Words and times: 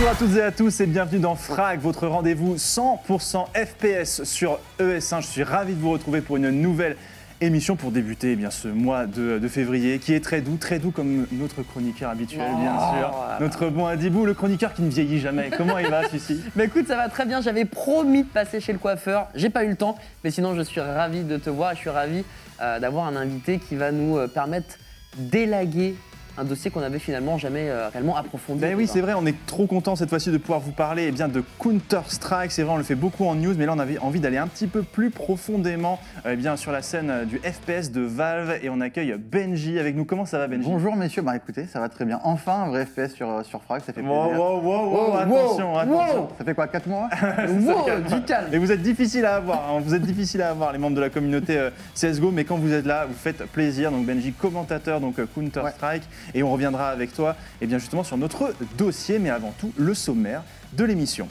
Bonjour 0.00 0.12
à 0.12 0.14
toutes 0.14 0.36
et 0.36 0.42
à 0.42 0.52
tous 0.52 0.80
et 0.80 0.86
bienvenue 0.86 1.18
dans 1.18 1.34
Frag, 1.34 1.80
votre 1.80 2.06
rendez-vous 2.06 2.54
100% 2.54 3.46
FPS 3.52 4.22
sur 4.22 4.60
ES1. 4.78 5.22
Je 5.22 5.26
suis 5.26 5.42
ravi 5.42 5.74
de 5.74 5.80
vous 5.80 5.90
retrouver 5.90 6.20
pour 6.20 6.36
une 6.36 6.50
nouvelle 6.50 6.94
émission 7.40 7.74
pour 7.74 7.90
débuter 7.90 8.30
eh 8.30 8.36
bien, 8.36 8.50
ce 8.52 8.68
mois 8.68 9.06
de, 9.06 9.40
de 9.40 9.48
février 9.48 9.98
qui 9.98 10.14
est 10.14 10.20
très 10.22 10.40
doux, 10.40 10.56
très 10.56 10.78
doux 10.78 10.92
comme 10.92 11.26
notre 11.32 11.64
chroniqueur 11.64 12.10
habituel, 12.12 12.46
bien 12.60 12.76
Oh, 12.76 12.96
sûr. 12.96 13.10
voilà. 13.12 13.38
Notre 13.40 13.70
bon 13.70 13.86
Adibou, 13.86 14.24
le 14.24 14.34
chroniqueur 14.34 14.72
qui 14.72 14.82
ne 14.82 14.88
vieillit 14.88 15.18
jamais. 15.18 15.50
Comment 15.56 15.78
il 15.78 15.88
va, 15.88 16.04
celui-ci 16.06 16.42
Bah 16.54 16.62
écoute, 16.62 16.86
ça 16.86 16.94
va 16.94 17.08
très 17.08 17.26
bien. 17.26 17.40
J'avais 17.40 17.64
promis 17.64 18.22
de 18.22 18.28
passer 18.28 18.60
chez 18.60 18.72
le 18.72 18.78
coiffeur. 18.78 19.26
J'ai 19.34 19.50
pas 19.50 19.64
eu 19.64 19.68
le 19.70 19.76
temps, 19.76 19.96
mais 20.22 20.30
sinon 20.30 20.54
je 20.54 20.62
suis 20.62 20.80
ravi 20.80 21.24
de 21.24 21.38
te 21.38 21.50
voir. 21.50 21.72
Je 21.74 21.80
suis 21.80 21.90
ravi 21.90 22.24
euh, 22.62 22.78
d'avoir 22.78 23.06
un 23.08 23.16
invité 23.16 23.58
qui 23.58 23.74
va 23.74 23.90
nous 23.90 24.16
euh, 24.16 24.28
permettre 24.28 24.76
d'élaguer 25.16 25.96
un 26.38 26.44
dossier 26.44 26.70
qu'on 26.70 26.82
avait 26.82 26.98
finalement 26.98 27.36
jamais 27.38 27.68
euh, 27.68 27.88
réellement 27.88 28.16
approfondi. 28.16 28.60
Ben 28.60 28.74
oui, 28.76 28.86
c'est 28.86 29.00
vrai, 29.00 29.14
on 29.16 29.26
est 29.26 29.34
trop 29.46 29.66
content 29.66 29.96
cette 29.96 30.08
fois-ci 30.08 30.30
de 30.30 30.38
pouvoir 30.38 30.60
vous 30.60 30.72
parler 30.72 31.06
eh 31.08 31.12
bien, 31.12 31.28
de 31.28 31.42
Counter-Strike. 31.58 32.52
C'est 32.52 32.62
vrai, 32.62 32.74
on 32.74 32.76
le 32.76 32.84
fait 32.84 32.94
beaucoup 32.94 33.24
en 33.26 33.34
news, 33.34 33.54
mais 33.56 33.66
là 33.66 33.72
on 33.74 33.78
avait 33.78 33.98
envie 33.98 34.20
d'aller 34.20 34.38
un 34.38 34.46
petit 34.46 34.66
peu 34.66 34.82
plus 34.82 35.10
profondément 35.10 35.98
eh 36.28 36.36
bien, 36.36 36.56
sur 36.56 36.70
la 36.72 36.82
scène 36.82 37.10
euh, 37.10 37.24
du 37.24 37.38
FPS 37.38 37.90
de 37.90 38.02
Valve 38.02 38.58
et 38.62 38.70
on 38.70 38.80
accueille 38.80 39.14
Benji 39.18 39.78
avec 39.78 39.96
nous. 39.96 40.04
Comment 40.04 40.26
ça 40.26 40.38
va, 40.38 40.46
Benji? 40.46 40.68
Bonjour 40.68 40.94
messieurs, 40.96 41.22
bah 41.22 41.34
écoutez, 41.36 41.66
ça 41.66 41.80
va 41.80 41.88
très 41.88 42.04
bien. 42.04 42.20
Enfin 42.22 42.62
un 42.64 42.68
vrai 42.68 42.86
FPS 42.86 43.14
sur, 43.14 43.44
sur 43.44 43.62
Frag, 43.62 43.80
ça 43.80 43.92
fait 43.92 44.00
plaisir. 44.02 44.10
Wow, 44.10 44.34
wow, 44.34 44.60
wow, 44.60 44.90
wow, 44.90 45.08
Wow, 45.08 45.16
attention, 45.16 45.72
wow, 45.72 45.78
attention. 45.78 46.20
wow. 46.22 46.28
Ça 46.38 46.44
fait 46.44 46.54
quoi, 46.54 46.68
4 46.68 46.86
mois 46.88 47.08
Wow, 47.48 48.16
du 48.16 48.22
calme. 48.22 48.48
Et 48.52 48.58
vous 48.58 48.70
êtes 48.72 48.82
difficile 48.82 49.24
à 49.24 49.36
avoir, 49.36 49.70
hein, 49.70 49.80
vous 49.84 49.94
êtes 49.94 50.02
difficile 50.02 50.42
à 50.42 50.50
avoir 50.50 50.72
les 50.72 50.78
membres 50.78 50.96
de 50.96 51.00
la 51.00 51.10
communauté 51.10 51.56
euh, 51.58 51.70
CSGO, 51.94 52.30
mais 52.30 52.44
quand 52.44 52.56
vous 52.56 52.72
êtes 52.72 52.86
là, 52.86 53.06
vous 53.06 53.14
faites 53.14 53.44
plaisir. 53.46 53.90
Donc 53.90 54.06
Benji, 54.06 54.32
commentateur 54.32 55.00
donc 55.00 55.18
euh, 55.18 55.26
Counter-Strike, 55.34 56.02
et 56.34 56.42
on 56.42 56.52
reviendra 56.52 56.88
avec 56.88 57.14
toi, 57.14 57.36
et 57.60 57.66
bien 57.66 57.78
justement 57.78 58.04
sur 58.04 58.16
notre 58.16 58.52
dossier, 58.76 59.18
mais 59.18 59.30
avant 59.30 59.52
tout 59.58 59.72
le 59.76 59.94
sommaire 59.94 60.42
de 60.74 60.84
l'émission. 60.84 61.28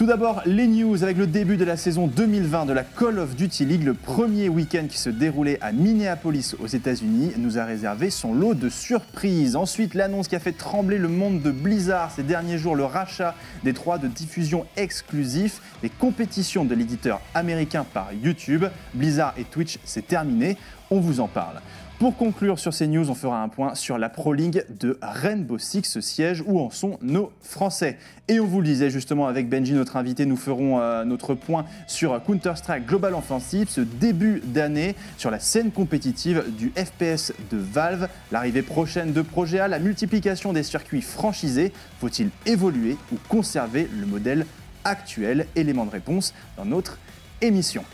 Tout 0.00 0.06
d'abord, 0.06 0.40
les 0.46 0.66
news 0.66 1.02
avec 1.02 1.18
le 1.18 1.26
début 1.26 1.58
de 1.58 1.64
la 1.66 1.76
saison 1.76 2.06
2020 2.06 2.64
de 2.64 2.72
la 2.72 2.84
Call 2.84 3.18
of 3.18 3.36
Duty 3.36 3.66
League, 3.66 3.84
le 3.84 3.92
premier 3.92 4.48
week-end 4.48 4.86
qui 4.88 4.96
se 4.96 5.10
déroulait 5.10 5.58
à 5.60 5.72
Minneapolis 5.72 6.56
aux 6.58 6.66
États-Unis, 6.66 7.32
nous 7.36 7.58
a 7.58 7.66
réservé 7.66 8.08
son 8.08 8.32
lot 8.32 8.54
de 8.54 8.70
surprises. 8.70 9.56
Ensuite, 9.56 9.92
l'annonce 9.92 10.26
qui 10.26 10.36
a 10.36 10.40
fait 10.40 10.52
trembler 10.52 10.96
le 10.96 11.08
monde 11.08 11.42
de 11.42 11.50
Blizzard 11.50 12.10
ces 12.12 12.22
derniers 12.22 12.56
jours, 12.56 12.76
le 12.76 12.86
rachat 12.86 13.34
des 13.62 13.74
droits 13.74 13.98
de 13.98 14.08
diffusion 14.08 14.64
exclusifs, 14.78 15.60
les 15.82 15.90
compétitions 15.90 16.64
de 16.64 16.74
l'éditeur 16.74 17.20
américain 17.34 17.84
par 17.92 18.10
YouTube. 18.14 18.64
Blizzard 18.94 19.34
et 19.36 19.44
Twitch, 19.44 19.78
c'est 19.84 20.06
terminé, 20.06 20.56
on 20.90 21.00
vous 21.00 21.20
en 21.20 21.28
parle. 21.28 21.60
Pour 22.00 22.16
conclure 22.16 22.58
sur 22.58 22.72
ces 22.72 22.86
news, 22.86 23.10
on 23.10 23.14
fera 23.14 23.42
un 23.42 23.50
point 23.50 23.74
sur 23.74 23.98
la 23.98 24.08
Pro 24.08 24.32
League 24.32 24.64
de 24.70 24.98
Rainbow 25.02 25.58
Six 25.58 26.00
siège 26.00 26.42
où 26.46 26.58
en 26.58 26.70
sont 26.70 26.98
nos 27.02 27.30
Français. 27.42 27.98
Et 28.26 28.40
on 28.40 28.46
vous 28.46 28.62
le 28.62 28.66
disait 28.66 28.88
justement 28.88 29.26
avec 29.26 29.50
Benji, 29.50 29.74
notre 29.74 29.98
invité, 29.98 30.24
nous 30.24 30.38
ferons 30.38 30.80
euh, 30.80 31.04
notre 31.04 31.34
point 31.34 31.66
sur 31.86 32.18
Counter-Strike 32.24 32.86
Global 32.86 33.12
Offensive, 33.12 33.68
ce 33.68 33.82
début 33.82 34.40
d'année, 34.42 34.96
sur 35.18 35.30
la 35.30 35.40
scène 35.40 35.72
compétitive 35.72 36.42
du 36.56 36.72
FPS 36.74 37.34
de 37.50 37.58
Valve, 37.58 38.08
l'arrivée 38.32 38.62
prochaine 38.62 39.12
de 39.12 39.20
Projet 39.20 39.60
A, 39.60 39.68
la 39.68 39.78
multiplication 39.78 40.54
des 40.54 40.62
circuits 40.62 41.02
franchisés. 41.02 41.70
Faut-il 42.00 42.30
évoluer 42.46 42.96
ou 43.12 43.16
conserver 43.28 43.90
le 44.00 44.06
modèle 44.06 44.46
actuel? 44.84 45.46
Élément 45.54 45.84
de 45.84 45.90
réponse 45.90 46.32
dans 46.56 46.64
notre 46.64 46.98
émission. 47.42 47.84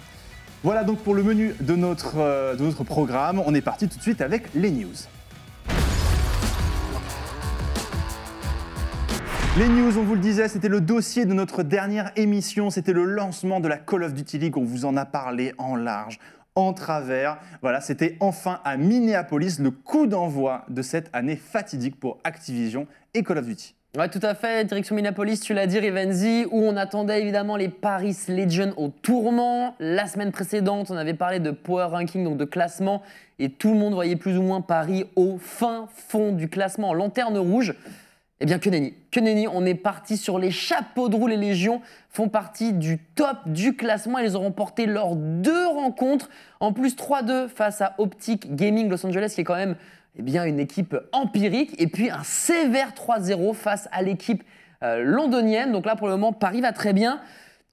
Voilà 0.62 0.84
donc 0.84 0.98
pour 0.98 1.14
le 1.14 1.22
menu 1.22 1.54
de 1.60 1.76
notre, 1.76 2.18
euh, 2.18 2.56
de 2.56 2.62
notre 2.62 2.82
programme. 2.82 3.42
On 3.44 3.54
est 3.54 3.60
parti 3.60 3.88
tout 3.88 3.98
de 3.98 4.02
suite 4.02 4.20
avec 4.20 4.54
les 4.54 4.70
news. 4.70 4.94
Les 9.58 9.68
news, 9.68 9.96
on 9.96 10.02
vous 10.02 10.14
le 10.14 10.20
disait, 10.20 10.48
c'était 10.48 10.68
le 10.68 10.80
dossier 10.80 11.24
de 11.24 11.32
notre 11.32 11.62
dernière 11.62 12.10
émission. 12.16 12.68
C'était 12.68 12.92
le 12.92 13.04
lancement 13.04 13.60
de 13.60 13.68
la 13.68 13.78
Call 13.78 14.02
of 14.02 14.12
Duty 14.12 14.38
League. 14.38 14.56
On 14.56 14.64
vous 14.64 14.84
en 14.84 14.96
a 14.96 15.06
parlé 15.06 15.54
en 15.58 15.76
large, 15.76 16.18
en 16.56 16.72
travers. 16.72 17.38
Voilà, 17.62 17.80
c'était 17.80 18.16
enfin 18.20 18.60
à 18.64 18.76
Minneapolis 18.76 19.58
le 19.60 19.70
coup 19.70 20.06
d'envoi 20.06 20.64
de 20.68 20.82
cette 20.82 21.08
année 21.12 21.36
fatidique 21.36 21.98
pour 21.98 22.18
Activision 22.24 22.86
et 23.14 23.22
Call 23.22 23.38
of 23.38 23.46
Duty. 23.46 23.75
Ouais, 23.96 24.10
tout 24.10 24.20
à 24.20 24.34
fait. 24.34 24.66
Direction 24.66 24.94
Minneapolis, 24.94 25.40
tu 25.40 25.54
l'as 25.54 25.66
dit, 25.66 25.78
Rivenzi, 25.78 26.44
où 26.50 26.60
on 26.60 26.76
attendait 26.76 27.22
évidemment 27.22 27.56
les 27.56 27.70
Paris 27.70 28.14
Legion 28.28 28.74
au 28.76 28.88
tourment. 28.88 29.74
La 29.80 30.06
semaine 30.06 30.32
précédente, 30.32 30.90
on 30.90 30.98
avait 30.98 31.14
parlé 31.14 31.40
de 31.40 31.50
power 31.50 31.84
ranking, 31.84 32.22
donc 32.22 32.36
de 32.36 32.44
classement, 32.44 33.00
et 33.38 33.48
tout 33.48 33.72
le 33.72 33.78
monde 33.78 33.94
voyait 33.94 34.16
plus 34.16 34.36
ou 34.36 34.42
moins 34.42 34.60
Paris 34.60 35.06
au 35.16 35.38
fin 35.38 35.88
fond 35.94 36.32
du 36.32 36.50
classement, 36.50 36.90
en 36.90 36.92
lanterne 36.92 37.38
rouge. 37.38 37.74
Eh 38.40 38.44
bien, 38.44 38.58
que 38.58 38.68
nenni. 38.68 38.92
Que 39.10 39.18
nenni, 39.18 39.48
on 39.48 39.64
est 39.64 39.74
parti 39.74 40.18
sur 40.18 40.38
les 40.38 40.50
chapeaux 40.50 41.08
de 41.08 41.16
roue. 41.16 41.26
Les 41.26 41.38
Légions 41.38 41.80
font 42.10 42.28
partie 42.28 42.74
du 42.74 42.98
top 42.98 43.38
du 43.46 43.76
classement. 43.76 44.18
Ils 44.18 44.36
ont 44.36 44.42
remporté 44.42 44.84
leurs 44.84 45.16
deux 45.16 45.66
rencontres. 45.68 46.28
En 46.60 46.74
plus, 46.74 46.96
3-2 46.96 47.48
face 47.48 47.80
à 47.80 47.94
Optic 47.96 48.54
Gaming 48.54 48.90
Los 48.90 49.06
Angeles, 49.06 49.32
qui 49.34 49.40
est 49.40 49.44
quand 49.44 49.56
même 49.56 49.76
eh 50.18 50.48
une 50.48 50.60
équipe 50.60 50.96
empirique. 51.12 51.74
Et 51.80 51.86
puis, 51.86 52.10
un 52.10 52.22
sévère 52.22 52.92
3-0 52.92 53.54
face 53.54 53.88
à 53.92 54.02
l'équipe 54.02 54.42
euh, 54.82 55.02
londonienne. 55.02 55.72
Donc 55.72 55.86
là, 55.86 55.96
pour 55.96 56.06
le 56.06 56.14
moment, 56.14 56.32
Paris 56.32 56.60
va 56.60 56.72
très 56.72 56.92
bien. 56.92 57.20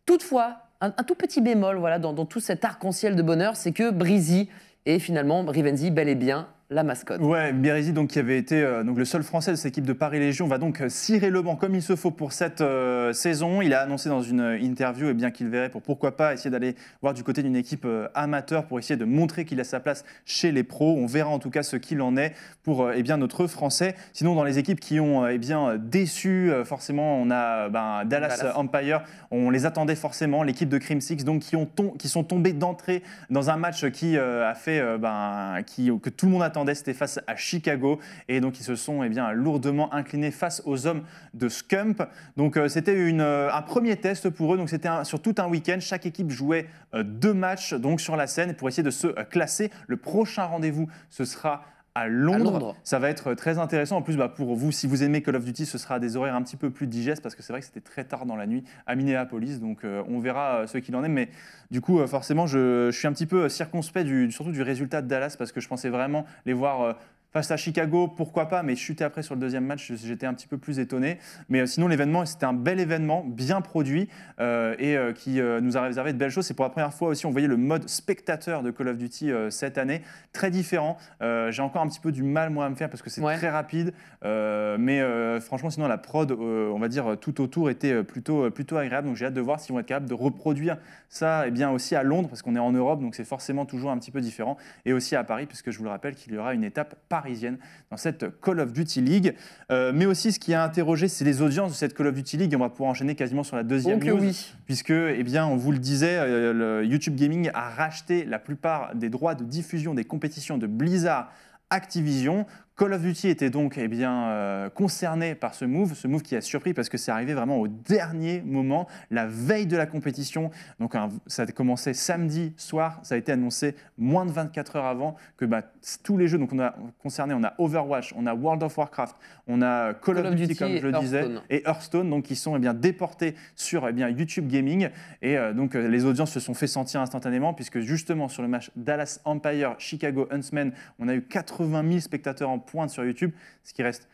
Toutefois, 0.05 0.57
un, 0.81 0.91
tout 0.91 1.15
petit 1.15 1.41
bémol 1.41 1.77
voilà, 1.77 1.99
dans, 1.99 2.25
tout 2.25 2.39
cet 2.39 2.65
arc-en-ciel 2.65 3.15
de 3.15 3.21
bonheur, 3.21 3.55
c'est 3.55 3.71
que 3.71 3.89
Breezy 3.89 4.49
est 4.85 4.99
finalement, 4.99 5.45
Rivenzi, 5.45 5.91
bel 5.91 6.09
et 6.09 6.15
bien 6.15 6.47
la 6.73 6.83
mascotte. 6.83 7.21
Ouais, 7.21 7.53
Bérézy, 7.53 7.93
donc 7.93 8.09
qui 8.09 8.19
avait 8.19 8.37
été 8.37 8.61
euh, 8.61 8.83
donc 8.83 8.97
le 8.97 9.05
seul 9.05 9.23
Français 9.23 9.51
de 9.51 9.55
cette 9.55 9.67
équipe 9.67 9.85
de 9.85 9.93
Paris 9.93 10.19
Légion, 10.19 10.47
va 10.47 10.57
donc 10.57 10.81
euh, 10.81 10.89
cirer 10.89 11.29
le 11.29 11.41
banc 11.41 11.55
comme 11.55 11.75
il 11.75 11.81
se 11.81 11.95
faut 11.95 12.11
pour 12.11 12.33
cette 12.33 12.61
euh, 12.61 13.13
saison. 13.13 13.61
Il 13.61 13.73
a 13.73 13.81
annoncé 13.81 14.09
dans 14.09 14.21
une 14.21 14.57
interview 14.61 15.07
et 15.09 15.13
bien 15.13 15.31
qu'il 15.31 15.47
verrait 15.47 15.69
pour 15.69 15.81
pourquoi 15.81 16.17
pas 16.17 16.33
essayer 16.33 16.49
d'aller 16.49 16.75
voir 17.01 17.13
du 17.13 17.23
côté 17.23 17.43
d'une 17.43 17.55
équipe 17.55 17.85
euh, 17.85 18.07
amateur 18.15 18.65
pour 18.65 18.79
essayer 18.79 18.97
de 18.97 19.05
montrer 19.05 19.45
qu'il 19.45 19.59
a 19.59 19.63
sa 19.63 19.79
place 19.79 20.03
chez 20.25 20.51
les 20.51 20.63
pros. 20.63 20.95
On 20.97 21.05
verra 21.05 21.29
en 21.29 21.39
tout 21.39 21.49
cas 21.49 21.63
ce 21.63 21.75
qu'il 21.75 22.01
en 22.01 22.17
est 22.17 22.33
pour 22.63 22.91
eh 22.91 23.03
bien 23.03 23.17
notre 23.17 23.47
Français. 23.47 23.95
Sinon, 24.13 24.35
dans 24.35 24.43
les 24.43 24.57
équipes 24.57 24.79
qui 24.79 24.99
ont 24.99 25.27
eh 25.27 25.37
bien 25.37 25.75
déçu, 25.77 26.51
forcément, 26.63 27.17
on 27.17 27.29
a 27.29 27.69
ben, 27.69 28.05
Dallas, 28.05 28.37
Dallas. 28.37 28.53
Empire. 28.55 29.01
On 29.31 29.49
les 29.49 29.65
attendait 29.65 29.95
forcément, 29.95 30.43
l'équipe 30.43 30.69
de 30.69 30.77
Crim 30.77 31.01
Six, 31.01 31.25
donc 31.25 31.41
qui 31.41 31.55
ont 31.57 31.67
qui 31.99 32.07
sont 32.07 32.23
tombés 32.23 32.53
d'entrée 32.53 33.03
dans 33.29 33.49
un 33.49 33.57
match 33.57 33.89
qui 33.89 34.17
a 34.17 34.53
fait 34.55 34.81
ben, 34.97 35.57
qui, 35.65 35.91
que 36.01 36.09
tout 36.09 36.25
le 36.25 36.31
monde 36.31 36.43
attendait, 36.43 36.62
c'était 36.73 36.93
face 36.93 37.19
à 37.27 37.35
Chicago, 37.35 37.99
et 38.27 38.39
donc 38.39 38.59
ils 38.59 38.63
se 38.63 38.75
sont 38.75 39.03
eh 39.03 39.09
lourdement 39.33 39.93
inclinés 39.93 40.31
face 40.31 40.61
aux 40.65 40.87
hommes 40.87 41.03
de 41.33 41.49
Scump. 41.49 42.03
Donc 42.37 42.57
euh, 42.57 42.67
c'était 42.67 42.95
euh, 42.95 43.51
un 43.51 43.61
premier 43.61 43.95
test 43.97 44.29
pour 44.29 44.53
eux, 44.53 44.57
donc 44.57 44.69
c'était 44.69 44.89
sur 45.03 45.21
tout 45.21 45.35
un 45.37 45.47
week-end, 45.47 45.77
chaque 45.79 46.05
équipe 46.05 46.31
jouait 46.31 46.67
euh, 46.93 47.03
deux 47.03 47.33
matchs 47.33 47.73
donc 47.73 48.01
sur 48.01 48.15
la 48.15 48.27
scène 48.27 48.53
pour 48.53 48.67
essayer 48.67 48.83
de 48.83 48.91
se 48.91 49.07
classer. 49.23 49.71
Le 49.87 49.97
prochain 49.97 50.45
rendez-vous, 50.45 50.87
ce 51.09 51.25
sera 51.25 51.65
à 51.95 52.07
Londres. 52.07 52.51
Londres. 52.51 52.75
Ça 52.83 52.99
va 52.99 53.09
être 53.09 53.33
très 53.33 53.59
intéressant. 53.59 53.97
En 53.97 54.01
plus, 54.01 54.17
bah, 54.17 54.29
pour 54.29 54.55
vous, 54.55 54.71
si 54.71 54.87
vous 54.87 55.03
aimez 55.03 55.21
Call 55.21 55.35
of 55.35 55.45
Duty, 55.45 55.65
ce 55.65 55.77
sera 55.77 55.95
à 55.95 55.99
des 55.99 56.15
horaires 56.15 56.35
un 56.35 56.41
petit 56.41 56.57
peu 56.57 56.69
plus 56.69 56.87
digestes 56.87 57.21
parce 57.21 57.35
que 57.35 57.43
c'est 57.43 57.53
vrai 57.53 57.59
que 57.59 57.65
c'était 57.65 57.81
très 57.81 58.03
tard 58.03 58.25
dans 58.25 58.35
la 58.35 58.47
nuit 58.47 58.63
à 58.87 58.95
Minneapolis. 58.95 59.59
Donc, 59.59 59.83
euh, 59.83 60.03
on 60.07 60.19
verra 60.19 60.61
euh, 60.61 60.67
ce 60.67 60.77
qu'il 60.79 60.95
en 60.95 61.03
est. 61.03 61.09
Mais 61.09 61.29
du 61.71 61.81
coup, 61.81 61.99
euh, 61.99 62.07
forcément, 62.07 62.47
je, 62.47 62.89
je 62.91 62.97
suis 62.97 63.07
un 63.07 63.13
petit 63.13 63.27
peu 63.27 63.47
circonspect, 63.47 64.05
du, 64.05 64.31
surtout 64.31 64.51
du 64.51 64.61
résultat 64.61 65.01
de 65.01 65.07
Dallas 65.07 65.35
parce 65.37 65.51
que 65.51 65.61
je 65.61 65.67
pensais 65.67 65.89
vraiment 65.89 66.25
les 66.45 66.53
voir. 66.53 66.97
Face 67.33 67.49
à 67.49 67.57
Chicago, 67.57 68.07
pourquoi 68.07 68.47
pas, 68.47 68.61
mais 68.61 68.75
chuter 68.75 69.03
après 69.03 69.23
sur 69.23 69.33
le 69.33 69.41
deuxième 69.41 69.65
match, 69.65 69.91
j'étais 69.95 70.27
un 70.27 70.35
petit 70.35 70.45
peu 70.45 70.59
plus 70.59 70.77
étonné. 70.77 71.17
Mais 71.49 71.61
euh, 71.61 71.65
sinon, 71.65 71.87
l'événement, 71.87 72.27
c'était 72.27 72.45
un 72.45 72.53
bel 72.53 72.79
événement, 72.79 73.23
bien 73.25 73.59
produit, 73.61 74.07
euh, 74.39 74.75
et 74.77 74.95
euh, 74.95 75.13
qui 75.13 75.41
euh, 75.41 75.59
nous 75.59 75.75
a 75.75 75.81
réservé 75.81 76.13
de 76.13 76.19
belles 76.19 76.29
choses. 76.29 76.45
C'est 76.45 76.53
pour 76.53 76.63
la 76.65 76.69
première 76.69 76.93
fois 76.93 77.07
aussi, 77.07 77.25
on 77.25 77.31
voyait 77.31 77.47
le 77.47 77.57
mode 77.57 77.89
spectateur 77.89 78.61
de 78.61 78.69
Call 78.69 78.87
of 78.89 78.99
Duty 78.99 79.31
cette 79.49 79.79
année, 79.79 80.03
très 80.31 80.51
différent. 80.51 80.95
J'ai 81.21 81.61
encore 81.63 81.81
un 81.81 81.87
petit 81.87 81.99
peu 81.99 82.11
du 82.11 82.21
mal, 82.21 82.51
moi, 82.51 82.65
à 82.65 82.69
me 82.69 82.75
faire, 82.75 82.89
parce 82.91 83.01
que 83.01 83.09
c'est 83.09 83.21
Ouais. 83.21 83.35
très 83.37 83.49
rapide. 83.49 83.93
Mais 84.23 85.01
franchement, 85.39 85.71
sinon, 85.71 85.87
la 85.87 85.97
prod, 85.97 86.31
on 86.31 86.77
va 86.77 86.87
dire, 86.87 87.17
tout 87.19 87.41
autour 87.41 87.71
était 87.71 88.03
plutôt, 88.03 88.51
plutôt 88.51 88.77
agréable. 88.77 89.07
Donc 89.07 89.15
j'ai 89.17 89.25
hâte 89.25 89.33
de 89.33 89.41
voir 89.41 89.59
s'ils 89.59 89.73
vont 89.73 89.79
être 89.79 89.87
capables 89.87 90.07
de 90.09 90.13
reproduire 90.13 90.77
ça 91.09 91.45
eh 91.47 91.51
bien, 91.51 91.71
aussi 91.71 91.95
à 91.95 92.03
Londres, 92.03 92.27
parce 92.29 92.41
qu'on 92.43 92.55
est 92.55 92.59
en 92.59 92.71
Europe, 92.71 92.99
donc 92.99 93.15
c'est 93.15 93.23
forcément 93.23 93.65
toujours 93.65 93.91
un 93.91 93.97
petit 93.97 94.11
peu 94.11 94.21
différent. 94.21 94.57
Et 94.85 94.93
aussi 94.93 95.15
à 95.15 95.23
Paris, 95.23 95.45
puisque 95.47 95.71
je 95.71 95.77
vous 95.79 95.83
le 95.83 95.89
rappelle 95.89 96.15
qu'il 96.15 96.33
y 96.33 96.37
aura 96.37 96.53
une 96.53 96.63
étape 96.63 96.95
parisienne 97.23 97.57
dans 97.89 97.95
cette 97.95 98.25
Call 98.41 98.59
of 98.59 98.73
Duty 98.73 99.01
League. 99.01 99.35
Euh, 99.71 99.91
mais 99.95 100.05
aussi, 100.05 100.33
ce 100.33 100.39
qui 100.39 100.53
a 100.53 100.63
interrogé, 100.63 101.07
c'est 101.07 101.23
les 101.23 101.41
audiences 101.41 101.71
de 101.71 101.75
cette 101.75 101.93
Call 101.93 102.07
of 102.07 102.15
Duty 102.15 102.37
League. 102.37 102.53
Et 102.53 102.55
on 102.55 102.59
va 102.59 102.69
pouvoir 102.69 102.91
enchaîner 102.91 103.15
quasiment 103.15 103.43
sur 103.43 103.55
la 103.55 103.63
deuxième 103.63 104.03
news 104.03 104.19
oui. 104.19 104.53
puisque, 104.65 104.91
eh 104.91 105.23
bien, 105.23 105.47
on 105.47 105.55
vous 105.55 105.71
le 105.71 105.79
disait, 105.79 106.17
euh, 106.19 106.53
le 106.53 106.85
YouTube 106.85 107.15
Gaming 107.15 107.49
a 107.53 107.69
racheté 107.69 108.25
la 108.25 108.39
plupart 108.39 108.93
des 108.93 109.09
droits 109.09 109.35
de 109.35 109.45
diffusion 109.45 109.93
des 109.93 110.03
compétitions 110.03 110.57
de 110.57 110.67
Blizzard 110.67 111.31
Activision. 111.69 112.45
Call 112.75 112.93
of 112.93 113.01
Duty 113.03 113.29
était 113.29 113.51
donc 113.51 113.77
eh 113.77 113.87
bien, 113.87 114.29
euh, 114.29 114.69
concerné 114.69 115.35
par 115.35 115.53
ce 115.53 115.63
move, 115.63 115.93
ce 115.93 116.07
move 116.07 116.23
qui 116.23 116.35
a 116.35 116.41
surpris 116.41 116.73
parce 116.73 116.89
que 116.89 116.97
c'est 116.97 117.11
arrivé 117.11 117.35
vraiment 117.35 117.57
au 117.59 117.67
dernier 117.67 118.41
moment, 118.41 118.87
la 119.11 119.27
veille 119.27 119.67
de 119.67 119.77
la 119.77 119.85
compétition. 119.85 120.49
Donc 120.79 120.95
un- 120.95 121.09
ça 121.27 121.43
a 121.43 121.45
commencé 121.45 121.93
samedi 121.93 122.53
soir, 122.57 122.99
ça 123.03 123.13
a 123.13 123.17
été 123.19 123.31
annoncé 123.31 123.75
moins 123.99 124.25
de 124.25 124.31
24 124.31 124.75
heures 124.77 124.85
avant 124.85 125.15
que 125.37 125.45
bah, 125.45 125.61
tous 126.03 126.17
les 126.17 126.27
jeux 126.27 126.39
donc 126.39 126.51
on 126.51 126.59
a 126.59 126.73
concerné, 126.97 127.35
on 127.35 127.43
a 127.43 127.53
Overwatch, 127.59 128.11
on 128.17 128.25
a 128.25 128.33
World 128.33 128.63
of 128.63 128.75
Warcraft, 128.75 129.15
on 129.47 129.61
a 129.61 129.93
Call, 129.93 130.17
of, 130.25 130.33
Duty, 130.33 130.55
comme 130.55 130.77
je 130.77 130.87
le 130.87 130.93
disais 130.99 131.19
Hearthstone. 131.19 131.41
et 131.51 131.63
Hearthstone 131.67 132.09
donc 132.09 132.23
qui 132.23 132.35
sont 132.35 132.55
eh 132.55 132.59
bien 132.59 132.73
déportés 132.73 133.35
sur 133.55 133.87
eh 133.87 133.93
bien 133.93 134.09
YouTube 134.09 134.47
Gaming 134.47 134.89
et 135.21 135.37
euh, 135.37 135.53
donc 135.53 135.75
euh, 135.75 135.87
les 135.87 136.05
audiences 136.05 136.31
se 136.31 136.39
sont 136.39 136.55
fait 136.55 136.65
sentir 136.67 137.01
instantanément 137.01 137.53
puisque 137.53 137.81
justement 137.81 138.29
sur 138.29 138.41
le 138.41 138.47
match 138.47 138.71
Dallas 138.75 139.19
Empire 139.25 139.75
Chicago 139.77 140.27
Huntsmen 140.31 140.71
on 140.97 141.07
a 141.07 141.13
eu 141.13 141.21
80 141.21 141.83
000 141.87 141.99
spectateurs 141.99 142.49
en 142.49 142.62
pointe 142.65 142.89
sur 142.89 143.03
YouTube 143.05 143.31
ce 143.63 143.73
qui 143.73 143.83
reste 143.83 144.07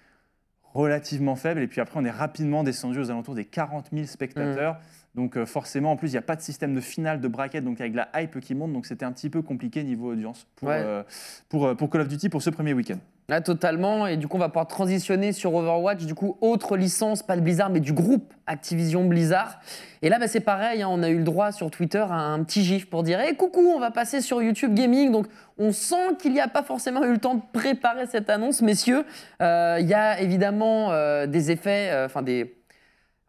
relativement 0.73 1.35
faible 1.35 1.61
et 1.61 1.67
puis 1.67 1.81
après 1.81 1.99
on 1.99 2.05
est 2.05 2.11
rapidement 2.11 2.63
descendu 2.63 2.99
aux 2.99 3.09
alentours 3.09 3.33
des 3.35 3.45
40 3.45 3.87
000 3.91 4.05
spectateurs 4.05 4.77
donc 5.15 5.35
euh, 5.35 5.45
forcément 5.47 5.91
en 5.93 5.95
plus 5.97 6.09
il 6.09 6.11
n'y 6.11 6.17
a 6.17 6.21
pas 6.21 6.35
de 6.35 6.41
système 6.41 6.75
de 6.75 6.81
finale 6.81 7.19
de 7.21 7.27
bracket 7.27 7.63
donc 7.63 7.81
avec 7.81 7.95
la 7.95 8.07
hype 8.15 8.39
qui 8.39 8.53
monte 8.53 8.71
donc 8.73 8.85
c'était 8.85 9.05
un 9.05 9.11
petit 9.11 9.29
peu 9.31 9.41
compliqué 9.41 9.83
niveau 9.83 10.11
audience 10.11 10.45
pour, 10.55 10.67
Ouais. 10.69 10.75
euh, 10.79 11.03
pour, 11.49 11.65
euh, 11.65 11.73
pour 11.75 11.89
Call 11.89 12.01
of 12.01 12.07
Duty 12.07 12.29
pour 12.29 12.43
ce 12.43 12.51
premier 12.51 12.73
week-end. 12.73 12.99
Là, 13.29 13.41
totalement. 13.41 14.07
Et 14.07 14.17
du 14.17 14.27
coup, 14.27 14.37
on 14.37 14.39
va 14.39 14.49
pouvoir 14.49 14.65
transitionner 14.65 15.33
sur 15.33 15.53
Overwatch. 15.53 16.05
Du 16.05 16.15
coup, 16.15 16.35
autre 16.41 16.75
licence, 16.75 17.21
pas 17.21 17.35
de 17.35 17.41
Blizzard, 17.41 17.69
mais 17.69 17.79
du 17.79 17.93
groupe 17.93 18.33
Activision 18.47 19.05
Blizzard. 19.05 19.59
Et 20.01 20.09
là, 20.09 20.17
bah, 20.17 20.27
c'est 20.27 20.39
pareil. 20.39 20.81
hein, 20.81 20.87
on 20.89 21.03
a 21.03 21.09
eu 21.09 21.17
le 21.19 21.23
droit 21.23 21.51
sur 21.51 21.69
Twitter 21.69 22.03
à 22.09 22.15
un 22.15 22.43
petit 22.43 22.63
gif 22.63 22.89
pour 22.89 23.03
dire 23.03 23.19
hey, 23.19 23.35
coucou, 23.35 23.61
on 23.61 23.79
va 23.79 23.91
passer 23.91 24.21
sur 24.21 24.41
YouTube 24.41 24.73
Gaming. 24.73 25.11
Donc, 25.11 25.27
on 25.59 25.71
sent 25.71 26.15
qu'il 26.19 26.33
n'y 26.33 26.39
a 26.39 26.47
pas 26.47 26.63
forcément 26.63 27.03
eu 27.03 27.11
le 27.11 27.19
temps 27.19 27.35
de 27.35 27.41
préparer 27.53 28.07
cette 28.07 28.31
annonce, 28.31 28.63
messieurs. 28.63 29.05
Euh, 29.43 29.77
Il 29.79 29.87
y 29.87 29.93
a 29.93 30.19
évidemment 30.19 30.91
euh, 30.91 31.27
des 31.27 31.51
effets, 31.51 31.91
euh, 31.91 32.07
enfin 32.07 32.23
des. 32.23 32.55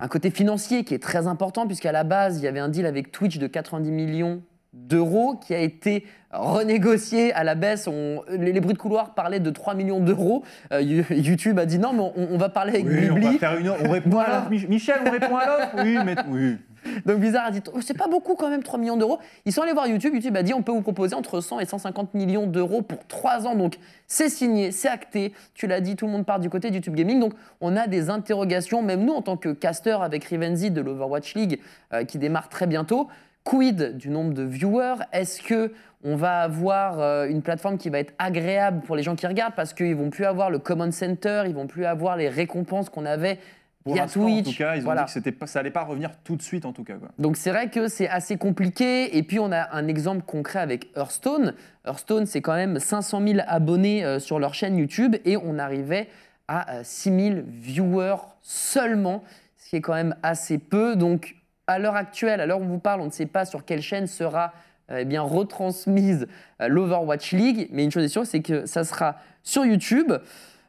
Un 0.03 0.09
côté 0.09 0.31
financier 0.31 0.83
qui 0.83 0.95
est 0.95 1.03
très 1.03 1.27
important, 1.27 1.67
puisqu'à 1.67 1.93
la 1.93 2.05
base, 2.05 2.39
il 2.39 2.45
y 2.45 2.47
avait 2.47 2.59
un 2.59 2.71
deal 2.71 2.87
avec 2.87 3.13
Twitch 3.13 3.37
de 3.37 3.47
90 3.47 3.91
millions 3.91 4.41
d'euros 4.73 5.37
qui 5.37 5.55
a 5.55 5.59
été 5.61 6.07
renégocié 6.33 7.33
à 7.33 7.45
la 7.45 7.55
baisse. 7.55 7.89
On- 7.89 8.23
les, 8.29 8.53
les 8.53 8.61
bruits 8.61 8.75
de 8.75 8.79
couloir 8.79 9.15
parlaient 9.15 9.41
de 9.41 9.51
3 9.51 9.75
millions 9.75 10.01
d'euros. 10.01 10.45
Euh, 10.73 10.81
You- 10.81 11.05
YouTube 11.11 11.59
a 11.59 11.67
dit 11.67 11.79
non, 11.79 11.93
mais 11.93 12.03
on, 12.17 12.35
on 12.35 12.39
va 12.39 12.49
parler 12.49 12.73
avec 12.75 12.87
Oui, 12.87 13.11
on 13.11 13.19
va 13.21 13.33
faire 13.39 13.57
une 13.59 13.69
on 13.71 13.91
répond 13.91 14.11
Voilà. 14.11 14.43
à 14.47 14.49
l'offre. 14.51 14.69
Michel, 14.69 14.97
on 15.07 15.11
répond 15.11 15.37
à 15.37 15.47
l'offre 15.47 15.71
Oui, 15.85 15.97
mais 16.05 16.15
oui. 16.29 16.57
Donc 17.05 17.19
Blizzard 17.19 17.47
a 17.47 17.51
dit 17.51 17.61
Oh, 17.75 17.81
c'est 17.83 17.97
pas 17.99 18.09
beaucoup 18.09 18.37
quand 18.37 18.49
même 18.49 18.63
3 18.63 18.79
millions 18.79 18.97
d'euros. 18.97 19.19
Ils 19.45 19.53
sont 19.53 19.61
allés 19.63 19.73
voir 19.73 19.87
YouTube. 19.87 20.15
YouTube 20.15 20.37
a 20.37 20.43
dit 20.43 20.55
on 20.55 20.63
peut 20.63 20.73
vous 20.73 20.81
proposer 20.83 21.15
entre 21.15 21.41
100 21.41 21.61
et 21.61 21.67
150 21.67 22.15
millions 22.15 22.47
d'euros 22.47 22.81
pour 22.83 23.07
3 23.07 23.47
ans. 23.47 23.55
Donc 23.57 23.77
c'est 24.07 24.29
signé, 24.31 24.71
c'est 24.73 24.89
acté. 24.89 25.35
Tu 25.55 25.67
l'as 25.67 25.81
dit, 25.81 25.95
tout 25.97 26.07
le 26.07 26.13
monde 26.13 26.25
part 26.25 26.41
du 26.41 26.49
côté 26.49 26.71
de 26.71 26.77
YouTube 26.77 26.95
Gaming. 26.95 27.19
Donc 27.21 27.35
on 27.61 27.77
a 27.77 27.87
des 27.87 28.09
interrogations, 28.09 28.83
même 28.83 29.05
nous 29.05 29.13
en 29.13 29.21
tant 29.23 29.37
que 29.37 29.51
caster 29.51 29.99
avec 30.01 30.25
Rivenzi 30.25 30.71
de 30.71 30.81
l'Overwatch 30.81 31.35
League 31.35 31.61
euh, 31.93 32.05
qui 32.05 32.19
démarre 32.19 32.49
très 32.49 32.67
bientôt. 32.67 33.09
Quid 33.45 33.97
du 33.97 34.11
nombre 34.11 34.35
de 34.35 34.43
viewers? 34.43 34.97
Est-ce 35.13 35.43
que 35.43 35.73
on 36.03 36.17
va 36.17 36.41
avoir 36.43 36.99
euh, 37.01 37.27
une 37.29 37.43
plateforme 37.43 37.77
qui 37.77 37.91
va 37.91 37.99
être 37.99 38.15
agréable 38.19 38.81
pour 38.83 38.97
les 38.97 39.03
gens 39.03 39.17
qui 39.17 39.27
regardent 39.27 39.55
parce 39.55 39.75
qu'ils 39.75 39.95
vont 39.97 40.09
plus 40.11 40.25
avoir 40.25 40.51
le 40.51 40.59
command 40.59 40.93
center, 40.93 41.43
ils 41.47 41.55
vont 41.55 41.67
plus 41.67 41.85
avoir 41.85 42.17
les 42.17 42.29
récompenses 42.29 42.89
qu'on 42.89 43.05
avait 43.05 43.39
Pour 43.85 43.93
via 43.95 44.07
Twitch. 44.07 44.47
En 44.49 44.51
tout 44.51 44.57
cas, 44.57 44.77
ils 44.77 44.81
ont 44.81 44.85
Voilà. 44.85 45.05
dit 45.05 45.23
que 45.33 45.47
ça 45.47 45.59
allait 45.61 45.71
pas 45.71 45.83
revenir 45.85 46.11
tout 46.25 46.37
de 46.37 46.43
suite, 46.43 46.65
en 46.65 46.73
tout 46.73 46.85
cas. 46.85 46.95
Quoi. 46.95 47.09
Donc 47.19 47.37
c'est 47.37 47.51
vrai 47.51 47.69
que 47.69 47.89
c'est 47.89 48.09
assez 48.09 48.39
compliqué. 48.39 49.17
Et 49.19 49.23
puis 49.23 49.39
on 49.39 49.53
a 49.53 49.75
un 49.77 49.89
exemple 49.89 50.23
concret 50.25 50.61
avec 50.61 50.89
Hearthstone. 50.97 51.55
Hearthstone, 51.87 52.25
c'est 52.27 52.41
quand 52.41 52.55
même 52.57 52.79
500 52.79 53.21
000 53.27 53.41
abonnés 53.47 54.03
euh, 54.05 54.19
sur 54.21 54.39
leur 54.39 54.55
chaîne 54.55 54.77
YouTube 54.79 55.17
et 55.27 55.37
on 55.37 55.59
arrivait 55.59 56.09
à 56.49 56.77
euh, 56.77 56.81
6 56.83 57.11
000 57.33 57.37
viewers 57.47 58.17
seulement, 58.41 59.23
ce 59.59 59.69
qui 59.71 59.77
est 59.77 59.81
quand 59.83 59.95
même 59.95 60.15
assez 60.23 60.57
peu. 60.59 60.97
Donc 60.97 61.37
à 61.73 61.79
l'heure 61.79 61.97
actuelle, 61.97 62.41
à 62.41 62.47
l'heure 62.47 62.61
où 62.61 62.65
on 62.65 62.69
vous 62.69 62.79
parle, 62.79 63.01
on 63.01 63.07
ne 63.07 63.11
sait 63.11 63.27
pas 63.27 63.45
sur 63.45 63.65
quelle 63.65 63.83
chaîne 63.83 64.07
sera 64.07 64.53
eh 64.93 65.19
retransmise 65.19 66.27
euh, 66.61 66.69
l'Overwatch 66.69 67.33
League, 67.33 67.69
mais 67.71 67.85
une 67.85 67.91
chose 67.93 68.05
est 68.05 68.09
sûre, 68.09 68.27
c'est 68.27 68.43
que 68.43 68.67
ça 68.67 68.83
sera 68.85 69.17
sur 69.45 69.65
YouTube. 69.65 70.13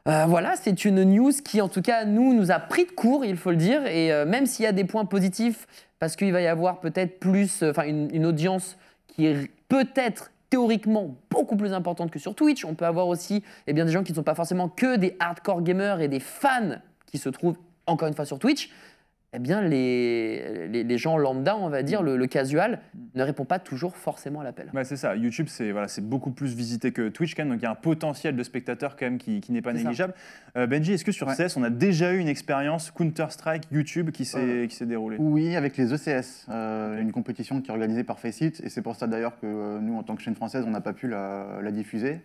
Euh, 0.08 0.24
voilà, 0.26 0.56
c'est 0.56 0.84
une 0.84 1.04
news 1.04 1.32
qui, 1.44 1.60
en 1.60 1.68
tout 1.68 1.82
cas, 1.82 2.04
nous, 2.04 2.34
nous 2.34 2.50
a 2.50 2.58
pris 2.58 2.84
de 2.84 2.90
court, 2.90 3.24
il 3.24 3.36
faut 3.36 3.50
le 3.50 3.56
dire. 3.56 3.86
Et 3.86 4.12
euh, 4.12 4.24
même 4.24 4.46
s'il 4.46 4.64
y 4.64 4.68
a 4.68 4.72
des 4.72 4.84
points 4.84 5.04
positifs, 5.04 5.66
parce 5.98 6.16
qu'il 6.16 6.32
va 6.32 6.40
y 6.40 6.48
avoir 6.48 6.80
peut-être 6.80 7.20
plus, 7.20 7.62
enfin, 7.62 7.84
une, 7.84 8.26
audience 8.26 8.76
qui 9.06 9.26
est 9.26 9.50
peut-être 9.68 10.32
théoriquement 10.50 11.14
beaucoup 11.30 11.56
plus 11.56 11.72
importante 11.72 12.10
que 12.10 12.18
sur 12.18 12.34
Twitch. 12.34 12.64
On 12.64 12.74
peut 12.74 12.84
avoir 12.84 13.06
aussi 13.06 13.42
eh 13.66 13.72
des 13.72 13.88
gens 13.88 14.02
qui 14.02 14.12
ne 14.12 14.16
sont 14.16 14.22
pas 14.22 14.34
forcément 14.34 14.68
que 14.68 14.96
des 14.96 15.16
hardcore 15.20 15.62
gamers 15.62 16.00
et 16.00 16.08
des 16.08 16.20
fans 16.20 16.76
qui 17.06 17.18
se 17.18 17.28
trouvent 17.28 17.56
encore 17.86 18.08
une 18.08 18.14
fois 18.14 18.24
sur 18.24 18.38
Twitch. 18.38 18.70
Eh 19.34 19.38
bien, 19.38 19.62
les, 19.62 20.68
les, 20.68 20.84
les 20.84 20.98
gens 20.98 21.16
lambda, 21.16 21.56
on 21.56 21.70
va 21.70 21.82
dire, 21.82 22.02
le, 22.02 22.18
le 22.18 22.26
casual, 22.26 22.80
ne 23.14 23.22
répond 23.22 23.46
pas 23.46 23.58
toujours 23.58 23.96
forcément 23.96 24.40
à 24.40 24.44
l'appel. 24.44 24.68
Ouais, 24.74 24.84
c'est 24.84 24.96
ça. 24.96 25.16
YouTube, 25.16 25.46
c'est 25.48 25.72
voilà, 25.72 25.88
c'est 25.88 26.06
beaucoup 26.06 26.32
plus 26.32 26.54
visité 26.54 26.92
que 26.92 27.08
Twitch, 27.08 27.34
quand 27.34 27.42
même. 27.42 27.52
Donc 27.52 27.60
il 27.60 27.64
y 27.64 27.66
a 27.66 27.70
un 27.70 27.74
potentiel 27.74 28.36
de 28.36 28.42
spectateurs 28.42 28.94
quand 28.94 29.06
même 29.06 29.16
qui, 29.16 29.40
qui 29.40 29.52
n'est 29.52 29.62
pas 29.62 29.72
négligeable. 29.72 30.12
Euh, 30.58 30.66
Benji, 30.66 30.92
est-ce 30.92 31.04
que 31.06 31.12
sur 31.12 31.26
Ouais. 31.28 31.34
CS, 31.34 31.56
on 31.56 31.62
a 31.62 31.70
déjà 31.70 32.12
eu 32.12 32.18
une 32.18 32.28
expérience 32.28 32.90
Counter-Strike 32.90 33.64
YouTube 33.72 34.10
qui 34.10 34.26
s'est 34.26 34.38
Euh, 34.38 34.66
qui 34.66 34.76
s'est 34.76 34.84
déroulée? 34.84 35.16
Oui, 35.18 35.56
avec 35.56 35.78
les 35.78 35.94
ECS, 35.94 36.46
euh, 36.50 37.00
une 37.00 37.10
compétition 37.12 37.62
qui 37.62 37.68
est 37.68 37.72
organisée 37.72 38.04
par 38.04 38.18
Faceit, 38.18 38.52
et 38.62 38.68
c'est 38.68 38.82
pour 38.82 38.96
ça 38.96 39.06
d'ailleurs 39.06 39.38
que 39.40 39.46
euh, 39.46 39.80
nous, 39.80 39.96
en 39.96 40.02
tant 40.02 40.14
que 40.14 40.20
chaîne 40.20 40.34
française, 40.34 40.64
on 40.66 40.70
n'a 40.70 40.82
pas 40.82 40.92
pu 40.92 41.08
la, 41.08 41.60
la 41.62 41.70
diffuser, 41.70 42.20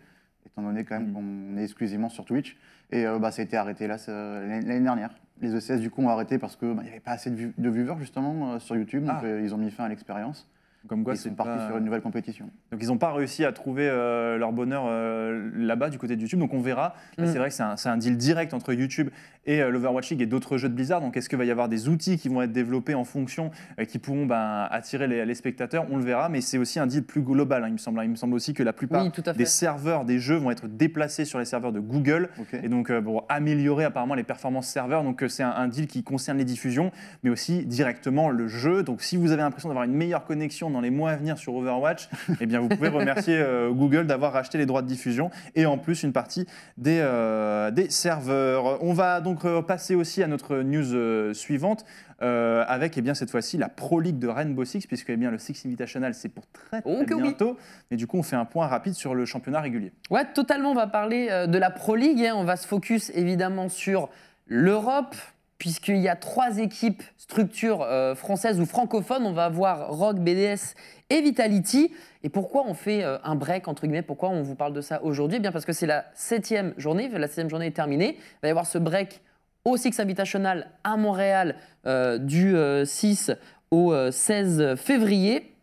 étant 0.46 0.62
donné 0.62 0.84
quand 0.84 1.00
même 1.00 1.12
Mm. 1.12 1.14
qu'on 1.14 1.58
est 1.58 1.64
exclusivement 1.64 2.10
sur 2.10 2.26
Twitch. 2.26 2.58
Et 2.92 3.06
euh, 3.08 3.18
bah, 3.18 3.32
ça 3.32 3.42
a 3.42 3.46
été 3.46 3.56
arrêté 3.56 3.88
l'année 3.88 4.80
dernière. 4.82 5.12
Les 5.42 5.54
ECS, 5.56 5.80
du 5.80 5.90
coup, 5.92 6.02
ont 6.02 6.10
arrêté 6.10 6.38
parce 6.40 6.56
qu'il 6.56 6.70
n'y 6.70 6.80
avait 6.90 7.00
pas 7.00 7.12
assez 7.12 7.30
de 7.30 7.70
viewers, 7.70 7.96
justement, 8.00 8.54
euh, 8.54 8.60
sur 8.60 8.76
YouTube, 8.76 9.04
donc 9.06 9.18
Ah. 9.22 9.26
euh, 9.26 9.42
ils 9.44 9.54
ont 9.54 9.58
mis 9.58 9.70
fin 9.72 9.84
à 9.86 9.90
l'expérience. 9.90 10.48
Comme 10.88 11.04
quoi, 11.04 11.16
c'est 11.16 11.30
c'est 11.30 11.36
parti 11.36 11.58
pas- 11.58 11.68
sur 11.68 11.78
une 11.78 11.86
nouvelle 11.86 12.02
compétition. 12.02 12.50
Donc 12.72 12.82
ils 12.82 12.88
n'ont 12.88 12.98
pas 12.98 13.12
réussi 13.12 13.44
à 13.44 13.52
trouver 13.52 13.88
euh, 13.90 14.38
leur 14.38 14.54
bonheur 14.54 14.86
euh, 14.88 15.50
là-bas 15.56 15.90
du 15.90 15.98
côté 15.98 16.16
de 16.16 16.22
YouTube. 16.22 16.40
Donc 16.40 16.54
on 16.54 16.62
verra. 16.62 16.94
Mm. 17.18 17.26
C'est 17.26 17.38
vrai 17.38 17.50
que 17.50 17.56
c'est 17.56 17.90
un, 17.90 17.98
deal 17.98 18.18
direct 18.18 18.54
entre 18.54 18.74
YouTube 18.74 19.10
et 19.46 19.62
euh, 19.62 19.70
l'Overwatch 19.70 20.12
League 20.12 20.22
et 20.22 20.26
d'autres 20.26 20.58
jeux 20.58 20.70
de 20.70 20.74
Blizzard. 20.74 21.02
Donc 21.02 21.18
est-ce 21.18 21.30
qu'il 21.30 21.38
va 21.38 21.46
y 21.46 21.52
avoir 21.52 21.68
des 21.68 21.90
outils 21.90 22.18
qui 22.18 22.30
vont 22.30 22.42
être 22.42 22.52
développés 22.52 22.94
en 22.94 23.04
fonction, 23.04 23.52
euh, 23.80 23.86
qui 23.86 24.00
pourront 24.00 24.26
ben, 24.26 24.68
attirer 24.72 25.08
les, 25.08 25.26
les 25.26 25.36
spectateurs? 25.36 25.86
On 25.92 25.98
le 25.98 26.04
verra. 26.04 26.30
Mais 26.30 26.42
c'est 26.42 26.58
aussi 26.58 26.80
un 26.80 26.88
deal 26.88 27.04
plus 27.04 27.22
global, 27.22 27.64
hein, 27.64 27.68
il 27.68 27.74
me 27.74 27.78
semble. 27.78 28.02
Il 28.04 28.10
me 28.10 28.16
semble 28.16 28.36
aussi 28.36 28.54
que 28.54 28.64
la 28.64 28.74
plupart 28.74 29.04
Oui, 29.04 29.12
des 29.36 29.46
serveurs 29.46 30.06
des 30.06 30.20
jeux 30.20 30.38
vont 30.38 30.52
être 30.52 30.68
déplacés 30.68 31.26
sur 31.26 31.40
les 31.40 31.46
serveurs 31.46 31.72
de 31.72 31.80
Google. 31.80 32.30
Et 32.54 32.70
donc, 32.70 32.92
pour 33.02 33.26
améliorer 33.30 33.84
apparemment 33.84 34.16
les 34.16 34.24
performances 34.24 34.68
serveurs. 34.68 35.04
Donc, 35.04 35.24
c'est 35.28 35.44
un, 35.44 35.52
un 35.52 35.68
deal 35.68 35.88
qui 35.88 36.04
concerne 36.04 36.38
les 36.38 36.46
diffusions, 36.46 36.92
mais 37.24 37.30
aussi 37.30 37.66
directement 37.66 38.30
le 38.30 38.48
jeu. 38.48 38.84
Donc, 38.84 39.02
si 39.02 39.18
vous 39.18 39.32
avez 39.32 39.42
l'impression 39.42 39.70
d'avoir 39.70 39.86
une 39.86 39.94
meilleure 39.94 40.24
connexion 40.24 40.67
dans 40.70 40.82
les 40.82 40.90
mois 40.90 41.12
à 41.12 41.16
venir 41.16 41.38
sur 41.38 41.54
Overwatch, 41.56 42.10
eh 42.42 42.46
bien, 42.46 42.60
vous 42.60 42.68
pouvez 42.70 42.90
remercier 42.90 43.38
euh, 43.38 43.72
Google 43.72 44.08
d'avoir 44.08 44.34
racheté 44.34 44.58
les 44.58 44.66
droits 44.66 44.82
de 44.82 44.88
diffusion 44.88 45.30
et 45.56 45.66
en 45.66 45.78
plus 45.78 46.04
une 46.04 46.14
partie 46.14 46.46
des, 46.78 47.00
euh, 47.02 47.72
des 47.72 47.90
serveurs. 47.90 48.84
On 48.84 48.94
va 48.94 49.22
donc 49.22 49.46
euh, 49.46 49.62
passer 49.62 49.96
aussi 49.96 50.22
à 50.24 50.28
notre 50.28 50.58
news 50.58 51.34
suivante. 51.34 51.86
euh, 52.24 52.64
avec 52.68 52.98
eh 52.98 53.02
bien, 53.02 53.14
cette 53.14 53.30
fois-ci 53.30 53.58
la 53.58 53.70
Pro 53.70 54.00
League 54.00 54.18
de 54.18 54.28
Rainbow 54.28 54.66
Six, 54.66 54.88
puisque 54.88 55.12
eh 55.12 55.18
bien, 55.18 55.30
le 55.30 55.38
Six 55.38 55.66
Invitational 55.66 56.14
c'est 56.16 56.30
pour 56.30 56.46
très, 56.48 56.82
très 56.82 56.92
Oh 56.92 57.04
que 57.06 57.14
oui. 57.14 57.22
bientôt. 57.22 57.58
Et 57.92 57.96
du 57.96 58.08
coup, 58.08 58.18
on 58.18 58.24
fait 58.24 58.36
un 58.36 58.46
point 58.46 58.66
rapide 58.68 58.94
sur 58.94 59.14
le 59.14 59.26
championnat 59.26 59.62
régulier. 59.62 59.92
Ouais, 60.10 60.26
totalement. 60.34 60.72
On 60.72 60.76
va 60.76 60.88
parler 60.88 61.28
de 61.48 61.58
la 61.60 61.70
Pro 61.70 61.96
League. 61.96 62.26
hein. 62.26 62.34
On 62.36 62.44
va 62.44 62.56
se 62.56 62.68
focus 62.68 63.12
évidemment 63.14 63.70
sur 63.70 64.10
l'Europe, 64.48 65.16
puisqu'il 65.58 65.98
y 65.98 66.10
a 66.10 66.16
trois 66.16 66.60
équipes 66.60 67.04
structures 67.18 67.82
euh, 67.82 68.16
françaises 68.16 68.60
ou 68.60 68.66
francophones. 68.66 69.26
On 69.26 69.34
va 69.34 69.46
avoir 69.46 69.90
Rogue, 69.90 70.20
BDS 70.20 70.76
et 71.10 71.22
Vitality. 71.22 71.92
Et 72.24 72.30
pourquoi 72.30 72.64
on 72.68 72.74
fait 72.74 73.04
euh, 73.04 73.18
un 73.24 73.36
break, 73.36 73.68
entre 73.68 73.84
guillemets? 73.84 74.02
Pourquoi 74.02 74.30
on 74.30 74.42
vous 74.42 74.56
parle 74.56 74.74
de 74.74 74.82
ça 74.82 75.04
aujourd'hui? 75.04 75.38
Eh 75.38 75.40
bien 75.40 75.52
parce 75.52 75.66
que 75.66 75.74
c'est 75.74 75.88
la 75.88 76.06
septième 76.14 76.74
journée. 76.78 77.10
La 77.10 77.28
septième 77.28 77.50
journée 77.50 77.68
est 77.68 77.76
terminée. 77.76 78.18
Il 78.18 78.40
va 78.44 78.48
y 78.48 78.52
avoir 78.52 78.66
ce 78.66 78.78
break 78.78 79.22
au 79.68 79.76
Six 79.76 80.00
Invitational 80.00 80.72
à 80.86 80.96
Montréal 80.96 81.58
euh, 81.86 82.18
du 82.18 82.56
euh, 82.56 82.86
6 82.86 83.32
au 83.70 83.92
euh, 83.92 84.12
16 84.12 84.76
février. 84.76 85.54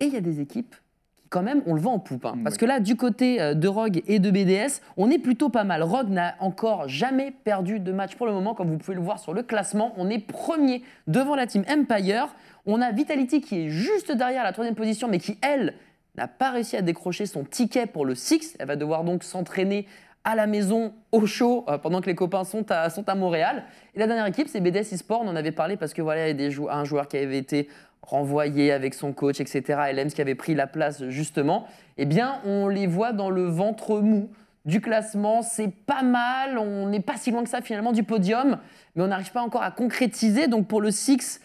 Et 0.00 0.06
il 0.06 0.14
y 0.14 0.16
a 0.16 0.22
des 0.22 0.40
équipes 0.40 0.74
qui, 0.74 0.80
quand 1.30 1.42
même, 1.42 1.62
on 1.66 1.74
le 1.74 1.80
vend 1.80 1.94
en 1.94 1.98
poupe. 1.98 2.24
hein. 2.24 2.36
Parce 2.44 2.56
que 2.56 2.64
là, 2.66 2.80
du 2.80 2.96
côté 2.96 3.40
euh, 3.40 3.54
de 3.54 3.68
Rogue 3.68 4.02
et 4.06 4.18
de 4.18 4.30
BDS, 4.30 4.80
on 4.96 5.10
est 5.10 5.18
plutôt 5.18 5.48
pas 5.48 5.64
mal. 5.64 5.82
Rogue 5.82 6.08
n'a 6.10 6.34
encore 6.40 6.88
jamais 6.88 7.32
perdu 7.44 7.80
de 7.80 7.92
match 7.92 8.14
pour 8.16 8.26
le 8.26 8.32
moment, 8.32 8.54
comme 8.54 8.70
vous 8.70 8.78
pouvez 8.78 8.96
le 8.96 9.02
voir 9.02 9.18
sur 9.18 9.34
le 9.34 9.42
classement. 9.42 9.92
On 9.96 10.08
est 10.10 10.18
premier 10.18 10.82
devant 11.06 11.34
la 11.34 11.46
team 11.46 11.64
Empire. 11.70 12.28
On 12.66 12.80
a 12.80 12.90
Vitality 12.92 13.40
qui 13.40 13.62
est 13.66 13.68
juste 13.70 14.12
derrière 14.12 14.44
la 14.44 14.52
troisième 14.52 14.74
position, 14.76 15.08
mais 15.08 15.18
qui, 15.18 15.38
elle, 15.42 15.74
n'a 16.16 16.28
pas 16.28 16.50
réussi 16.50 16.76
à 16.76 16.82
décrocher 16.82 17.26
son 17.26 17.44
ticket 17.44 17.86
pour 17.86 18.06
le 18.06 18.14
Six. 18.14 18.56
Elle 18.58 18.66
va 18.68 18.76
devoir 18.76 19.04
donc 19.04 19.22
s'entraîner 19.22 19.86
à 20.24 20.34
la 20.34 20.48
maison, 20.48 20.92
au 21.12 21.24
chaud, 21.24 21.64
euh, 21.68 21.78
pendant 21.78 22.00
que 22.00 22.06
les 22.06 22.16
copains 22.16 22.42
sont 22.42 22.68
à, 22.72 22.90
sont 22.90 23.08
à 23.08 23.14
Montréal. 23.14 23.62
Et 23.94 24.00
la 24.00 24.08
dernière 24.08 24.26
équipe, 24.26 24.48
c'est 24.48 24.60
BDS 24.60 24.92
eSport. 24.92 25.20
On 25.22 25.28
en 25.28 25.36
avait 25.36 25.52
parlé 25.52 25.76
parce 25.76 25.94
que 25.94 26.02
voilà, 26.02 26.24
il 26.24 26.28
y 26.28 26.30
a 26.30 26.34
des 26.34 26.50
jou- 26.50 26.68
un 26.68 26.84
joueur 26.84 27.06
qui 27.06 27.16
avait 27.16 27.38
été 27.38 27.68
renvoyé 28.06 28.72
avec 28.72 28.94
son 28.94 29.12
coach, 29.12 29.40
etc. 29.40 29.80
Et 29.90 29.92
Lems 29.92 30.08
qui 30.08 30.20
avait 30.20 30.34
pris 30.34 30.54
la 30.54 30.66
place 30.66 31.04
justement. 31.08 31.66
Eh 31.98 32.06
bien, 32.06 32.40
on 32.44 32.68
les 32.68 32.86
voit 32.86 33.12
dans 33.12 33.30
le 33.30 33.44
ventre 33.44 34.00
mou 34.00 34.30
du 34.64 34.80
classement. 34.80 35.42
C'est 35.42 35.68
pas 35.68 36.02
mal, 36.02 36.58
on 36.58 36.88
n'est 36.88 37.00
pas 37.00 37.16
si 37.16 37.30
loin 37.30 37.42
que 37.42 37.48
ça 37.48 37.60
finalement 37.60 37.92
du 37.92 38.02
podium, 38.02 38.58
mais 38.94 39.02
on 39.02 39.08
n'arrive 39.08 39.32
pas 39.32 39.42
encore 39.42 39.62
à 39.62 39.70
concrétiser. 39.70 40.48
Donc 40.48 40.68
pour 40.68 40.80
le 40.80 40.90
Six, 40.90 41.40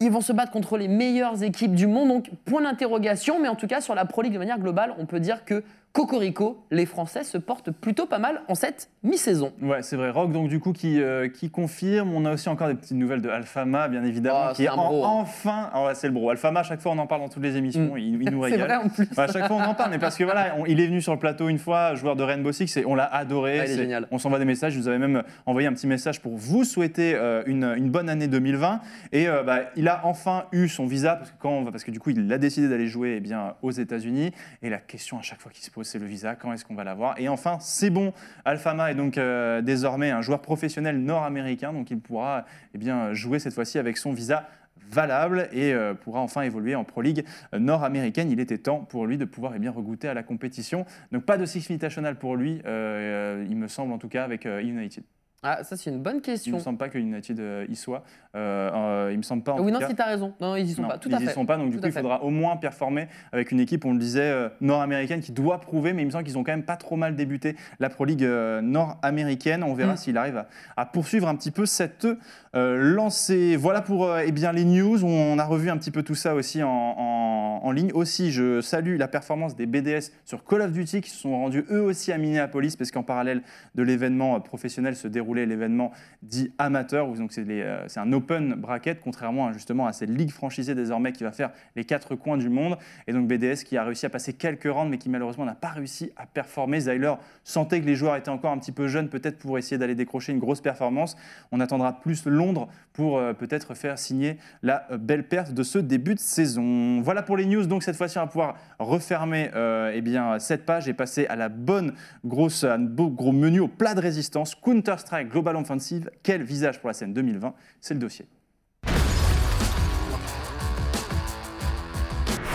ils 0.00 0.10
vont 0.10 0.20
se 0.20 0.32
battre 0.32 0.52
contre 0.52 0.76
les 0.76 0.88
meilleures 0.88 1.42
équipes 1.42 1.74
du 1.74 1.86
monde. 1.86 2.08
Donc 2.08 2.30
point 2.44 2.62
d'interrogation, 2.62 3.40
mais 3.40 3.48
en 3.48 3.54
tout 3.54 3.66
cas 3.66 3.80
sur 3.80 3.94
la 3.94 4.04
Pro 4.04 4.22
League 4.22 4.32
de 4.32 4.38
manière 4.38 4.58
globale, 4.58 4.94
on 4.98 5.06
peut 5.06 5.20
dire 5.20 5.44
que 5.44 5.62
Cocorico, 5.92 6.64
les 6.70 6.86
Français 6.86 7.22
se 7.22 7.36
portent 7.36 7.70
plutôt 7.70 8.06
pas 8.06 8.18
mal 8.18 8.40
en 8.48 8.54
cette 8.54 8.88
mi-saison. 9.02 9.52
Ouais, 9.60 9.82
c'est 9.82 9.96
vrai. 9.96 10.08
Rock, 10.08 10.32
donc 10.32 10.48
du 10.48 10.58
coup, 10.58 10.72
qui, 10.72 10.98
euh, 11.02 11.28
qui 11.28 11.50
confirme. 11.50 12.14
On 12.14 12.24
a 12.24 12.32
aussi 12.32 12.48
encore 12.48 12.68
des 12.68 12.74
petites 12.74 12.96
nouvelles 12.96 13.20
de 13.20 13.28
Alphama, 13.28 13.88
bien 13.88 14.02
évidemment, 14.02 14.46
Ah, 14.48 14.52
qui 14.54 14.64
est 14.64 14.68
un 14.68 14.72
en- 14.74 14.88
bro, 14.88 15.04
hein. 15.04 15.10
enfin. 15.12 15.68
Ah 15.70 15.84
ouais, 15.84 15.94
c'est 15.94 16.06
le 16.06 16.14
bro. 16.14 16.30
Alphama, 16.30 16.60
à 16.60 16.62
chaque 16.62 16.80
fois, 16.80 16.92
on 16.92 16.98
en 16.98 17.06
parle 17.06 17.20
dans 17.20 17.28
toutes 17.28 17.42
les 17.42 17.58
émissions. 17.58 17.94
Mm. 17.94 17.98
Il, 17.98 18.22
il 18.22 18.30
nous 18.30 18.42
C'est 18.44 18.52
régale. 18.52 18.66
vrai 18.68 18.76
en 18.76 18.88
plus. 18.88 19.04
Ouais, 19.04 19.18
à 19.24 19.26
chaque 19.26 19.46
fois, 19.48 19.56
on 19.56 19.62
en 19.64 19.74
parle, 19.74 19.90
mais 19.90 19.98
parce 19.98 20.16
que 20.16 20.24
voilà, 20.24 20.54
on- 20.58 20.64
il 20.64 20.80
est 20.80 20.86
venu 20.86 21.02
sur 21.02 21.12
le 21.12 21.18
plateau 21.18 21.50
une 21.50 21.58
fois, 21.58 21.94
joueur 21.94 22.16
de 22.16 22.22
Rainbow 22.22 22.52
Six, 22.52 22.74
et 22.78 22.86
on 22.86 22.94
l'a 22.94 23.04
adoré. 23.04 23.58
Ouais, 23.58 23.58
il 23.58 23.62
est 23.64 23.66
C'est- 23.74 23.76
génial. 23.82 24.08
On 24.10 24.16
s'envoie 24.18 24.38
des 24.38 24.46
messages. 24.46 24.72
Je 24.72 24.78
vous 24.78 24.88
avais 24.88 24.98
même 24.98 25.22
envoyé 25.44 25.68
un 25.68 25.74
petit 25.74 25.86
message 25.86 26.22
pour 26.22 26.36
vous 26.38 26.64
souhaiter 26.64 27.14
euh, 27.16 27.42
une, 27.44 27.64
une 27.76 27.90
bonne 27.90 28.08
année 28.08 28.28
2020. 28.28 28.80
Et 29.12 29.28
euh, 29.28 29.42
bah, 29.42 29.60
il 29.76 29.88
a 29.88 30.00
enfin 30.06 30.46
eu 30.52 30.68
son 30.68 30.86
visa, 30.86 31.16
parce 31.16 31.30
que, 31.32 31.36
quand 31.38 31.50
on 31.50 31.64
va- 31.64 31.70
parce 31.70 31.84
que 31.84 31.90
du 31.90 32.00
coup, 32.00 32.08
il 32.10 32.32
a 32.32 32.38
décidé 32.38 32.66
d'aller 32.70 32.86
jouer 32.86 33.16
eh 33.18 33.20
bien, 33.20 33.56
aux 33.60 33.72
États-Unis. 33.72 34.30
Et 34.62 34.70
la 34.70 34.78
question 34.78 35.18
à 35.18 35.22
chaque 35.22 35.40
fois 35.42 35.52
qui 35.52 35.62
se 35.62 35.70
pose, 35.70 35.81
c'est 35.82 35.98
le 35.98 36.06
visa. 36.06 36.34
Quand 36.34 36.52
est-ce 36.52 36.64
qu'on 36.64 36.74
va 36.74 36.84
l'avoir 36.84 37.18
Et 37.18 37.28
enfin, 37.28 37.58
c'est 37.60 37.90
bon. 37.90 38.12
Alfama 38.44 38.90
est 38.90 38.94
donc 38.94 39.18
euh, 39.18 39.62
désormais 39.62 40.10
un 40.10 40.22
joueur 40.22 40.40
professionnel 40.40 40.98
nord-américain, 40.98 41.72
donc 41.72 41.90
il 41.90 42.00
pourra 42.00 42.44
eh 42.74 42.78
bien, 42.78 43.12
jouer 43.12 43.38
cette 43.38 43.54
fois-ci 43.54 43.78
avec 43.78 43.96
son 43.96 44.12
visa 44.12 44.48
valable 44.90 45.48
et 45.52 45.72
euh, 45.72 45.94
pourra 45.94 46.20
enfin 46.20 46.42
évoluer 46.42 46.74
en 46.74 46.84
Pro 46.84 47.02
League 47.02 47.24
nord-américaine. 47.52 48.30
Il 48.30 48.40
était 48.40 48.58
temps 48.58 48.80
pour 48.80 49.06
lui 49.06 49.16
de 49.16 49.24
pouvoir 49.24 49.54
eh 49.56 49.58
bien, 49.58 49.70
regoûter 49.70 50.08
à 50.08 50.14
la 50.14 50.22
compétition. 50.22 50.84
Donc 51.12 51.24
pas 51.24 51.38
de 51.38 51.46
Six 51.46 51.70
Invitational 51.70 52.16
pour 52.16 52.36
lui, 52.36 52.60
euh, 52.66 53.46
il 53.48 53.56
me 53.56 53.68
semble 53.68 53.92
en 53.92 53.98
tout 53.98 54.08
cas 54.08 54.24
avec 54.24 54.44
United. 54.44 55.04
Ah, 55.44 55.64
ça 55.64 55.76
c'est 55.76 55.90
une 55.90 55.98
bonne 56.00 56.14
Il 56.14 56.18
ne 56.18 56.22
question. 56.22 56.54
me 56.54 56.60
semble 56.60 56.78
pas 56.78 56.88
que 56.88 56.98
United 56.98 57.40
euh, 57.40 57.66
y 57.68 57.74
soit. 57.74 58.04
Euh, 58.36 58.70
euh, 58.72 59.10
il 59.12 59.18
me 59.18 59.22
semble 59.22 59.42
pas 59.42 59.52
en 59.54 59.60
oui, 59.60 59.72
non, 59.72 59.80
cas. 59.80 59.88
si 59.88 59.94
t'as 59.96 60.04
raison. 60.06 60.32
Non, 60.40 60.54
ils 60.54 60.70
y 60.70 60.72
sont 60.72 60.82
Non, 60.82 60.88
pas. 60.88 60.98
Tout 60.98 61.08
ils 61.08 61.14
à 61.16 61.20
y 61.20 61.26
fait. 61.26 61.32
sont 61.32 61.44
pas, 61.46 61.56
donc 61.56 61.70
du 61.70 61.78
coup 61.80 61.86
il 61.86 61.92
fait. 61.92 62.00
faudra 62.00 62.22
au 62.22 62.30
moins 62.30 62.56
performer 62.56 63.08
avec 63.32 63.50
une 63.50 63.58
équipe, 63.58 63.84
on 63.84 63.92
le 63.92 63.98
disait, 63.98 64.20
euh, 64.22 64.48
nord-américaine 64.60 65.20
qui 65.20 65.32
doit 65.32 65.60
prouver, 65.60 65.92
mais 65.94 66.02
il 66.02 66.06
me 66.06 66.10
semble 66.12 66.22
qu'ils 66.24 66.38
ont 66.38 66.44
quand 66.44 66.52
même 66.52 66.62
pas 66.62 66.76
trop 66.76 66.94
mal 66.96 67.16
débuté 67.16 67.56
la 67.80 67.88
Pro 67.90 68.04
League 68.04 68.22
euh, 68.24 68.60
nord-américaine. 68.60 69.64
On 69.64 69.74
verra 69.74 69.94
Mm. 69.94 69.96
s'il 69.96 70.16
arrive 70.16 70.36
à, 70.36 70.46
à 70.76 70.86
poursuivre 70.86 71.26
un 71.26 71.34
petit 71.34 71.50
peu 71.50 71.66
cette 71.66 72.06
lancée. 72.54 73.56
Voilà 73.56 73.80
pour 73.82 74.16
eh 74.18 74.30
bien, 74.32 74.52
les 74.52 74.64
news, 74.64 75.04
on 75.04 75.38
a 75.38 75.44
revu 75.44 75.70
un 75.70 75.76
petit 75.76 75.90
peu 75.90 76.02
tout 76.02 76.14
ça 76.14 76.34
aussi 76.34 76.62
en, 76.62 76.68
en- 76.68 77.31
en 77.58 77.70
ligne. 77.72 77.92
Aussi, 77.92 78.32
je 78.32 78.60
salue 78.60 78.96
la 78.96 79.08
performance 79.08 79.56
des 79.56 79.66
BDS 79.66 80.12
sur 80.24 80.44
Call 80.44 80.62
of 80.62 80.72
Duty 80.72 81.00
qui 81.00 81.10
se 81.10 81.16
sont 81.16 81.32
rendus 81.32 81.64
eux 81.70 81.82
aussi 81.82 82.12
à 82.12 82.18
Minneapolis, 82.18 82.76
parce 82.76 82.90
qu'en 82.90 83.02
parallèle 83.02 83.42
de 83.74 83.82
l'événement 83.82 84.40
professionnel 84.40 84.96
se 84.96 85.08
déroulait 85.08 85.46
l'événement 85.46 85.92
dit 86.22 86.52
amateur, 86.58 87.08
donc 87.12 87.32
euh, 87.36 87.84
c'est 87.88 88.00
un 88.00 88.12
open 88.12 88.54
bracket, 88.54 89.00
contrairement 89.00 89.52
justement 89.52 89.86
à 89.86 89.92
cette 89.92 90.10
ligue 90.10 90.30
franchisée 90.30 90.74
désormais 90.74 91.12
qui 91.12 91.24
va 91.24 91.32
faire 91.32 91.50
les 91.76 91.84
quatre 91.84 92.14
coins 92.14 92.38
du 92.38 92.48
monde. 92.48 92.78
Et 93.06 93.12
donc 93.12 93.26
BDS 93.28 93.64
qui 93.64 93.76
a 93.76 93.84
réussi 93.84 94.06
à 94.06 94.10
passer 94.10 94.32
quelques 94.32 94.64
rounds, 94.64 94.90
mais 94.90 94.98
qui 94.98 95.10
malheureusement 95.10 95.44
n'a 95.44 95.54
pas 95.54 95.68
réussi 95.68 96.12
à 96.16 96.26
performer. 96.26 96.80
Zyler 96.80 97.14
sentait 97.44 97.80
que 97.80 97.86
les 97.86 97.94
joueurs 97.94 98.16
étaient 98.16 98.30
encore 98.30 98.52
un 98.52 98.58
petit 98.58 98.72
peu 98.72 98.88
jeunes, 98.88 99.08
peut-être 99.08 99.38
pour 99.38 99.58
essayer 99.58 99.78
d'aller 99.78 99.94
décrocher 99.94 100.32
une 100.32 100.38
grosse 100.38 100.60
performance. 100.60 101.16
On 101.50 101.60
attendra 101.60 102.00
plus 102.00 102.22
Londres 102.26 102.68
pour 102.92 103.18
euh, 103.18 103.32
peut-être 103.32 103.74
faire 103.74 103.98
signer 103.98 104.38
la 104.62 104.86
euh, 104.90 104.98
belle 104.98 105.26
perte 105.26 105.52
de 105.52 105.62
ce 105.62 105.78
début 105.78 106.14
de 106.14 106.20
saison. 106.20 107.00
Voilà 107.00 107.22
pour 107.22 107.36
les 107.36 107.41
news. 107.46 107.66
Donc 107.66 107.82
cette 107.82 107.96
fois-ci, 107.96 108.18
on 108.18 108.22
va 108.22 108.26
pouvoir 108.26 108.56
refermer 108.78 109.50
euh, 109.54 109.92
eh 109.94 110.00
bien, 110.00 110.38
cette 110.38 110.64
page 110.64 110.88
et 110.88 110.94
passer 110.94 111.26
à 111.26 111.36
la 111.36 111.48
bonne 111.48 111.92
grosse, 112.24 112.64
à 112.64 112.74
un 112.74 112.78
beau 112.78 113.08
gros 113.08 113.32
menu 113.32 113.60
au 113.60 113.68
plat 113.68 113.94
de 113.94 114.00
résistance. 114.00 114.54
Counter-Strike 114.54 115.28
Global 115.28 115.56
Offensive. 115.56 116.10
Quel 116.22 116.42
visage 116.42 116.80
pour 116.80 116.88
la 116.88 116.94
scène 116.94 117.12
2020 117.12 117.54
C'est 117.80 117.94
le 117.94 118.00
dossier. 118.00 118.26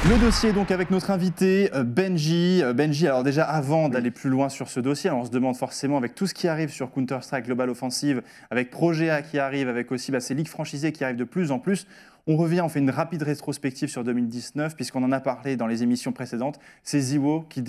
Le 0.10 0.18
dossier 0.20 0.54
donc 0.54 0.72
avec 0.72 0.90
notre 0.90 1.12
invité 1.12 1.70
euh, 1.76 1.84
Benji. 1.84 2.62
Euh, 2.64 2.72
Benji, 2.72 3.08
alors 3.08 3.24
déjà 3.24 3.44
avant 3.44 3.90
d'aller 3.90 4.10
plus 4.10 4.30
loin 4.30 4.48
sur 4.48 4.70
ce 4.70 4.80
dossier, 4.80 5.10
alors 5.10 5.24
on 5.24 5.26
se 5.26 5.32
demande 5.32 5.58
forcément 5.58 5.98
avec 5.98 6.16
tout 6.16 6.28
ce 6.28 6.34
qui 6.34 6.48
arrive 6.48 6.70
sur 6.70 6.90
Counter-Strike 6.92 7.44
Global 7.44 7.70
Offensive, 7.70 8.22
avec 8.50 8.70
Projet 8.70 9.10
A 9.10 9.22
qui 9.22 9.38
arrive, 9.38 9.68
avec 9.68 9.92
aussi 9.92 10.14
bah, 10.14 10.22
ces 10.22 10.34
ligues 10.34 10.48
franchisées 10.48 10.94
qui 10.94 11.04
arrivent 11.04 11.18
de 11.18 11.26
plus 11.26 11.52
en 11.52 11.60
plus, 11.60 11.88
on 12.28 12.36
revient, 12.36 12.62
on 12.62 12.70
fait 12.70 12.80
une 12.80 12.90
rapide 12.90 13.24
rétrospective 13.24 13.90
sur 13.90 14.04
2019 14.04 14.76
puisqu'on 14.76 15.04
en 15.04 15.12
a 15.12 15.20
parlé 15.20 15.56
dans 15.56 15.66
les 15.66 15.82
émissions 15.82 16.12
précédentes. 16.12 16.60
C'est 16.84 17.00
Ziwo 17.00 17.46
qui, 17.50 17.64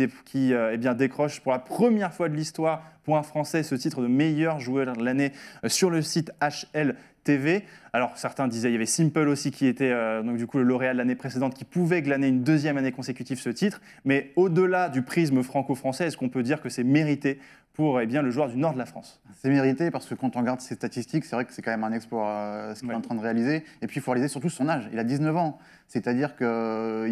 euh, 0.52 0.74
eh 0.74 0.94
décroche 0.94 1.40
pour 1.40 1.52
la 1.52 1.60
première 1.60 2.12
fois 2.12 2.28
de 2.28 2.34
l'histoire 2.34 2.82
pour 3.04 3.16
un 3.16 3.22
Français 3.22 3.62
ce 3.62 3.76
titre 3.76 4.02
de 4.02 4.08
meilleur 4.08 4.58
joueur 4.58 4.96
de 4.96 5.04
l'année 5.04 5.32
euh, 5.64 5.68
sur 5.68 5.90
le 5.90 6.02
site 6.02 6.32
HL 6.42 6.96
TV. 7.28 7.62
Alors 7.92 8.16
certains 8.16 8.49
disaient 8.49 8.70
il 8.70 8.73
y 8.73 8.76
avait 8.76 8.87
Simple 8.87 9.28
aussi 9.28 9.50
qui 9.50 9.66
était 9.66 9.90
euh, 9.90 10.23
donc 10.23 10.38
du 10.38 10.47
coup 10.47 10.56
le 10.56 10.64
lauréat 10.64 10.94
de 10.94 10.99
l'année 10.99 11.14
précédente 11.14 11.52
qui 11.52 11.64
pouvait 11.64 12.00
glaner 12.00 12.28
une 12.28 12.42
deuxième 12.42 12.78
année 12.78 12.90
consécutive 12.90 13.38
ce 13.38 13.50
titre. 13.50 13.82
Mais 14.06 14.32
au-delà 14.37 14.88
du 14.88 15.02
prisme 15.02 15.42
franco-français, 15.42 16.06
est-ce 16.06 16.16
qu'on 16.16 16.30
peut 16.30 16.42
dire 16.42 16.62
que 16.62 16.70
c'est 16.70 16.85
mérité 16.85 17.38
pour 17.75 18.00
eh 18.00 18.06
bien, 18.06 18.23
le 18.23 18.30
joueur 18.30 18.49
du 18.49 18.56
nord 18.56 18.73
de 18.73 18.78
la 18.78 18.87
France? 18.87 19.20
C'est 19.42 19.50
mérité 19.50 19.90
parce 19.90 20.06
que 20.06 20.14
quand 20.14 20.37
on 20.37 20.40
regarde 20.40 20.61
ses 20.62 20.75
statistiques, 20.75 21.26
c'est 21.26 21.37
vrai 21.37 21.44
que 21.44 21.52
c'est 21.52 21.61
quand 21.61 21.70
même 21.70 21.85
un 21.85 21.92
exploit 21.92 22.28
euh, 22.28 22.75
ce 22.75 22.80
qu'il 22.80 22.88
Ouais. 22.88 22.94
est 22.94 22.99
en 22.99 23.02
train 23.02 23.14
de 23.14 23.20
réaliser. 23.20 23.62
Et 23.82 23.87
puis 23.87 23.99
il 23.99 24.02
faut 24.02 24.11
réaliser 24.12 24.28
surtout 24.28 24.49
son 24.49 24.66
âge. 24.70 24.88
Il 24.92 24.99
a 24.99 25.04
19 25.04 25.37
ans. 25.37 25.58
C'est-à-dire 25.87 26.35
qu'il 26.35 26.47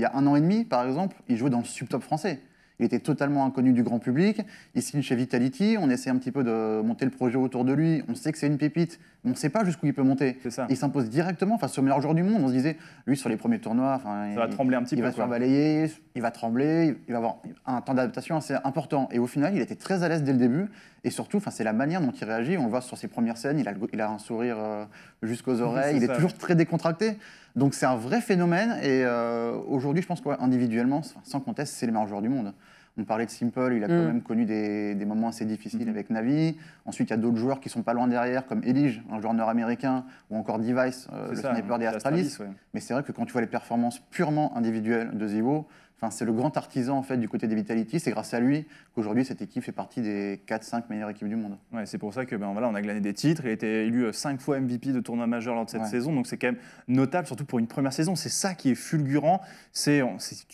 y 0.01 0.05
a 0.05 0.11
un 0.15 0.27
an 0.27 0.35
et 0.35 0.41
demi, 0.41 0.65
par 0.65 0.87
exemple, 0.87 1.17
il 1.29 1.37
jouait 1.37 1.51
dans 1.51 1.59
le 1.59 1.65
subtop 1.65 2.03
français. 2.03 2.41
Il 2.79 2.85
était 2.85 2.99
totalement 2.99 3.47
inconnu 3.47 3.73
du 3.73 3.83
grand 3.83 3.99
public. 3.99 4.41
Il 4.75 4.83
signe 4.83 5.01
chez 5.01 5.17
Vitality. 5.17 5.77
On 5.81 5.89
essaie 5.89 6.11
un 6.11 6.17
petit 6.17 6.31
peu 6.31 6.45
de 6.45 6.83
monter 6.83 7.05
le 7.07 7.11
projet 7.11 7.37
autour 7.37 7.65
de 7.65 7.73
lui. 7.73 8.03
On 8.09 8.15
sait 8.15 8.33
que 8.33 8.39
c'est 8.39 8.47
une 8.47 8.59
pépite, 8.59 9.01
mais 9.25 9.31
on 9.31 9.33
ne 9.33 9.39
sait 9.39 9.49
pas 9.49 9.65
jusqu'où 9.65 9.87
il 9.87 9.95
peut 9.95 10.03
monter. 10.03 10.39
Ça. 10.51 10.67
Il 10.69 10.77
s'impose 10.77 11.09
directement 11.09 11.57
face 11.57 11.79
au 11.79 11.83
meilleur 11.83 12.03
joueur 12.03 12.15
du 12.15 12.23
monde. 12.23 12.43
On 12.45 12.49
se 12.49 12.53
disait, 12.53 12.77
lui, 13.07 13.17
sur 13.17 13.31
les 13.31 13.37
premiers 13.39 13.61
tournois, 13.61 13.99
Ça 14.03 14.09
va 14.39 14.45
il- 14.47 14.51
trembler 14.51 14.77
un 14.77 14.83
petit 14.83 14.95
il 14.95 14.99
peu. 14.99 15.05
va 15.05 15.11
se 15.11 15.17
faire 15.17 15.27
balayer, 15.29 15.91
il 16.15 16.21
va 16.23 16.31
trembler, 16.31 16.97
il 17.09 17.13
va 17.13 17.19
avoir 17.19 17.37
un 17.65 17.81
temps 17.81 17.95
d'adaptation 17.95 18.37
assez 18.37 18.55
important. 18.65 19.09
Et 19.11 19.19
au 19.19 19.27
final, 19.27 19.55
il 19.55 19.63
était 19.63 19.75
très 19.77 20.03
à 20.03 20.09
l'aise 20.09 20.23
dès 20.23 20.33
le 20.33 20.39
début. 20.39 20.67
Et 21.03 21.11
surtout, 21.11 21.41
c'est 21.51 21.65
la 21.65 21.73
manière 21.73 22.01
dont 22.03 22.11
il 22.11 22.25
réagit. 22.25 22.59
On 22.59 22.65
le 22.65 22.71
voit 22.71 22.81
sur 22.83 22.99
ses 22.99 23.09
premières 23.09 23.39
scènes, 23.39 23.59
il 23.59 23.69
a, 23.69 23.73
il 23.93 24.01
un 24.03 24.19
sourire 24.19 24.57
euh, 24.59 24.85
jusqu'aux 25.23 25.61
oreilles, 25.63 25.97
il 25.97 26.03
est 26.03 26.09
ça. 26.09 26.15
toujours 26.17 26.35
très 26.35 26.55
décontracté. 26.55 27.17
Donc 27.57 27.75
c'est 27.75 27.87
un 27.87 27.97
vrai 27.97 28.21
phénomène. 28.21 28.73
Et 28.83 29.03
euh, 29.05 29.57
aujourd'hui, 29.69 30.03
je 30.03 30.07
pense 30.07 30.21
qu'individuellement, 30.21 31.03
sans 31.25 31.41
conteste, 31.41 31.75
c'est 31.75 31.87
le 31.87 31.93
meilleur 31.93 32.07
joueur 32.07 32.23
du 32.23 32.29
monde. 32.29 32.53
On 32.99 33.05
parlait 33.05 33.27
de 33.27 33.31
Simple, 33.31 33.75
il 33.77 33.85
a 33.85 33.89
quand 33.89 33.93
Mm. 33.95 34.07
même 34.07 34.23
connu 34.23 34.47
des, 34.47 34.95
des 34.95 35.05
moments 35.05 35.29
assez 35.29 35.45
difficiles 35.45 35.83
Mhm. 35.83 35.89
avec 35.91 36.09
Navi. 36.09 36.57
Ensuite, 36.87 37.09
il 37.09 37.13
y 37.13 37.15
a 37.15 37.19
d'autres 37.19 37.37
joueurs 37.37 37.61
qui 37.61 37.69
sont 37.69 37.83
pas 37.83 37.93
loin 37.93 38.09
derrière, 38.09 38.47
comme 38.47 38.63
Elige, 38.65 39.03
un 39.11 39.21
joueur 39.21 39.35
nord-américain, 39.35 40.05
ou 40.31 40.37
encore 40.39 40.59
Device, 40.59 41.07
euh, 41.13 41.29
le 41.31 41.37
ça, 41.37 41.53
sniper 41.55 41.79
des 41.79 41.87
Astralis. 41.87 42.37
ouais. 42.41 42.47
Mais 42.73 42.81
c'est 42.81 42.95
vrai 42.95 43.03
que 43.03 43.13
quand 43.13 43.27
tu 43.27 43.33
vois 43.33 43.43
les 43.43 43.47
performances 43.47 43.99
purement 44.11 44.57
individuelles 44.57 45.11
de 45.13 45.27
Zivo, 45.29 45.67
enfin, 45.97 46.11
c'est 46.11 46.25
le 46.25 46.33
grand 46.33 46.57
artisan 46.57 46.97
en 46.99 47.03
fait, 47.03 47.17
du 47.17 47.29
côté 47.29 47.47
des 47.47 47.55
Vitality. 47.55 48.01
C'est 48.01 48.11
grâce 48.11 48.35
à 48.35 48.41
lui 48.41 48.67
qu'aujourd'hui, 48.95 49.25
cette 49.25 49.43
équipe 49.43 49.63
fait 49.63 49.73
partie 49.73 50.01
des 50.03 50.41
4-5 50.47 50.85
meilleures 50.91 51.11
équipes 51.11 51.29
du 51.29 51.37
monde. 51.37 51.57
Ouais, 51.73 51.87
c'est 51.87 51.99
pour 51.99 52.13
ça 52.15 52.27
que 52.27 52.37
ben, 52.37 52.53
voilà, 52.53 52.69
on 52.69 52.75
a 52.75 52.83
glané 52.83 53.01
des 53.01 53.15
titres. 53.15 53.43
Il 53.45 53.49
a 53.49 53.53
été 53.53 53.87
élu 53.87 54.13
5 54.13 54.41
fois 54.41 54.61
MVP 54.61 54.93
de 54.93 55.01
tournoi 55.01 55.27
majeur 55.27 55.55
lors 55.55 55.65
de 55.65 55.71
cette 55.71 55.83
Ouais. 55.83 55.87
saison. 55.89 56.13
Donc 56.13 56.27
c'est 56.27 56.37
quand 56.37 56.49
même 56.49 56.59
notable, 56.89 57.27
surtout 57.27 57.45
pour 57.45 57.59
une 57.59 57.67
première 57.67 57.93
saison. 57.93 58.15
C'est 58.15 58.29
ça 58.29 58.55
qui 58.55 58.71
est 58.71 58.75
fulgurant. 58.75 59.41
C'est 59.73 60.03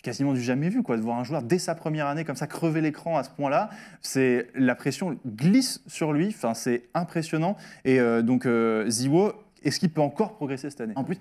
quasiment 0.02 0.32
du 0.32 0.40
jamais 0.40 0.68
vu, 0.68 0.82
quoi, 0.82 0.96
de 0.96 1.02
voir 1.02 1.18
un 1.18 1.24
joueur 1.24 1.42
dès 1.42 1.58
sa 1.58 1.74
première 1.74 2.06
année 2.06 2.24
comme 2.24 2.36
ça 2.36 2.46
crever 2.46 2.80
l'écran 2.80 3.16
à 3.18 3.24
ce 3.24 3.30
point-là. 3.30 3.70
C'est 4.00 4.48
la 4.54 4.74
pression 4.74 5.16
glisse 5.26 5.80
sur 5.86 6.12
lui. 6.12 6.28
Enfin, 6.28 6.54
c'est 6.54 6.84
impressionnant. 6.94 7.56
Et 7.84 8.00
euh, 8.00 8.22
donc 8.22 8.46
euh, 8.46 8.88
Ziwo, 8.88 9.32
est-ce 9.64 9.78
qu'il 9.80 9.90
peut 9.90 10.00
encore 10.00 10.34
progresser 10.34 10.70
cette 10.70 10.80
année 10.80 10.92
En 10.96 11.04
plus, 11.04 11.18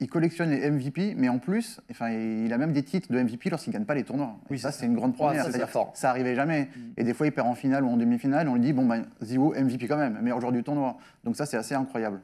il, 0.00 0.08
collectionne 0.08 0.50
les 0.50 0.70
MVP, 0.70 1.14
mais 1.16 1.28
en 1.28 1.38
plus, 1.38 1.80
enfin, 1.90 2.10
il 2.10 2.52
a 2.52 2.58
même 2.58 2.72
des 2.72 2.82
titres 2.82 3.10
de 3.12 3.20
MVP 3.20 3.50
lorsqu'il 3.50 3.70
ne 3.72 3.78
gagne 3.78 3.86
pas 3.86 3.94
les 3.94 4.04
tournois. 4.04 4.36
Oui, 4.50 4.56
Et 4.56 4.60
ça, 4.60 4.72
c'est 4.72 4.80
c'est 4.80 4.86
une 4.86 4.94
grande 4.94 5.14
première. 5.14 5.40
ça, 5.40 5.44
c'est 5.46 5.52
C'est-à-dire 5.52 5.70
fort. 5.70 5.90
ça 5.94 6.10
arrivait 6.10 6.34
jamais. 6.34 6.68
Et 6.96 7.04
des 7.04 7.14
fois, 7.14 7.26
il 7.26 7.32
perd 7.32 7.46
en 7.48 7.54
finale 7.54 7.84
ou 7.84 7.88
en 7.88 7.96
demi-finale. 7.96 8.48
On 8.48 8.54
lui 8.54 8.60
dit, 8.60 8.72
bon, 8.72 8.86
ben, 8.86 9.04
Zivo, 9.22 9.54
MVP 9.54 9.86
quand 9.88 9.96
même, 9.96 10.18
meilleur 10.20 10.40
joueur 10.40 10.52
du 10.52 10.62
tournoi. 10.62 10.96
Donc 11.24 11.36
ça, 11.36 11.46
c'est 11.46 11.56
assez 11.56 11.74
incroyable. 11.74 12.20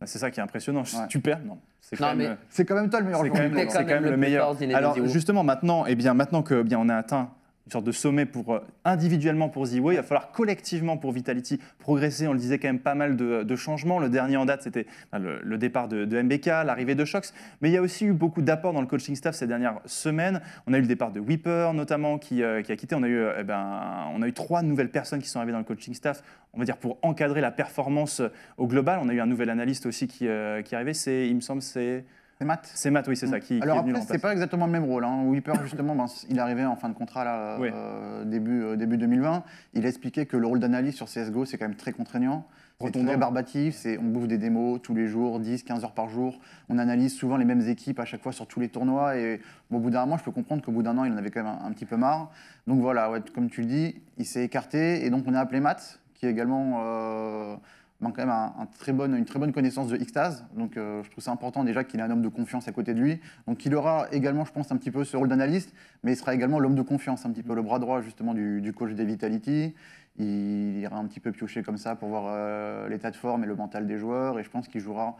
Ben, 0.00 0.06
C'est 0.06 0.18
ça 0.18 0.30
qui 0.30 0.40
est 0.40 0.42
impressionnant. 0.42 0.82
Ouais. 0.82 1.06
Tu 1.08 1.20
perds 1.20 1.40
Non. 1.44 1.58
C'est 1.80 1.96
quand 1.96 2.14
mais- 2.16 2.28
même, 2.28 2.36
C'est 2.48 2.64
quand 2.64 2.74
même 2.74 2.90
toi 2.90 2.98
le 3.00 3.06
meilleur 3.06 3.20
C'est 3.20 3.26
joueur 3.28 3.36
quand 3.36 3.42
du 3.42 3.48
même, 3.48 3.58
monde. 3.58 3.64
quand 3.72 3.78
c'est 3.78 3.84
quand 3.86 4.00
même 4.00 4.10
le 4.10 4.16
meilleur. 4.16 4.56
Alors 4.74 5.06
justement 5.08 5.44
maintenant, 5.44 5.86
eh 5.86 5.94
bien 5.94 6.14
maintenant 6.14 6.42
que 6.42 6.60
eh 6.60 6.64
bien 6.64 6.78
on 6.80 6.88
a 6.88 6.96
atteint 6.96 7.30
une 7.66 7.72
sorte 7.72 7.84
de 7.84 7.92
sommet 7.92 8.26
pour 8.26 8.54
euh, 8.54 8.60
individuellement 8.84 9.48
pour 9.48 9.66
Ziwo, 9.66 9.90
il 9.90 9.96
va 9.96 10.04
falloir 10.04 10.30
collectivement 10.30 10.96
pour 10.96 11.10
Vitality 11.10 11.58
progresser. 11.80 12.28
On 12.28 12.32
le 12.32 12.38
disait 12.38 12.58
quand 12.58 12.68
même 12.68 12.78
pas 12.78 12.94
mal 12.94 13.16
de, 13.16 13.56
changements. 13.56 13.98
Le 13.98 14.08
dernier 14.08 14.36
en 14.36 14.44
date, 14.44 14.62
c'était 14.62 14.86
le, 15.12 15.58
départ 15.58 15.88
de, 15.88 16.04
MBK, 16.04 16.46
l'arrivée 16.46 16.94
de 16.94 17.04
Shox, 17.04 17.34
mais 17.60 17.70
il 17.70 17.72
y 17.72 17.76
a 17.76 17.82
aussi 17.82 18.04
eu 18.04 18.12
beaucoup 18.12 18.42
d'apports 18.42 18.72
dans 18.72 18.80
le 18.80 18.86
coaching 18.86 19.16
staff 19.16 19.34
ces 19.34 19.48
dernières 19.48 19.80
semaines. 19.84 20.40
On 20.66 20.74
a 20.74 20.78
eu 20.78 20.82
le 20.82 20.86
départ 20.86 21.10
de 21.10 21.18
Whipper 21.18 21.72
notamment 21.74 22.18
qui, 22.18 22.42
euh, 22.42 22.62
qui 22.62 22.70
a 22.70 22.76
quitté. 22.76 22.94
On 22.94 23.02
a 23.02 23.08
eu 23.08 23.18
euh, 23.18 23.36
eh 23.40 23.42
ben, 23.42 24.10
on 24.14 24.22
a 24.22 24.28
eu 24.28 24.32
trois 24.32 24.62
nouvelles 24.62 24.90
personnes 24.90 25.20
qui 25.20 25.28
sont 25.28 25.38
arrivées 25.38 25.52
dans 25.52 25.58
le 25.58 25.64
coaching 25.64 25.94
staff. 25.94 26.22
On 26.52 26.58
va 26.58 26.64
dire 26.64 26.76
pour 26.76 26.98
encadrer 27.02 27.40
la 27.40 27.50
performance 27.50 28.22
au 28.58 28.68
global. 28.68 29.00
On 29.02 29.08
a 29.08 29.12
eu 29.12 29.20
un 29.20 29.26
nouvel 29.26 29.50
analyste 29.50 29.86
aussi 29.86 30.06
qui, 30.06 30.18
qui 30.18 30.24
est 30.26 30.74
arrivé. 30.74 30.94
C'est, 30.94 31.28
il 31.28 31.34
me 31.34 31.40
semble, 31.40 31.62
c'est 31.62 32.04
C'est 32.38 32.44
Matt. 32.44 32.70
C'est 32.74 32.90
Matt, 32.90 33.08
oui, 33.08 33.16
c'est 33.16 33.28
ça, 33.28 33.40
qui, 33.40 33.56
qui 33.56 33.62
Alors 33.62 33.78
est 33.78 33.82
venu 33.82 33.92
après, 33.94 34.06
c'est 34.06 34.18
pas 34.18 34.32
exactement 34.32 34.66
le 34.66 34.72
même 34.72 34.84
rôle. 34.84 35.04
Hein. 35.04 35.22
Whipper, 35.24 35.52
justement, 35.62 35.94
ben, 35.94 36.04
il 36.28 36.36
est 36.36 36.40
arrivé 36.40 36.66
en 36.66 36.76
fin 36.76 36.90
de 36.90 36.94
contrat 36.94 37.24
là, 37.24 37.56
Oui. 37.58 37.70
euh, 37.72 38.24
début, 38.24 38.62
euh, 38.62 38.76
début 38.76 38.98
2020. 38.98 39.42
Il 39.72 39.86
a 39.86 39.88
expliqué 39.88 40.26
que 40.26 40.36
le 40.36 40.46
rôle 40.46 40.60
d'analyse 40.60 40.94
sur 40.94 41.06
CSGO, 41.08 41.46
c'est 41.46 41.56
quand 41.56 41.64
même 41.66 41.76
très 41.76 41.92
contraignant. 41.92 42.46
C'est 42.82 42.90
très 42.92 43.16
barbatif, 43.16 43.74
c'est- 43.74 43.96
on 43.96 44.02
bouffe 44.02 44.28
des 44.28 44.36
démos 44.36 44.82
tous 44.82 44.94
les 44.94 45.06
jours, 45.06 45.40
10, 45.40 45.62
15 45.62 45.82
heures 45.82 45.94
par 45.94 46.10
jour. 46.10 46.38
On 46.68 46.76
analyse 46.76 47.14
souvent 47.16 47.38
les 47.38 47.46
mêmes 47.46 47.66
équipes 47.66 47.98
à 48.00 48.04
chaque 48.04 48.22
fois 48.22 48.32
sur 48.32 48.46
tous 48.46 48.60
les 48.60 48.68
tournois. 48.68 49.16
Et 49.16 49.40
bon, 49.70 49.78
au 49.78 49.80
bout 49.80 49.88
d'un 49.88 50.00
moment, 50.00 50.18
je 50.18 50.24
peux 50.24 50.30
comprendre 50.30 50.62
qu'au 50.62 50.72
bout 50.72 50.82
d'un 50.82 50.98
an, 50.98 51.04
il 51.04 51.12
en 51.14 51.16
avait 51.16 51.30
quand 51.30 51.42
même 51.42 51.56
un, 51.62 51.66
un 51.66 51.72
petit 51.72 51.86
peu 51.86 51.96
marre. 51.96 52.30
Donc 52.66 52.80
voilà, 52.82 53.10
ouais, 53.10 53.20
comme 53.34 53.48
tu 53.48 53.62
le 53.62 53.66
dis, 53.66 53.94
il 54.18 54.26
s'est 54.26 54.44
écarté. 54.44 55.06
Et 55.06 55.08
donc 55.08 55.24
on 55.26 55.32
a 55.32 55.40
appelé 55.40 55.60
Matt, 55.60 56.00
qui 56.12 56.26
est 56.26 56.30
également 56.30 56.82
euh, 56.84 57.56
ben, 58.00 58.12
quand 58.12 58.26
même 58.26 59.14
une 59.14 59.24
très 59.24 59.38
bonne 59.38 59.52
connaissance 59.52 59.88
de 59.88 59.96
Xtase. 59.96 60.44
Donc 60.54 60.76
euh, 60.76 61.02
je 61.02 61.10
trouve 61.10 61.24
ça 61.24 61.32
important 61.32 61.64
déjà 61.64 61.84
qu'il 61.84 62.00
ait 62.00 62.02
un 62.02 62.10
homme 62.10 62.22
de 62.22 62.28
confiance 62.28 62.68
à 62.68 62.72
côté 62.72 62.94
de 62.94 63.00
lui. 63.00 63.20
Donc 63.46 63.64
il 63.64 63.74
aura 63.74 64.06
également, 64.12 64.44
je 64.44 64.52
pense, 64.52 64.70
un 64.70 64.76
petit 64.76 64.90
peu 64.90 65.04
ce 65.04 65.16
rôle 65.16 65.28
d'analyste, 65.28 65.72
mais 66.02 66.12
il 66.12 66.16
sera 66.16 66.34
également 66.34 66.58
l'homme 66.58 66.74
de 66.74 66.82
confiance, 66.82 67.24
un 67.24 67.30
petit 67.30 67.42
peu 67.42 67.54
le 67.54 67.62
bras 67.62 67.78
droit 67.78 68.02
justement 68.02 68.34
du, 68.34 68.60
du 68.60 68.72
coach 68.72 68.92
des 68.92 69.04
Vitality. 69.04 69.74
Il 70.18 70.78
ira 70.78 70.96
un 70.96 71.04
petit 71.06 71.20
peu 71.20 71.30
piocher 71.30 71.62
comme 71.62 71.76
ça 71.76 71.94
pour 71.94 72.08
voir 72.08 72.24
euh, 72.28 72.88
l'état 72.88 73.10
de 73.10 73.16
forme 73.16 73.44
et 73.44 73.46
le 73.46 73.54
mental 73.54 73.86
des 73.86 73.98
joueurs. 73.98 74.38
Et 74.38 74.44
je 74.44 74.50
pense 74.50 74.68
qu'il 74.68 74.80
jouera 74.80 75.16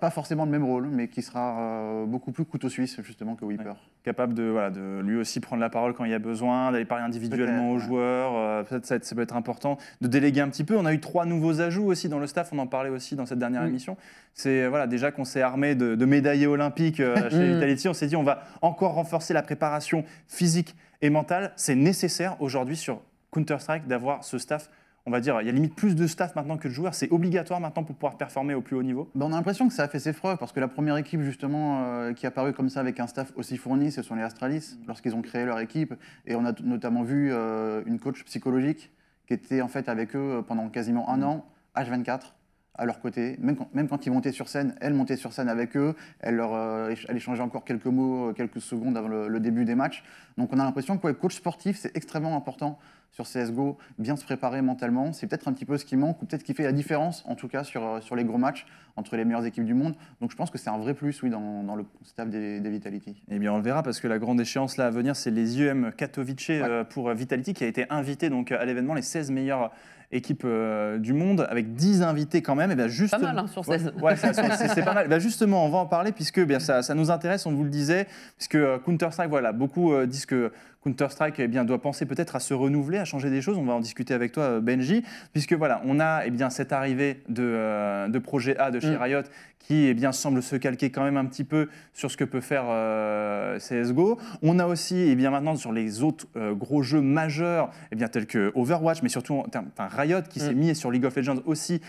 pas, 0.00 0.10
forcément 0.10 0.44
le 0.44 0.50
même 0.50 0.62
rôle, 0.64 0.86
mais 0.88 1.08
qui 1.08 1.22
sera 1.22 1.58
euh, 1.60 2.06
beaucoup 2.06 2.30
plus 2.30 2.44
couteau 2.44 2.68
suisse 2.68 3.00
justement 3.02 3.34
que 3.34 3.44
Whipper. 3.44 3.72
capable 4.04 4.32
de, 4.32 4.44
voilà, 4.44 4.70
de 4.70 5.00
lui 5.04 5.16
aussi 5.16 5.40
prendre 5.40 5.60
la 5.60 5.70
parole 5.70 5.92
quand 5.92 6.04
il 6.04 6.12
y 6.12 6.14
a 6.14 6.20
besoin, 6.20 6.70
d'aller 6.70 6.84
parler 6.84 7.02
individuellement 7.04 7.70
aux 7.72 7.74
ouais. 7.74 7.80
joueurs. 7.80 8.32
euh, 8.36 8.62
Peut-être 8.62 8.86
ça, 8.86 8.96
ça 9.02 9.14
peut 9.16 9.22
être 9.22 9.34
important 9.34 9.78
de 10.00 10.06
déléguer 10.06 10.40
un 10.40 10.48
petit 10.48 10.62
peu. 10.62 10.76
On 10.76 10.86
a 10.86 10.92
eu 10.94 11.00
trois 11.00 11.26
nouveaux 11.26 11.60
ajouts 11.60 11.86
aussi 11.86 12.08
dans 12.08 12.20
le 12.20 12.28
staff, 12.28 12.52
on 12.52 12.58
en 12.60 12.68
parlait 12.68 12.90
aussi 12.90 13.16
dans 13.16 13.26
cette 13.26 13.40
dernière 13.40 13.62
Oui. 13.62 13.68
émission. 13.70 13.96
C'est 14.34 14.68
voilà, 14.68 14.86
déjà 14.86 15.10
qu'on 15.10 15.24
s'est 15.24 15.42
armé 15.42 15.74
de, 15.74 15.96
de 15.96 16.04
médaillés 16.04 16.46
olympiques 16.46 17.00
euh, 17.00 17.16
chez 17.30 17.36
Mm. 17.38 17.54
Vitality, 17.54 17.88
on 17.88 17.94
s'est 17.94 18.06
dit 18.06 18.16
on 18.16 18.22
va 18.22 18.44
encore 18.62 18.92
renforcer 18.94 19.34
la 19.34 19.42
préparation 19.42 20.04
physique 20.28 20.76
et 21.00 21.10
mentale. 21.10 21.52
C'est 21.56 21.74
nécessaire 21.74 22.36
aujourd'hui 22.40 22.76
sur 22.76 23.00
Counter-Strike 23.32 23.88
d'avoir 23.88 24.22
ce 24.22 24.38
staff. 24.38 24.70
On 25.04 25.10
va 25.10 25.20
dire, 25.20 25.40
il 25.40 25.46
y 25.46 25.48
a 25.48 25.52
limite 25.52 25.74
plus 25.74 25.96
de 25.96 26.06
staff 26.06 26.36
maintenant 26.36 26.56
que 26.56 26.68
de 26.68 26.72
joueurs. 26.72 26.94
C'est 26.94 27.10
obligatoire 27.10 27.58
maintenant 27.58 27.82
pour 27.82 27.96
pouvoir 27.96 28.16
performer 28.16 28.54
au 28.54 28.60
plus 28.60 28.76
haut 28.76 28.84
niveau. 28.84 29.10
Ben, 29.16 29.26
on 29.26 29.32
a 29.32 29.36
l'impression 29.36 29.66
que 29.66 29.74
ça 29.74 29.82
a 29.82 29.88
fait 29.88 29.98
ses 29.98 30.12
preuves, 30.12 30.38
parce 30.38 30.52
que 30.52 30.60
la 30.60 30.68
première 30.68 30.96
équipe 30.96 31.22
justement 31.22 31.82
euh, 31.84 32.12
qui 32.12 32.24
est 32.24 32.28
apparue 32.28 32.52
comme 32.52 32.68
ça 32.68 32.78
avec 32.78 33.00
un 33.00 33.08
staff 33.08 33.32
aussi 33.34 33.56
fourni, 33.56 33.90
ce 33.90 34.02
sont 34.02 34.14
les 34.14 34.22
Astralis, 34.22 34.78
lorsqu'ils 34.86 35.16
ont 35.16 35.22
créé 35.22 35.44
leur 35.44 35.58
équipe. 35.58 35.94
Et 36.26 36.36
on 36.36 36.44
a 36.44 36.52
notamment 36.62 37.02
vu 37.02 37.30
euh, 37.32 37.82
une 37.86 37.98
coach 37.98 38.22
psychologique 38.24 38.92
qui 39.26 39.34
était 39.34 39.60
en 39.60 39.68
fait 39.68 39.88
avec 39.88 40.14
eux 40.14 40.38
euh, 40.38 40.42
pendant 40.42 40.68
quasiment 40.68 41.10
un 41.10 41.22
an, 41.24 41.46
H24, 41.74 42.34
à 42.74 42.86
leur 42.86 43.00
côté. 43.00 43.36
Même 43.40 43.56
quand, 43.56 43.68
même 43.74 43.88
quand 43.88 44.06
ils 44.06 44.12
montaient 44.12 44.30
sur 44.30 44.48
scène, 44.48 44.76
elle 44.80 44.94
montait 44.94 45.16
sur 45.16 45.32
scène 45.32 45.48
avec 45.48 45.76
eux, 45.76 45.96
elle, 46.20 46.36
leur, 46.36 46.54
euh, 46.54 46.94
elle 47.08 47.16
échangeait 47.16 47.42
encore 47.42 47.64
quelques 47.64 47.86
mots, 47.86 48.32
quelques 48.34 48.60
secondes 48.60 48.96
avant 48.96 49.08
le, 49.08 49.26
le 49.26 49.40
début 49.40 49.64
des 49.64 49.74
matchs. 49.74 50.04
Donc 50.38 50.50
on 50.52 50.60
a 50.60 50.64
l'impression 50.64 50.96
que 50.96 51.08
ouais, 51.08 51.14
coach 51.14 51.34
sportif, 51.34 51.76
c'est 51.76 51.96
extrêmement 51.96 52.36
important 52.36 52.78
sur 53.12 53.26
CSGO, 53.26 53.78
bien 53.98 54.16
se 54.16 54.24
préparer 54.24 54.62
mentalement. 54.62 55.12
C'est 55.12 55.26
peut-être 55.26 55.46
un 55.46 55.52
petit 55.52 55.66
peu 55.66 55.78
ce 55.78 55.84
qui 55.84 55.96
manque, 55.96 56.20
ou 56.22 56.26
peut-être 56.26 56.40
ce 56.40 56.46
qui 56.46 56.54
fait 56.54 56.64
la 56.64 56.72
différence, 56.72 57.24
en 57.28 57.34
tout 57.34 57.46
cas 57.46 57.62
sur, 57.62 58.02
sur 58.02 58.16
les 58.16 58.24
gros 58.24 58.38
matchs 58.38 58.66
entre 58.96 59.16
les 59.16 59.24
meilleures 59.24 59.44
équipes 59.44 59.64
du 59.64 59.74
monde. 59.74 59.94
Donc 60.20 60.30
je 60.30 60.36
pense 60.36 60.50
que 60.50 60.58
c'est 60.58 60.70
un 60.70 60.78
vrai 60.78 60.94
plus, 60.94 61.22
oui, 61.22 61.30
dans, 61.30 61.62
dans 61.62 61.76
le 61.76 61.84
staff 62.02 62.28
des, 62.28 62.60
des 62.60 62.70
Vitality. 62.70 63.22
Eh 63.30 63.38
bien, 63.38 63.52
on 63.52 63.58
le 63.58 63.62
verra 63.62 63.82
parce 63.82 64.00
que 64.00 64.08
la 64.08 64.18
grande 64.18 64.40
échéance 64.40 64.76
là 64.76 64.86
à 64.86 64.90
venir, 64.90 65.14
c'est 65.14 65.30
les 65.30 65.58
IEM 65.58 65.92
Katowice 65.96 66.46
euh, 66.50 66.84
pour 66.84 67.08
euh, 67.08 67.14
Vitality 67.14 67.54
qui 67.54 67.64
a 67.64 67.66
été 67.66 67.86
invité 67.90 68.30
donc 68.30 68.50
à 68.50 68.64
l'événement 68.64 68.94
les 68.94 69.02
16 69.02 69.30
meilleures 69.30 69.70
équipes 70.12 70.42
euh, 70.44 70.98
du 70.98 71.12
monde 71.12 71.46
avec 71.48 71.74
10 71.74 72.02
invités 72.02 72.42
quand 72.42 72.54
même. 72.54 72.70
Et 72.70 72.76
bien 72.76 72.88
juste 72.88 73.12
Pas 73.12 73.18
mal 73.18 73.38
hein, 73.38 73.46
sur 73.46 73.64
16. 73.64 73.94
Ouais, 74.00 74.14
c'est 74.16 74.32
c'est 74.32 74.84
pas 74.84 74.94
mal. 74.94 75.08
Bah, 75.08 75.18
justement, 75.18 75.64
on 75.64 75.70
va 75.70 75.78
en 75.78 75.86
parler 75.86 76.12
puisque 76.12 76.40
bien, 76.40 76.60
ça, 76.60 76.82
ça 76.82 76.94
nous 76.94 77.10
intéresse, 77.10 77.46
on 77.46 77.52
vous 77.52 77.64
le 77.64 77.70
disait, 77.70 78.06
puisque 78.36 78.56
euh, 78.56 78.78
Counter-Strike, 78.78 79.30
voilà, 79.30 79.52
beaucoup 79.52 79.92
euh, 79.92 80.06
disent 80.06 80.26
que 80.26 80.52
Counter-Strike 80.82 81.36
eh 81.38 81.48
bien, 81.48 81.64
doit 81.64 81.80
penser 81.80 82.06
peut-être 82.06 82.34
à 82.36 82.40
se 82.40 82.54
renouveler, 82.54 82.98
à 82.98 83.04
changer 83.04 83.30
des 83.30 83.40
choses. 83.40 83.56
On 83.58 83.64
va 83.64 83.72
en 83.74 83.80
discuter 83.80 84.14
avec 84.14 84.32
toi, 84.32 84.44
euh, 84.44 84.60
Benji, 84.60 85.04
puisque 85.32 85.52
voilà, 85.52 85.80
on 85.84 86.00
a 86.00 86.22
eh 86.26 86.30
bien, 86.30 86.50
cette 86.50 86.72
arrivée 86.72 87.22
de, 87.28 87.42
euh, 87.44 88.08
de 88.08 88.18
projet 88.18 88.56
A 88.58 88.70
de 88.70 88.80
chez 88.80 88.96
Mm. 88.96 89.02
Riot 89.02 89.22
qui 89.60 89.86
eh 89.86 89.94
bien, 89.94 90.10
semble 90.10 90.42
se 90.42 90.56
calquer 90.56 90.90
quand 90.90 91.04
même 91.04 91.16
un 91.16 91.24
petit 91.24 91.44
peu 91.44 91.68
sur 91.92 92.10
ce 92.10 92.16
que 92.16 92.24
peut 92.24 92.40
faire 92.40 92.64
euh, 92.66 93.60
CSGO. 93.60 94.18
On 94.42 94.58
a 94.58 94.66
aussi 94.66 94.96
eh 94.98 95.14
bien, 95.14 95.30
maintenant 95.30 95.54
sur 95.54 95.70
les 95.70 96.02
autres 96.02 96.26
euh, 96.36 96.52
gros 96.52 96.82
jeux 96.82 97.00
majeurs, 97.00 97.70
eh 97.92 97.94
bien, 97.96 98.08
tels 98.08 98.26
que 98.26 98.50
Overwatch, 98.56 99.02
mais 99.04 99.08
surtout 99.08 99.40
enfin, 99.46 99.86
Riot 99.88 100.22
qui 100.28 100.40
Mm. 100.40 100.42
s'est 100.42 100.54
mis 100.54 100.74
sur 100.74 100.90
League 100.90 101.04
of 101.04 101.14
Legends 101.14 101.38
aussi 101.46 101.80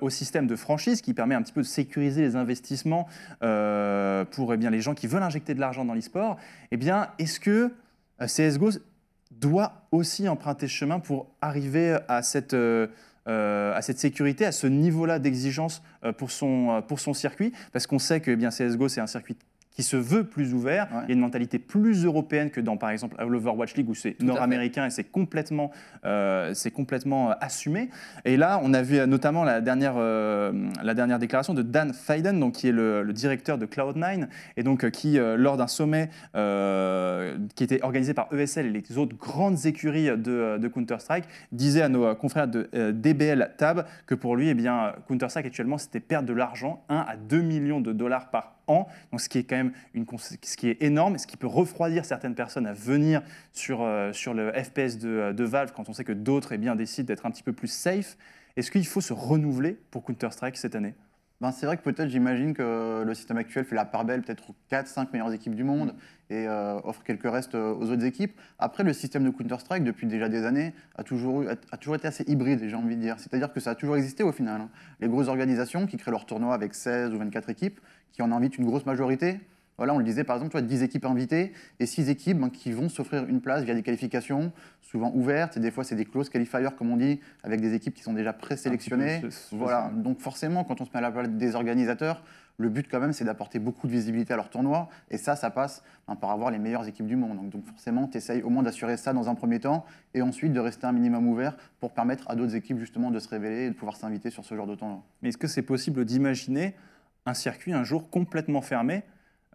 au 0.00 0.08
système 0.08 0.46
de 0.46 0.56
franchise 0.56 1.02
qui 1.02 1.12
permet 1.12 1.34
un 1.34 1.42
petit 1.42 1.52
peu 1.52 1.60
de 1.60 1.66
sécuriser 1.66 2.22
les 2.22 2.34
investissements 2.36 3.06
pour 3.40 4.54
eh 4.54 4.56
bien, 4.56 4.70
les 4.70 4.80
gens 4.80 4.94
qui 4.94 5.06
veulent 5.06 5.22
injecter 5.22 5.52
de 5.54 5.60
l'argent 5.60 5.84
dans 5.84 5.94
l'e-sport. 5.94 6.38
Eh 6.70 6.76
bien, 6.78 7.08
est-ce 7.18 7.40
que 7.40 7.70
CSGO 8.26 8.70
doit 9.30 9.86
aussi 9.92 10.28
emprunter 10.28 10.68
chemin 10.68 11.00
pour 11.00 11.28
arriver 11.40 11.98
à 12.08 12.22
cette, 12.22 12.54
euh, 12.54 12.88
euh, 13.28 13.74
à 13.74 13.82
cette 13.82 13.98
sécurité, 13.98 14.46
à 14.46 14.52
ce 14.52 14.66
niveau-là 14.66 15.18
d'exigence 15.18 15.82
euh, 16.02 16.12
pour, 16.12 16.30
son, 16.30 16.70
euh, 16.70 16.80
pour 16.80 16.98
son 16.98 17.12
circuit 17.12 17.52
Parce 17.72 17.86
qu'on 17.86 17.98
sait 17.98 18.20
que 18.20 18.30
eh 18.30 18.36
bien, 18.36 18.48
CSGO, 18.48 18.88
c'est 18.88 19.02
un 19.02 19.06
circuit 19.06 19.36
qui 19.78 19.84
se 19.84 19.96
veut 19.96 20.24
plus 20.24 20.54
ouvert. 20.54 20.88
Ouais. 20.90 21.02
Il 21.04 21.08
y 21.10 21.12
a 21.12 21.14
une 21.14 21.20
mentalité 21.20 21.60
plus 21.60 22.04
européenne 22.04 22.50
que 22.50 22.60
dans, 22.60 22.76
par 22.76 22.90
exemple, 22.90 23.14
l'Overwatch 23.24 23.76
League 23.76 23.88
où 23.88 23.94
c'est 23.94 24.20
nord-américain 24.20 24.86
et 24.86 24.90
c'est 24.90 25.04
complètement, 25.04 25.70
euh, 26.04 26.52
c'est 26.52 26.72
complètement 26.72 27.30
euh, 27.30 27.34
assumé. 27.40 27.88
Et 28.24 28.36
là, 28.36 28.60
on 28.64 28.74
a 28.74 28.82
vu 28.82 28.98
euh, 28.98 29.06
notamment 29.06 29.44
la 29.44 29.60
dernière, 29.60 29.94
euh, 29.96 30.68
la 30.82 30.94
dernière 30.94 31.20
déclaration 31.20 31.54
de 31.54 31.62
Dan 31.62 31.92
Fayden, 31.94 32.40
donc, 32.40 32.54
qui 32.54 32.66
est 32.66 32.72
le, 32.72 33.04
le 33.04 33.12
directeur 33.12 33.56
de 33.56 33.66
Cloud9, 33.66 34.26
et 34.56 34.64
donc 34.64 34.82
euh, 34.82 34.90
qui, 34.90 35.16
lors 35.16 35.56
d'un 35.56 35.68
sommet 35.68 36.10
qui 37.54 37.64
était 37.64 37.80
organisé 37.82 38.14
par 38.14 38.34
ESL 38.34 38.66
et 38.66 38.82
les 38.88 38.98
autres 38.98 39.16
grandes 39.16 39.64
écuries 39.64 40.08
de, 40.08 40.58
de 40.58 40.68
Counter-Strike, 40.68 41.24
disait 41.52 41.82
à 41.82 41.88
nos 41.88 42.16
confrères 42.16 42.48
de 42.48 42.68
DBL 42.90 43.52
Tab 43.56 43.86
que 44.06 44.16
pour 44.16 44.34
lui, 44.34 44.48
eh 44.48 44.54
bien, 44.54 44.94
Counter-Strike 45.06 45.46
actuellement, 45.46 45.78
c'était 45.78 46.00
perdre 46.00 46.28
de 46.28 46.34
l'argent, 46.34 46.82
1 46.88 46.96
à 46.96 47.16
2 47.16 47.42
millions 47.42 47.80
de 47.80 47.92
dollars 47.92 48.30
par 48.30 48.57
ce 49.16 49.28
qui 49.28 49.38
est 49.38 49.44
quand 49.44 49.56
même 49.56 49.72
une, 49.94 50.06
ce 50.18 50.56
qui 50.56 50.68
est 50.68 50.82
énorme, 50.82 51.18
ce 51.18 51.26
qui 51.26 51.36
peut 51.36 51.46
refroidir 51.46 52.04
certaines 52.04 52.34
personnes 52.34 52.66
à 52.66 52.72
venir 52.72 53.22
sur, 53.52 53.82
euh, 53.82 54.12
sur 54.12 54.34
le 54.34 54.52
FPS 54.52 54.98
de, 54.98 55.32
de 55.32 55.44
Valve 55.44 55.72
quand 55.74 55.88
on 55.88 55.92
sait 55.92 56.04
que 56.04 56.12
d'autres 56.12 56.52
eh 56.52 56.58
bien, 56.58 56.76
décident 56.76 57.06
d'être 57.06 57.26
un 57.26 57.30
petit 57.30 57.42
peu 57.42 57.52
plus 57.52 57.68
safe. 57.68 58.16
Est-ce 58.56 58.70
qu'il 58.70 58.86
faut 58.86 59.00
se 59.00 59.12
renouveler 59.12 59.78
pour 59.90 60.04
Counter-Strike 60.04 60.56
cette 60.56 60.74
année? 60.74 60.94
Ben, 61.40 61.52
c'est 61.52 61.66
vrai 61.66 61.76
que 61.76 61.82
peut-être, 61.82 62.08
j'imagine 62.08 62.52
que 62.52 63.04
le 63.06 63.14
système 63.14 63.36
actuel 63.36 63.64
fait 63.64 63.76
la 63.76 63.84
part 63.84 64.04
belle 64.04 64.22
peut-être 64.22 64.50
aux 64.50 64.56
4-5 64.72 65.12
meilleures 65.12 65.32
équipes 65.32 65.54
du 65.54 65.62
monde 65.62 65.94
et 66.30 66.48
euh, 66.48 66.80
offre 66.82 67.04
quelques 67.04 67.30
restes 67.30 67.54
euh, 67.54 67.74
aux 67.74 67.92
autres 67.92 68.04
équipes. 68.04 68.32
Après, 68.58 68.82
le 68.82 68.92
système 68.92 69.22
de 69.22 69.30
Counter-Strike, 69.30 69.84
depuis 69.84 70.08
déjà 70.08 70.28
des 70.28 70.44
années, 70.44 70.74
a 70.96 71.04
toujours, 71.04 71.44
a 71.48 71.76
toujours 71.76 71.94
été 71.94 72.08
assez 72.08 72.24
hybride, 72.26 72.64
j'ai 72.66 72.74
envie 72.74 72.96
de 72.96 73.00
dire. 73.00 73.20
C'est-à-dire 73.20 73.52
que 73.52 73.60
ça 73.60 73.70
a 73.70 73.74
toujours 73.76 73.96
existé 73.96 74.24
au 74.24 74.32
final. 74.32 74.62
hein. 74.62 74.68
Les 74.98 75.06
grosses 75.06 75.28
organisations 75.28 75.86
qui 75.86 75.96
créent 75.96 76.10
leurs 76.10 76.26
tournois 76.26 76.54
avec 76.54 76.74
16 76.74 77.12
ou 77.14 77.18
24 77.18 77.50
équipes, 77.50 77.78
qui 78.12 78.22
en 78.22 78.32
invitent 78.32 78.58
une 78.58 78.66
grosse 78.66 78.86
majorité. 78.86 79.40
Voilà, 79.78 79.94
on 79.94 79.98
le 79.98 80.04
disait 80.04 80.24
par 80.24 80.34
exemple, 80.36 80.50
tu 80.50 80.58
vois, 80.58 80.66
10 80.66 80.82
équipes 80.82 81.04
invitées 81.04 81.52
et 81.78 81.86
6 81.86 82.10
équipes 82.10 82.38
ben, 82.38 82.50
qui 82.50 82.72
vont 82.72 82.88
s'offrir 82.88 83.26
une 83.28 83.40
place 83.40 83.62
via 83.62 83.74
des 83.74 83.84
qualifications, 83.84 84.52
souvent 84.82 85.12
ouvertes, 85.14 85.56
et 85.56 85.60
des 85.60 85.70
fois 85.70 85.84
c'est 85.84 85.94
des 85.94 86.04
close 86.04 86.28
qualifiers, 86.28 86.68
comme 86.76 86.90
on 86.90 86.96
dit, 86.96 87.20
avec 87.44 87.60
des 87.60 87.74
équipes 87.74 87.94
qui 87.94 88.02
sont 88.02 88.12
déjà 88.12 88.32
présélectionnées. 88.32 89.22
C'est 89.30 89.56
Voilà, 89.56 89.92
donc 89.94 90.18
forcément, 90.18 90.64
quand 90.64 90.80
on 90.80 90.84
se 90.84 90.90
met 90.90 90.98
à 90.98 91.02
la 91.02 91.12
place 91.12 91.28
des 91.28 91.54
organisateurs, 91.54 92.24
le 92.56 92.68
but 92.68 92.88
quand 92.90 92.98
même, 92.98 93.12
c'est 93.12 93.24
d'apporter 93.24 93.60
beaucoup 93.60 93.86
de 93.86 93.92
visibilité 93.92 94.32
à 94.32 94.36
leur 94.36 94.50
tournoi, 94.50 94.88
et 95.12 95.16
ça, 95.16 95.36
ça 95.36 95.48
passe 95.48 95.84
ben, 96.08 96.16
par 96.16 96.32
avoir 96.32 96.50
les 96.50 96.58
meilleures 96.58 96.88
équipes 96.88 97.06
du 97.06 97.14
monde. 97.14 97.36
Donc, 97.36 97.50
donc 97.50 97.64
forcément, 97.64 98.08
tu 98.08 98.18
essayes 98.18 98.42
au 98.42 98.50
moins 98.50 98.64
d'assurer 98.64 98.96
ça 98.96 99.12
dans 99.12 99.28
un 99.28 99.36
premier 99.36 99.60
temps, 99.60 99.84
et 100.12 100.22
ensuite 100.22 100.52
de 100.52 100.58
rester 100.58 100.88
un 100.88 100.92
minimum 100.92 101.28
ouvert 101.28 101.56
pour 101.78 101.92
permettre 101.92 102.28
à 102.28 102.34
d'autres 102.34 102.56
équipes 102.56 102.80
justement 102.80 103.12
de 103.12 103.20
se 103.20 103.28
révéler 103.28 103.66
et 103.66 103.68
de 103.68 103.74
pouvoir 103.74 103.94
s'inviter 103.94 104.30
sur 104.30 104.44
ce 104.44 104.56
genre 104.56 104.66
de 104.66 104.74
tournoi. 104.74 105.04
Mais 105.22 105.28
est-ce 105.28 105.38
que 105.38 105.46
c'est 105.46 105.62
possible 105.62 106.04
d'imaginer 106.04 106.74
un 107.26 107.34
circuit 107.34 107.72
un 107.72 107.84
jour 107.84 108.10
complètement 108.10 108.62
fermé 108.62 109.02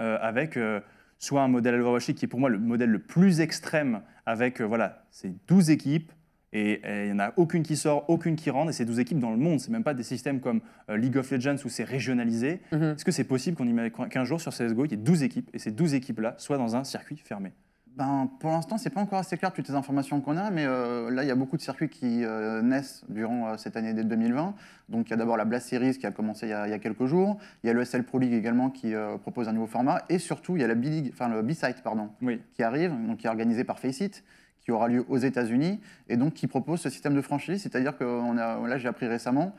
euh, 0.01 0.17
avec 0.21 0.57
euh, 0.57 0.79
soit 1.19 1.41
un 1.41 1.47
modèle 1.47 1.75
Overwatch 1.75 2.07
League 2.07 2.17
qui 2.17 2.25
est 2.25 2.27
pour 2.27 2.39
moi 2.39 2.49
le 2.49 2.59
modèle 2.59 2.89
le 2.89 2.99
plus 2.99 3.41
extrême 3.41 4.01
avec 4.25 4.61
euh, 4.61 4.65
voilà, 4.65 5.05
ces 5.11 5.33
12 5.47 5.69
équipes 5.69 6.11
et 6.55 6.81
il 6.85 7.05
n'y 7.07 7.11
en 7.13 7.19
a 7.19 7.33
aucune 7.37 7.63
qui 7.63 7.75
sort, 7.75 8.07
aucune 8.11 8.35
qui 8.35 8.51
rentre 8.51 8.69
et 8.69 8.73
ces 8.73 8.85
12 8.85 8.99
équipes 8.99 9.17
dans 9.17 9.31
le 9.31 9.37
monde. 9.37 9.59
C'est 9.59 9.71
même 9.71 9.83
pas 9.83 9.95
des 9.95 10.03
systèmes 10.03 10.39
comme 10.39 10.61
League 10.87 11.17
of 11.17 11.31
Legends 11.31 11.55
où 11.65 11.69
c'est 11.69 11.83
régionalisé. 11.83 12.61
Mhm. 12.71 12.93
Est-ce 12.93 13.03
que 13.03 13.11
c'est 13.11 13.23
possible 13.23 13.57
qu'on 13.57 14.07
qu'un 14.07 14.23
jour 14.23 14.39
sur 14.39 14.51
CSGO, 14.53 14.85
il 14.85 14.91
y 14.91 14.93
ait 14.93 14.97
12 14.97 15.23
équipes 15.23 15.49
et 15.55 15.57
ces 15.57 15.71
12 15.71 15.95
équipes-là 15.95 16.35
soient 16.37 16.59
dans 16.59 16.75
un 16.75 16.83
circuit 16.83 17.17
fermé? 17.17 17.53
Ben, 17.95 18.27
pour 18.39 18.49
l'instant, 18.49 18.79
c'est 18.79 18.89
pas 18.89 19.01
encore 19.01 19.19
assez 19.19 19.37
clair 19.37 19.53
toutes 19.53 19.67
les 19.67 19.75
informations 19.75 20.19
qu'on 20.19 20.35
a, 20.35 20.49
mais 20.49 20.65
euh, 20.65 21.11
là, 21.11 21.23
il 21.23 21.27
y 21.27 21.31
a 21.31 21.35
beaucoup 21.35 21.57
de 21.57 21.61
circuits 21.61 21.89
qui 21.89 22.25
euh, 22.25 22.63
naissent 22.63 23.03
durant 23.07 23.49
euh, 23.49 23.57
cette 23.57 23.77
année 23.77 23.93
de 23.93 24.01
2020. 24.01 24.55
Donc, 24.89 25.07
il 25.07 25.11
y 25.11 25.13
a 25.13 25.15
d'abord 25.15 25.37
la 25.37 25.45
Blast 25.45 25.69
Series 25.69 25.99
qui 25.99 26.07
a 26.07 26.11
commencé 26.11 26.47
il 26.47 26.49
y 26.49 26.53
a, 26.53 26.65
il 26.65 26.71
y 26.71 26.73
a 26.73 26.79
quelques 26.79 27.05
jours. 27.05 27.37
Il 27.63 27.67
y 27.67 27.69
a 27.69 27.73
le 27.73 27.85
SL 27.85 28.03
Pro 28.03 28.17
League 28.17 28.33
également 28.33 28.71
qui 28.71 28.93
propose 29.21 29.47
un 29.47 29.53
nouveau 29.53 29.67
format. 29.67 30.01
Et 30.09 30.17
surtout, 30.17 30.55
il 30.55 30.61
y 30.61 30.63
a 30.63 30.67
la 30.67 30.73
B-League, 30.73 31.11
enfin 31.13 31.29
le 31.29 31.43
B-Site, 31.43 31.83
pardon, 31.83 32.09
Oui. 32.23 32.41
qui 32.55 32.63
arrive, 32.63 32.91
donc 33.07 33.17
qui 33.17 33.27
est 33.27 33.29
organisé 33.29 33.63
par 33.63 33.77
Faceit, 33.77 34.23
qui 34.59 34.71
aura 34.71 34.87
lieu 34.87 35.05
aux 35.07 35.17
États-Unis, 35.17 35.79
et 36.09 36.17
donc 36.17 36.33
qui 36.33 36.47
propose 36.47 36.81
ce 36.81 36.89
système 36.89 37.13
de 37.13 37.21
franchise. 37.21 37.61
C'est-à-dire 37.61 37.95
que 37.95 38.05
on 38.05 38.37
a, 38.37 38.67
là, 38.67 38.77
j'ai 38.79 38.87
appris 38.87 39.05
récemment 39.05 39.53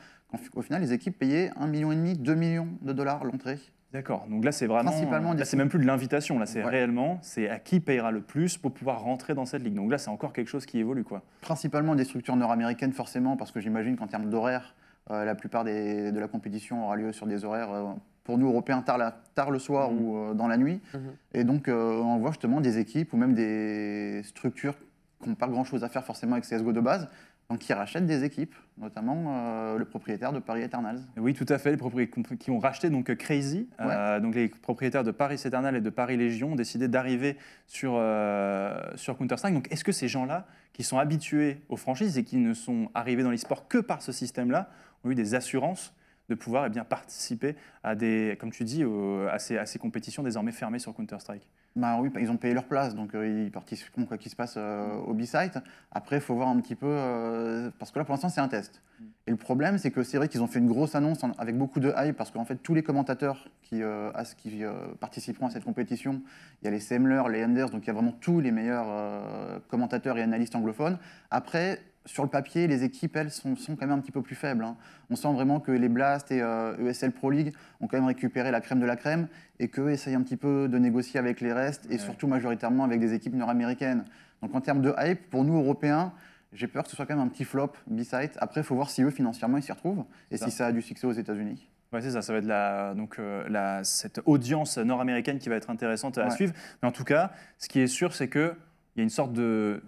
qu'au 0.53 0.62
final, 0.62 0.83
les 0.83 0.92
équipes 0.92 1.16
payaient 1.16 1.51
1,5 1.61 1.68
million, 1.68 2.14
2 2.18 2.35
millions 2.35 2.68
de 2.83 2.92
dollars 2.92 3.23
l'entrée. 3.25 3.61
D'accord. 3.95 4.27
Donc 4.29 4.45
là, 4.45 4.51
c'est 4.51 4.67
vraiment. 4.67 4.91
Principalement 4.91 5.35
Là, 5.35 5.45
c'est 5.45 5.57
même 5.57 5.69
plus 5.69 5.79
de 5.79 5.87
l'invitation. 5.87 6.41
Là, 6.41 6.47
c'est 6.47 6.65
Ouais. 6.65 6.69
réellement, 6.69 7.19
c'est 7.23 7.49
à 7.49 7.61
qui 7.61 7.79
payera 7.79 8.11
le 8.11 8.23
plus 8.23 8.59
pour 8.59 8.73
pouvoir 8.75 9.01
rentrer 9.03 9.35
dans 9.35 9.45
cette 9.47 9.63
ligue. 9.63 9.75
Donc 9.75 9.89
là, 9.89 9.99
c'est 9.99 10.11
encore 10.11 10.33
quelque 10.33 10.49
chose 10.49 10.67
qui 10.67 10.81
évolue, 10.81 11.05
quoi. 11.05 11.23
Principalement 11.41 11.95
des 11.95 12.03
structures 12.05 12.35
nord-américaines, 12.35 12.93
forcément, 12.93 13.37
parce 13.37 13.53
que 13.53 13.61
j'imagine 13.61 13.97
qu'en 13.97 14.09
termes 14.09 14.29
d'horaire, 14.29 14.75
euh, 15.13 15.25
la 15.25 15.37
plupart 15.37 15.63
des- 15.63 16.11
de 16.11 16.19
la 16.19 16.27
compétition 16.27 16.85
aura 16.85 16.97
lieu 16.97 17.13
sur 17.13 17.29
des 17.29 17.45
horaires, 17.45 17.73
euh, 17.73 17.85
pour 18.25 18.37
nous, 18.37 18.49
Européens, 18.49 18.83
tard, 18.83 18.99
la- 18.99 19.15
tard 19.37 19.53
le 19.53 19.61
soir 19.61 19.93
Mhm. 19.93 20.03
ou 20.03 20.17
euh, 20.17 20.35
dans 20.35 20.49
la 20.49 20.57
nuit. 20.57 20.81
Mhm. 20.93 21.01
Et 21.35 21.45
donc, 21.45 21.69
euh, 21.69 22.01
on 22.01 22.17
voit 22.19 22.31
justement 22.33 22.61
des 22.61 22.79
équipes 22.79 23.13
ou 23.13 23.17
même 23.17 23.35
des 23.35 24.23
structures 24.25 24.75
qui 25.23 25.29
n'ont 25.29 25.37
pas 25.37 25.47
grand-chose 25.47 25.85
à 25.85 25.89
faire 25.89 26.05
forcément 26.05 26.33
avec 26.33 26.45
CSGO 26.45 26.73
de 26.73 26.81
base, 26.81 27.09
donc 27.51 27.59
qui 27.59 27.73
rachètent 27.73 28.07
des 28.07 28.25
équipes, 28.25 28.55
notamment 28.79 29.25
euh, 29.29 29.77
le 29.79 29.85
propriétaire 29.85 30.33
de 30.33 30.39
Paris 30.39 30.63
Eternals. 30.63 31.01
Oui, 31.17 31.35
tout 31.35 31.45
à 31.49 31.59
fait. 31.59 31.71
Les 31.71 31.77
propriétaires 31.77 32.23
qui 32.39 32.51
ont 32.51 32.59
racheté 32.59 32.89
donc 32.91 33.15
Crazy, 33.17 33.69
euh, 33.81 34.19
donc 34.21 34.35
les 34.35 34.49
propriétaires 34.49 35.05
de 35.05 35.11
Paris 35.11 35.41
Eternal 35.45 35.77
et 35.77 35.81
de 35.81 35.91
Paris 35.91 36.17
Légion, 36.17 36.53
ont 36.53 36.57
décidé 36.57 36.89
d'arriver 36.89 37.37
sur, 37.67 37.95
euh, 37.97 38.81
sur 38.97 39.17
Counter-Strike. 39.19 39.55
Donc, 39.55 39.71
est-ce 39.71 39.85
que 39.85 39.93
ces 39.93 40.09
gens-là, 40.09 40.47
qui 40.73 40.83
sont 40.83 40.99
habitués 40.99 41.61
aux 41.69 41.77
franchises 41.77 42.19
et 42.19 42.25
qui 42.25 42.39
ne 42.39 42.55
sont 42.55 42.91
arrivés 42.95 43.23
dans 43.23 43.31
l'e-sport 43.31 43.69
que 43.69 43.79
par 43.79 44.01
ce 44.03 44.11
système-là, 44.11 44.71
ont 45.05 45.11
eu 45.11 45.15
des 45.15 45.35
assurances 45.35 45.95
de 46.31 46.35
pouvoir 46.35 46.65
eh 46.67 46.71
bien, 46.71 46.85
participer 46.85 47.55
à 47.83 47.95
des, 47.95 48.39
comme 48.41 48.51
tu 48.51 48.65
dis, 48.65 48.85
au- 48.85 49.27
à, 49.29 49.39
ces, 49.39 49.59
à 49.59 49.67
ces 49.67 49.79
compétitions 49.79 50.23
désormais 50.23 50.53
fermées 50.53 50.79
sur 50.79 50.95
Counter-Strike? 50.95 51.47
Bah 51.77 51.99
oui, 52.01 52.09
ils 52.21 52.31
ont 52.31 52.37
payé 52.37 52.55
leur 52.55 52.67
place, 52.67 52.95
donc 52.95 53.17
euh, 53.17 53.47
ils 53.47 53.51
participeront 53.51 54.05
quoi 54.05 54.17
qu'il 54.17 54.31
se 54.31 54.37
passe 54.37 54.55
euh, 54.57 54.95
au 54.95 55.13
B-Site. 55.13 55.59
Après, 55.91 56.17
il 56.17 56.23
faut 56.23 56.37
voir 56.37 56.47
un 56.47 56.61
petit 56.61 56.77
peu, 56.77 56.87
euh, 56.89 57.69
parce 57.81 57.91
que 57.91 57.99
là, 57.99 58.05
pour 58.05 58.13
l'instant, 58.13 58.29
c'est 58.29 58.41
un 58.41 58.47
test. 58.47 58.81
Et 59.27 59.33
le 59.33 59.37
problème, 59.37 59.77
c'est 59.79 59.91
que 59.91 60.05
c'est 60.05 60.17
vrai 60.17 60.29
qu'ils 60.29 60.41
ont 60.41 60.47
fait 60.47 60.61
une 60.61 60.69
grosse 60.69 60.95
annonce 60.95 61.19
avec 61.37 61.59
beaucoup 61.59 61.81
de 61.81 61.93
hype, 61.97 62.17
parce 62.17 62.31
qu'en 62.31 62.45
fait, 62.45 62.55
tous 62.63 62.75
les 62.75 62.85
commentateurs 62.85 63.49
qui, 63.63 63.83
euh, 63.83 64.13
qui 64.39 64.63
participeront 65.01 65.49
à 65.49 65.51
cette 65.51 65.65
compétition, 65.65 66.23
il 66.63 66.67
y 66.67 66.69
a 66.69 66.71
les 66.71 66.79
Semler, 66.79 67.25
les 67.29 67.45
Enders, 67.45 67.71
donc 67.71 67.83
il 67.83 67.89
y 67.89 67.91
a 67.91 67.95
vraiment 67.95 68.15
tous 68.21 68.39
les 68.39 68.53
meilleurs 68.53 69.61
commentateurs 69.67 70.17
et 70.17 70.23
analystes 70.23 70.55
anglophones. 70.55 70.99
Après, 71.33 71.81
sur 72.07 72.23
le 72.23 72.29
papier, 72.29 72.67
les 72.67 72.85
équipes, 72.85 73.17
elles, 73.17 73.31
sont, 73.31 73.57
sont 73.57 73.77
quand 73.77 73.87
même 73.87 73.99
un 73.99 74.01
petit 74.01 74.12
peu 74.12 74.21
plus 74.23 74.35
faibles. 74.35 74.62
hein. 74.64 74.77
On 75.11 75.17
sent 75.17 75.33
vraiment 75.33 75.59
que 75.61 75.73
les 75.73 75.88
Blast 75.88 76.31
et 76.33 76.43
euh, 76.43 76.77
ESL 76.90 77.12
Pro 77.12 77.31
League 77.31 77.55
ont 77.81 77.87
quand 77.87 77.97
même 77.97 78.07
récupéré 78.07 78.51
la 78.51 78.61
crème 78.61 78.81
de 78.81 78.87
la 78.87 78.97
crème 78.97 79.29
et 79.59 79.69
qu'eux 79.69 79.90
essayent 79.90 80.14
un 80.14 80.23
petit 80.23 80.37
peu 80.37 80.69
de 80.69 80.77
négocier 80.79 81.19
avec 81.19 81.40
les 81.40 81.53
restes 81.53 81.87
et 81.87 81.95
Ouais. 81.95 81.99
surtout 81.99 82.27
majoritairement 82.27 82.85
avec 82.85 83.01
des 83.01 83.14
équipes 83.14 83.35
nord-américaines. 83.35 84.05
Donc 84.43 84.55
en 84.55 84.61
termes 84.61 84.83
de 84.83 84.95
hype, 84.99 85.31
pour 85.31 85.45
nous, 85.45 85.57
Européens, 85.57 86.12
j'ai 86.53 86.67
peur 86.69 86.85
que 86.85 86.90
ce 86.90 86.97
soit 86.97 87.07
quand 87.07 87.17
même 87.17 87.25
un 87.25 87.29
petit 87.29 87.45
flop, 87.45 87.73
B-side. 87.87 88.33
Après, 88.38 88.61
il 88.61 88.64
faut 88.64 88.75
voir 88.75 88.90
si 88.90 89.03
eux, 89.03 89.11
financièrement, 89.11 89.57
ils 89.57 89.62
s'y 89.62 89.73
retrouvent 89.73 90.05
et 90.31 90.37
Ça. 90.37 90.45
si 90.45 90.51
ça 90.51 90.67
a 90.67 90.73
du 90.73 90.83
succès 90.83 91.07
aux 91.07 91.12
États-Unis. 91.12 91.69
Ouais, 91.93 92.01
c'est 92.03 92.11
ça, 92.11 92.23
ça 92.23 92.33
va 92.33 92.40
être 92.40 92.45
la, 92.47 92.93
donc, 92.95 93.19
euh, 93.19 93.45
la, 93.49 93.83
cette 93.85 94.21
audience 94.27 94.79
nord-américaine 94.79 95.38
qui 95.38 95.49
va 95.49 95.55
être 95.57 95.71
intéressante 95.71 96.19
à 96.19 96.25
Ouais. 96.25 96.31
suivre. 96.31 96.53
Mais 96.83 96.88
en 96.88 96.93
tout 96.93 97.05
cas, 97.05 97.31
ce 97.59 97.69
qui 97.69 97.81
est 97.81 97.87
sûr, 97.87 98.12
c'est 98.14 98.29
qu'il 98.29 98.53
y 98.97 99.01
a 99.01 99.03
une 99.03 99.09
sorte 99.11 99.33
de, 99.33 99.83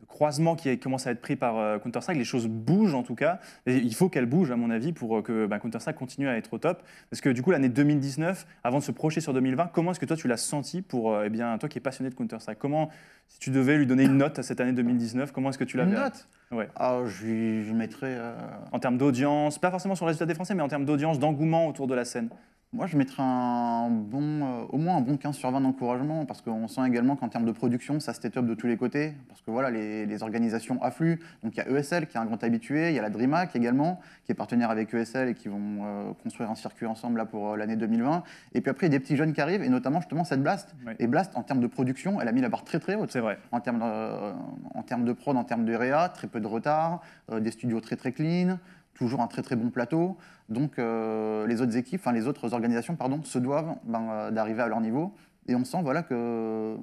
de 0.00 0.06
croisement 0.06 0.56
qui 0.56 0.78
commence 0.78 1.06
à 1.06 1.10
être 1.12 1.20
pris 1.20 1.36
par 1.36 1.56
euh, 1.58 1.78
Counter-Strike. 1.78 2.18
Les 2.18 2.24
choses 2.24 2.46
bougent 2.46 2.94
en 2.94 3.02
tout 3.02 3.14
cas. 3.14 3.40
Et 3.66 3.76
il 3.76 3.94
faut 3.94 4.08
qu'elles 4.08 4.26
bougent, 4.26 4.50
à 4.50 4.56
mon 4.56 4.70
avis, 4.70 4.92
pour 4.92 5.18
euh, 5.18 5.22
que 5.22 5.46
bah, 5.46 5.58
Counter-Strike 5.58 5.96
continue 5.96 6.28
à 6.28 6.36
être 6.36 6.52
au 6.54 6.58
top. 6.58 6.82
Parce 7.10 7.20
que 7.20 7.28
du 7.30 7.42
coup, 7.42 7.50
l'année 7.50 7.68
2019, 7.68 8.46
avant 8.64 8.78
de 8.78 8.82
se 8.82 8.92
projeter 8.92 9.20
sur 9.20 9.32
2020, 9.32 9.70
comment 9.72 9.90
est-ce 9.92 10.00
que 10.00 10.06
toi 10.06 10.16
tu 10.16 10.28
l'as 10.28 10.36
senti 10.36 10.82
pour, 10.82 11.12
euh, 11.14 11.24
eh 11.26 11.30
bien, 11.30 11.56
toi 11.58 11.68
qui 11.68 11.78
es 11.78 11.80
passionné 11.80 12.10
de 12.10 12.14
Counter-Strike? 12.14 12.58
Comment, 12.58 12.90
si 13.28 13.38
tu 13.38 13.50
devais 13.50 13.76
lui 13.76 13.86
donner 13.86 14.04
une 14.04 14.16
note 14.16 14.38
à 14.38 14.42
cette 14.42 14.60
année 14.60 14.72
2019, 14.72 15.32
comment 15.32 15.50
est-ce 15.50 15.58
que 15.58 15.64
tu 15.64 15.76
l'as 15.76 15.84
Une 15.84 15.90
note? 15.94 16.26
Ouais. 16.50 16.68
ah, 16.76 17.00
Je 17.06 17.72
mettrais... 17.72 18.16
euh, 18.18 18.32
En 18.72 18.78
termes 18.78 18.96
d'audience, 18.98 19.58
pas 19.58 19.70
forcément 19.70 19.94
sur 19.94 20.06
le 20.06 20.08
résultat 20.10 20.26
des 20.26 20.34
Français, 20.34 20.54
mais 20.54 20.62
en 20.62 20.68
termes 20.68 20.84
d'audience, 20.86 21.18
d'engouement 21.18 21.66
autour 21.68 21.86
de 21.86 21.94
la 21.94 22.04
scène. 22.04 22.28
Moi, 22.74 22.86
je 22.86 22.98
mettrais 22.98 23.22
un 23.22 23.88
bon, 23.88 24.20
euh, 24.20 24.64
au 24.68 24.76
moins 24.76 24.98
un 24.98 25.00
bon 25.00 25.16
15 25.16 25.34
sur 25.34 25.50
20 25.50 25.62
d'encouragement, 25.62 26.26
parce 26.26 26.42
qu'on 26.42 26.68
sent 26.68 26.82
également 26.86 27.16
qu'en 27.16 27.30
termes 27.30 27.46
de 27.46 27.52
production, 27.52 27.98
ça 27.98 28.12
se 28.12 28.26
up 28.26 28.44
de 28.44 28.54
tous 28.54 28.66
les 28.66 28.76
côtés, 28.76 29.14
parce 29.26 29.40
que 29.40 29.50
voilà, 29.50 29.70
les, 29.70 30.04
les 30.04 30.22
organisations 30.22 30.78
affluent. 30.82 31.18
Donc 31.42 31.56
il 31.56 31.56
y 31.56 31.60
a 31.60 31.68
ESL 31.70 32.06
qui 32.06 32.18
est 32.18 32.20
un 32.20 32.26
grand 32.26 32.44
habitué, 32.44 32.90
il 32.90 32.94
y 32.94 32.98
a 32.98 33.02
la 33.02 33.08
DreamHack 33.08 33.56
également, 33.56 34.00
qui 34.26 34.32
est 34.32 34.34
partenaire 34.34 34.70
avec 34.70 34.92
ESL 34.92 35.28
et 35.28 35.34
qui 35.34 35.48
vont 35.48 35.78
euh, 35.82 36.12
construire 36.22 36.50
un 36.50 36.54
circuit 36.56 36.84
ensemble 36.84 37.16
là 37.16 37.24
pour 37.24 37.52
euh, 37.52 37.56
l'année 37.56 37.76
2020. 37.76 38.22
Et 38.52 38.60
puis 38.60 38.70
après, 38.70 38.86
il 38.86 38.92
y 38.92 38.94
a 38.94 38.98
des 38.98 39.02
petits 39.02 39.16
jeunes 39.16 39.32
qui 39.32 39.40
arrivent, 39.40 39.62
et 39.62 39.70
notamment 39.70 40.00
justement 40.00 40.24
cette 40.24 40.42
Blast. 40.42 40.76
Et 40.98 41.06
Blast, 41.06 41.38
en 41.38 41.44
termes 41.44 41.62
de 41.62 41.68
production, 41.68 42.20
elle 42.20 42.28
a 42.28 42.32
mis 42.32 42.42
la 42.42 42.50
barre 42.50 42.64
très 42.64 42.80
très 42.80 42.96
haute. 42.96 43.10
C'est 43.10 43.20
vrai. 43.20 43.38
En 43.50 43.60
termes, 43.60 43.78
de, 43.78 44.32
en 44.74 44.82
termes 44.82 45.06
de 45.06 45.14
prod, 45.14 45.38
en 45.38 45.44
termes 45.44 45.64
de 45.64 45.74
réa, 45.74 46.10
très 46.10 46.26
peu 46.26 46.38
de 46.38 46.46
retard, 46.46 47.00
des 47.32 47.50
studios 47.50 47.80
très 47.80 47.96
très 47.96 48.12
clean, 48.12 48.58
toujours 48.98 49.20
un 49.20 49.28
très 49.28 49.42
très 49.42 49.56
bon 49.56 49.70
plateau. 49.70 50.16
Donc 50.48 50.78
euh, 50.78 51.46
les 51.46 51.62
autres 51.62 51.76
équipes, 51.76 52.00
enfin 52.00 52.12
les 52.12 52.26
autres 52.26 52.52
organisations, 52.52 52.96
pardon, 52.96 53.22
se 53.22 53.38
doivent 53.38 53.76
ben, 53.84 54.08
euh, 54.10 54.30
d'arriver 54.30 54.60
à 54.62 54.66
leur 54.68 54.80
niveau. 54.80 55.14
Et 55.46 55.54
on 55.54 55.64
sent 55.64 55.78
voilà 55.82 56.02
que 56.02 56.76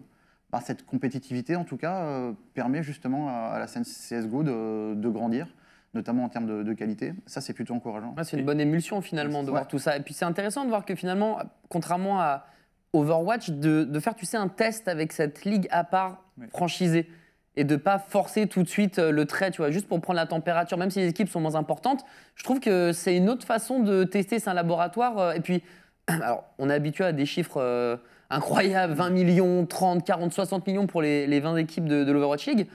ben, 0.52 0.60
cette 0.62 0.86
compétitivité, 0.86 1.56
en 1.56 1.66
tout 1.66 1.78
cas, 1.78 1.98
euh, 2.04 2.32
permet 2.54 2.82
justement 2.84 3.28
à, 3.30 3.34
à 3.54 3.60
la 3.60 3.68
scène 3.68 3.84
CS:GO 3.84 4.44
de, 4.44 4.96
de 4.96 5.10
grandir, 5.10 5.48
notamment 5.94 6.24
en 6.24 6.30
termes 6.30 6.48
de, 6.48 6.64
de 6.64 6.74
qualité. 6.74 7.14
Ça, 7.26 7.42
c'est 7.42 7.54
plutôt 7.54 7.74
encourageant. 7.74 8.14
Ouais, 8.18 8.24
c'est 8.24 8.38
une 8.38 8.46
bonne 8.46 8.62
émulsion 8.62 9.02
finalement 9.02 9.42
de 9.44 9.48
Ouais. 9.48 9.52
voir 9.58 9.68
tout 9.68 9.80
ça. 9.80 9.98
Et 9.98 10.02
puis 10.02 10.14
c'est 10.14 10.26
intéressant 10.26 10.64
de 10.64 10.70
voir 10.70 10.86
que 10.86 10.96
finalement, 10.96 11.40
contrairement 11.70 12.22
à 12.22 12.46
Overwatch, 12.94 13.50
de, 13.52 13.84
de 13.84 14.00
faire 14.00 14.16
tu 14.16 14.26
sais 14.26 14.38
un 14.38 14.48
test 14.48 14.88
avec 14.88 15.12
cette 15.12 15.44
ligue 15.44 15.68
à 15.70 15.84
part 15.84 16.24
franchisée 16.52 17.10
et 17.58 17.64
de 17.64 17.76
pas 17.76 18.00
forcer 18.00 18.48
tout 18.48 18.64
de 18.64 18.68
suite 18.68 19.00
euh, 19.00 19.12
le 19.12 19.26
trait, 19.26 19.52
tu 19.52 19.58
vois, 19.58 19.72
juste 19.72 19.88
pour 19.88 20.02
prendre 20.02 20.18
la 20.18 20.26
température, 20.26 20.78
même 20.78 20.90
si 20.92 21.00
les 21.00 21.08
équipes 21.08 21.30
sont 21.30 21.40
moins 21.40 21.56
importantes. 21.56 22.04
Je 22.36 22.44
trouve 22.44 22.60
que 22.60 22.92
c'est 22.92 23.16
une 23.16 23.30
autre 23.30 23.46
façon 23.46 23.80
de 23.80 24.04
tester, 24.04 24.40
c'est 24.40 24.50
un 24.50 24.54
laboratoire. 24.54 25.18
euh, 25.18 25.32
Et 25.34 25.40
puis, 25.40 25.64
alors, 26.08 26.44
on 26.60 26.70
est 26.70 26.74
habitué 26.74 27.06
à 27.06 27.12
des 27.14 27.26
chiffres 27.26 27.62
euh, 27.62 27.96
incroyables, 28.30 28.94
20 28.94 29.10
millions, 29.12 29.66
30, 29.66 30.06
40, 30.06 30.34
60 30.34 30.68
millions 30.68 30.88
pour 30.88 31.02
les, 31.02 31.28
les 31.28 31.40
20 31.40 31.58
équipes 31.58 31.86
de, 31.86 32.04
de 32.04 32.12
l'Overwatch 32.12 32.46
League. 32.48 32.68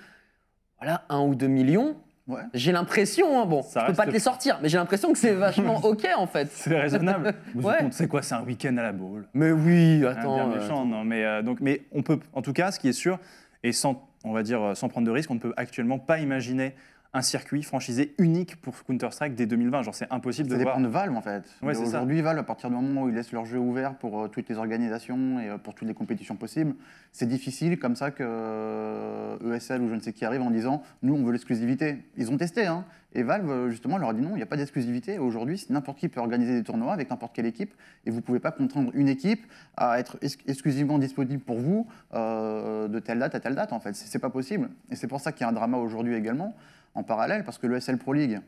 Voilà, 0.78 1.02
1 1.10 1.20
ou 1.20 1.34
2 1.34 1.46
millions. 1.46 1.96
Ouais. 2.26 2.42
J'ai 2.54 2.70
l'impression, 2.70 3.42
hein, 3.42 3.44
bon, 3.44 3.60
Ça 3.62 3.80
je 3.80 3.86
peux 3.86 3.92
pas 3.92 4.06
te 4.06 4.12
les 4.12 4.20
sortir, 4.20 4.60
mais 4.62 4.68
j'ai 4.68 4.78
l'impression 4.78 5.12
que 5.12 5.18
c'est 5.18 5.32
vachement 5.34 5.78
ok 5.84 6.06
en 6.16 6.26
fait. 6.28 6.48
C'est 6.52 6.78
raisonnable. 6.78 7.34
Vous 7.54 7.68
Ouais. 7.68 7.78
c'est 7.90 8.06
quoi 8.06 8.22
C'est 8.22 8.34
un 8.36 8.42
week-end 8.44 8.76
à 8.76 8.82
la 8.82 8.92
boule? 8.92 9.26
Mais 9.34 9.50
oui, 9.50 10.04
Ah, 10.06 10.10
attends. 10.12 10.34
bien 10.36 10.48
euh, 10.50 10.60
méchant, 10.60 10.84
non, 10.86 11.02
mais, 11.04 11.24
euh, 11.24 11.42
donc, 11.42 11.58
mais 11.60 11.82
on 11.92 12.02
peut, 12.02 12.20
en 12.32 12.40
tout 12.40 12.52
cas, 12.52 12.70
ce 12.70 12.78
qui 12.78 12.88
est 12.88 12.92
sûr, 12.92 13.18
et 13.64 13.72
sans, 13.72 14.08
on 14.24 14.32
va 14.32 14.42
dire, 14.42 14.62
euh, 14.62 14.74
sans 14.74 14.88
prendre 14.88 15.06
de 15.06 15.12
risque, 15.12 15.30
on 15.30 15.34
ne 15.34 15.40
peut 15.40 15.54
actuellement 15.56 15.98
pas 15.98 16.18
imaginer 16.18 16.74
un 17.12 17.22
circuit 17.22 17.62
franchisé 17.64 18.14
unique 18.18 18.54
pour 18.60 18.84
Counter-Strike 18.84 19.34
dès 19.34 19.46
2020. 19.46 19.82
Genre, 19.82 19.94
c'est 19.94 20.06
impossible 20.12 20.48
Ça 20.48 20.56
de 20.56 20.62
voir. 20.62 20.76
dépend 20.76 20.86
de 20.88 20.92
Valve 20.92 21.16
en 21.16 21.20
fait. 21.20 21.42
Ouais, 21.60 21.74
c'est 21.74 21.80
ça. 21.86 21.96
Aujourd'hui, 21.98 22.20
Valve, 22.20 22.38
à 22.38 22.42
partir 22.44 22.70
du 22.70 22.76
moment 22.76 23.02
où 23.02 23.08
ils 23.08 23.14
laissent 23.16 23.32
leur 23.32 23.46
jeu 23.46 23.58
ouvert 23.58 23.96
pour 23.96 24.20
euh, 24.22 24.28
toutes 24.28 24.48
les 24.48 24.56
organisations 24.56 25.40
et 25.40 25.48
euh, 25.48 25.58
pour 25.58 25.74
toutes 25.74 25.88
les 25.88 25.94
compétitions 25.94 26.36
possibles, 26.36 26.74
c'est 27.10 27.26
difficile 27.26 27.78
comme 27.80 27.96
ça 27.96 28.12
que 28.12 28.22
euh, 28.24 29.56
ESL 29.56 29.82
ou 29.82 29.88
je 29.88 29.94
ne 29.96 30.00
sais 30.00 30.12
qui 30.12 30.24
arrive 30.24 30.42
en 30.42 30.50
disant 30.50 30.82
nous 31.02 31.14
on 31.14 31.24
veut 31.24 31.32
l'exclusivité. 31.32 31.98
Ils 32.16 32.30
ont 32.30 32.36
testé 32.36 32.66
hein. 32.66 32.84
Et 33.12 33.24
Valve 33.24 33.70
justement 33.70 33.98
leur 33.98 34.10
a 34.10 34.14
dit 34.14 34.20
non, 34.20 34.30
il 34.34 34.36
n'y 34.36 34.42
a 34.42 34.46
pas 34.46 34.56
d'exclusivité. 34.56 35.18
Aujourd'hui, 35.18 35.66
n'importe 35.68 35.98
qui 35.98 36.08
peut 36.08 36.20
organiser 36.20 36.54
des 36.54 36.62
tournois 36.62 36.92
avec 36.92 37.10
n'importe 37.10 37.34
quelle 37.34 37.46
équipe 37.46 37.74
et 38.06 38.10
vous 38.10 38.18
ne 38.18 38.22
pouvez 38.22 38.38
pas 38.38 38.52
contraindre 38.52 38.92
une 38.94 39.08
équipe 39.08 39.44
à 39.76 39.98
être 39.98 40.16
ex- 40.22 40.38
exclusivement 40.46 40.96
disponible 41.00 41.42
pour 41.42 41.58
vous 41.58 41.88
de 42.12 42.98
telle 43.00 43.18
date 43.18 43.34
à 43.34 43.40
telle 43.40 43.56
date 43.56 43.72
en 43.72 43.80
fait. 43.80 43.96
C'est 43.96 44.20
pas 44.20 44.30
possible. 44.30 44.68
Et 44.92 44.94
c'est 44.94 45.08
pour 45.08 45.20
ça 45.20 45.32
qu'il 45.32 45.40
y 45.40 45.44
a 45.44 45.48
un 45.48 45.52
drama 45.52 45.78
aujourd'hui 45.78 46.14
également 46.14 46.54
en 46.94 47.02
parallèle 47.02 47.44
parce 47.44 47.58
que 47.58 47.66
le 47.66 47.76
ESL 47.76 47.98
Pro 47.98 48.12
League 48.12 48.40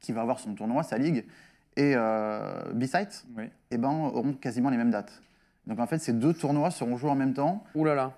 qui 0.00 0.12
va 0.12 0.20
avoir 0.20 0.38
son 0.38 0.54
tournoi, 0.54 0.82
sa 0.82 0.98
ligue, 0.98 1.24
et 1.76 1.94
euh, 1.96 2.62
B-Site, 2.74 3.24
Oui. 3.36 3.44
eh 3.70 3.78
ben, 3.78 3.88
auront 3.90 4.34
quasiment 4.34 4.68
les 4.70 4.76
mêmes 4.76 4.90
dates. 4.90 5.22
Donc 5.66 5.80
en 5.80 5.86
fait, 5.86 5.98
ces 5.98 6.12
deux 6.12 6.34
tournois 6.34 6.70
seront 6.70 6.96
joués 6.98 7.10
en 7.10 7.14
même 7.14 7.32
temps. 7.32 7.64
Ouh 7.74 7.84
là 7.84 7.94
là. 7.94 8.12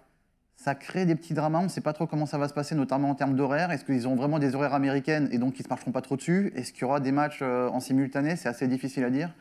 Ça 0.56 0.74
crée 0.74 1.06
des 1.06 1.14
petits 1.14 1.32
dramas, 1.34 1.60
on 1.60 1.64
ne 1.64 1.68
sait 1.68 1.80
pas 1.82 1.92
trop 1.92 2.06
comment 2.06 2.26
ça 2.26 2.38
va 2.38 2.48
se 2.48 2.54
passer, 2.54 2.74
notamment 2.74 3.10
en 3.10 3.14
termes 3.14 3.36
d'horaire. 3.36 3.70
Est-ce 3.70 3.84
qu'ils 3.84 4.08
ont 4.08 4.16
vraiment 4.16 4.38
des 4.38 4.54
horaires 4.54 4.74
américaines 4.74 5.28
et 5.30 5.38
donc 5.38 5.54
ils 5.58 5.60
ne 5.62 5.64
se 5.64 5.68
marcheront 5.68 5.92
pas 5.92 6.00
trop 6.02 6.16
dessus? 6.16 6.50
Est-ce 6.56 6.72
qu'il 6.72 6.82
y 6.82 6.84
aura 6.84 6.98
des 6.98 7.12
matchs 7.12 7.38
euh, 7.42 7.68
en 7.68 7.78
simultané? 7.78 8.36
C'est 8.36 8.48
assez 8.48 8.66
difficile 8.66 9.04
à 9.04 9.10
dire. 9.10 9.32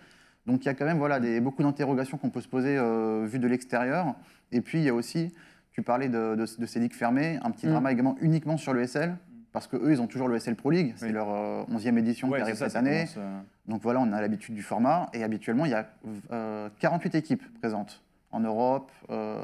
Donc 0.45 0.63
il 0.63 0.65
y 0.67 0.69
a 0.69 0.75
quand 0.75 0.85
même 0.85 0.97
voilà, 0.99 1.19
des, 1.19 1.39
beaucoup 1.41 1.63
d'interrogations 1.63 2.17
qu'on 2.17 2.29
peut 2.29 2.41
se 2.41 2.47
poser 2.49 2.77
euh, 2.77 3.25
vu 3.25 3.39
de 3.39 3.47
l'extérieur. 3.47 4.13
Et 4.51 4.61
puis 4.61 4.77
il 4.79 4.83
y 4.83 4.89
a 4.89 4.93
aussi, 4.93 5.33
tu 5.71 5.81
parlais 5.81 6.09
de, 6.09 6.35
de- 6.35 6.59
de 6.61 6.65
ces 6.67 6.79
ligues 6.79 6.93
fermées, 6.93 7.39
un 7.43 7.49
petit 7.51 7.65
Mm. 7.65 7.71
drama 7.71 7.91
également 7.91 8.15
uniquement 8.21 8.57
sur 8.57 8.73
le 8.73 8.85
SL. 8.85 9.15
Parce 9.55 9.67
qu'eux, 9.67 9.89
ils 9.89 10.01
ont 10.01 10.07
toujours 10.07 10.27
le 10.27 10.37
SL 10.37 10.55
Pro 10.57 10.69
League, 10.69 10.93
c'est 10.97 11.05
Oui. 11.05 11.11
leur 11.13 11.29
euh, 11.29 11.63
11e 11.71 11.97
édition 11.97 12.27
Ouais, 12.27 12.39
qui 12.39 12.41
arrive 12.43 12.55
ça, 12.55 12.67
cette 12.67 12.75
année. 12.75 13.05
commence, 13.05 13.15
euh, 13.17 13.39
Donc 13.69 13.81
voilà, 13.83 14.01
on 14.01 14.11
a 14.11 14.19
l'habitude 14.19 14.53
du 14.53 14.61
format. 14.61 15.09
Et 15.13 15.23
habituellement, 15.23 15.63
il 15.63 15.71
y 15.71 15.75
a 15.75 15.87
euh, 16.33 16.67
48 16.79 17.15
équipes 17.15 17.59
présentes 17.61 18.03
en 18.33 18.41
Europe 18.41 18.91
euh, 19.09 19.39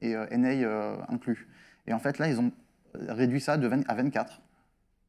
et 0.00 0.16
euh, 0.16 0.24
NA 0.34 0.96
inclus. 1.12 1.46
Et 1.86 1.92
en 1.92 1.98
fait, 1.98 2.16
là, 2.18 2.26
ils 2.28 2.40
ont 2.40 2.52
réduit 2.94 3.40
ça 3.42 3.58
de 3.58 3.66
20 3.66 3.82
à 3.86 3.94
24, 3.94 4.40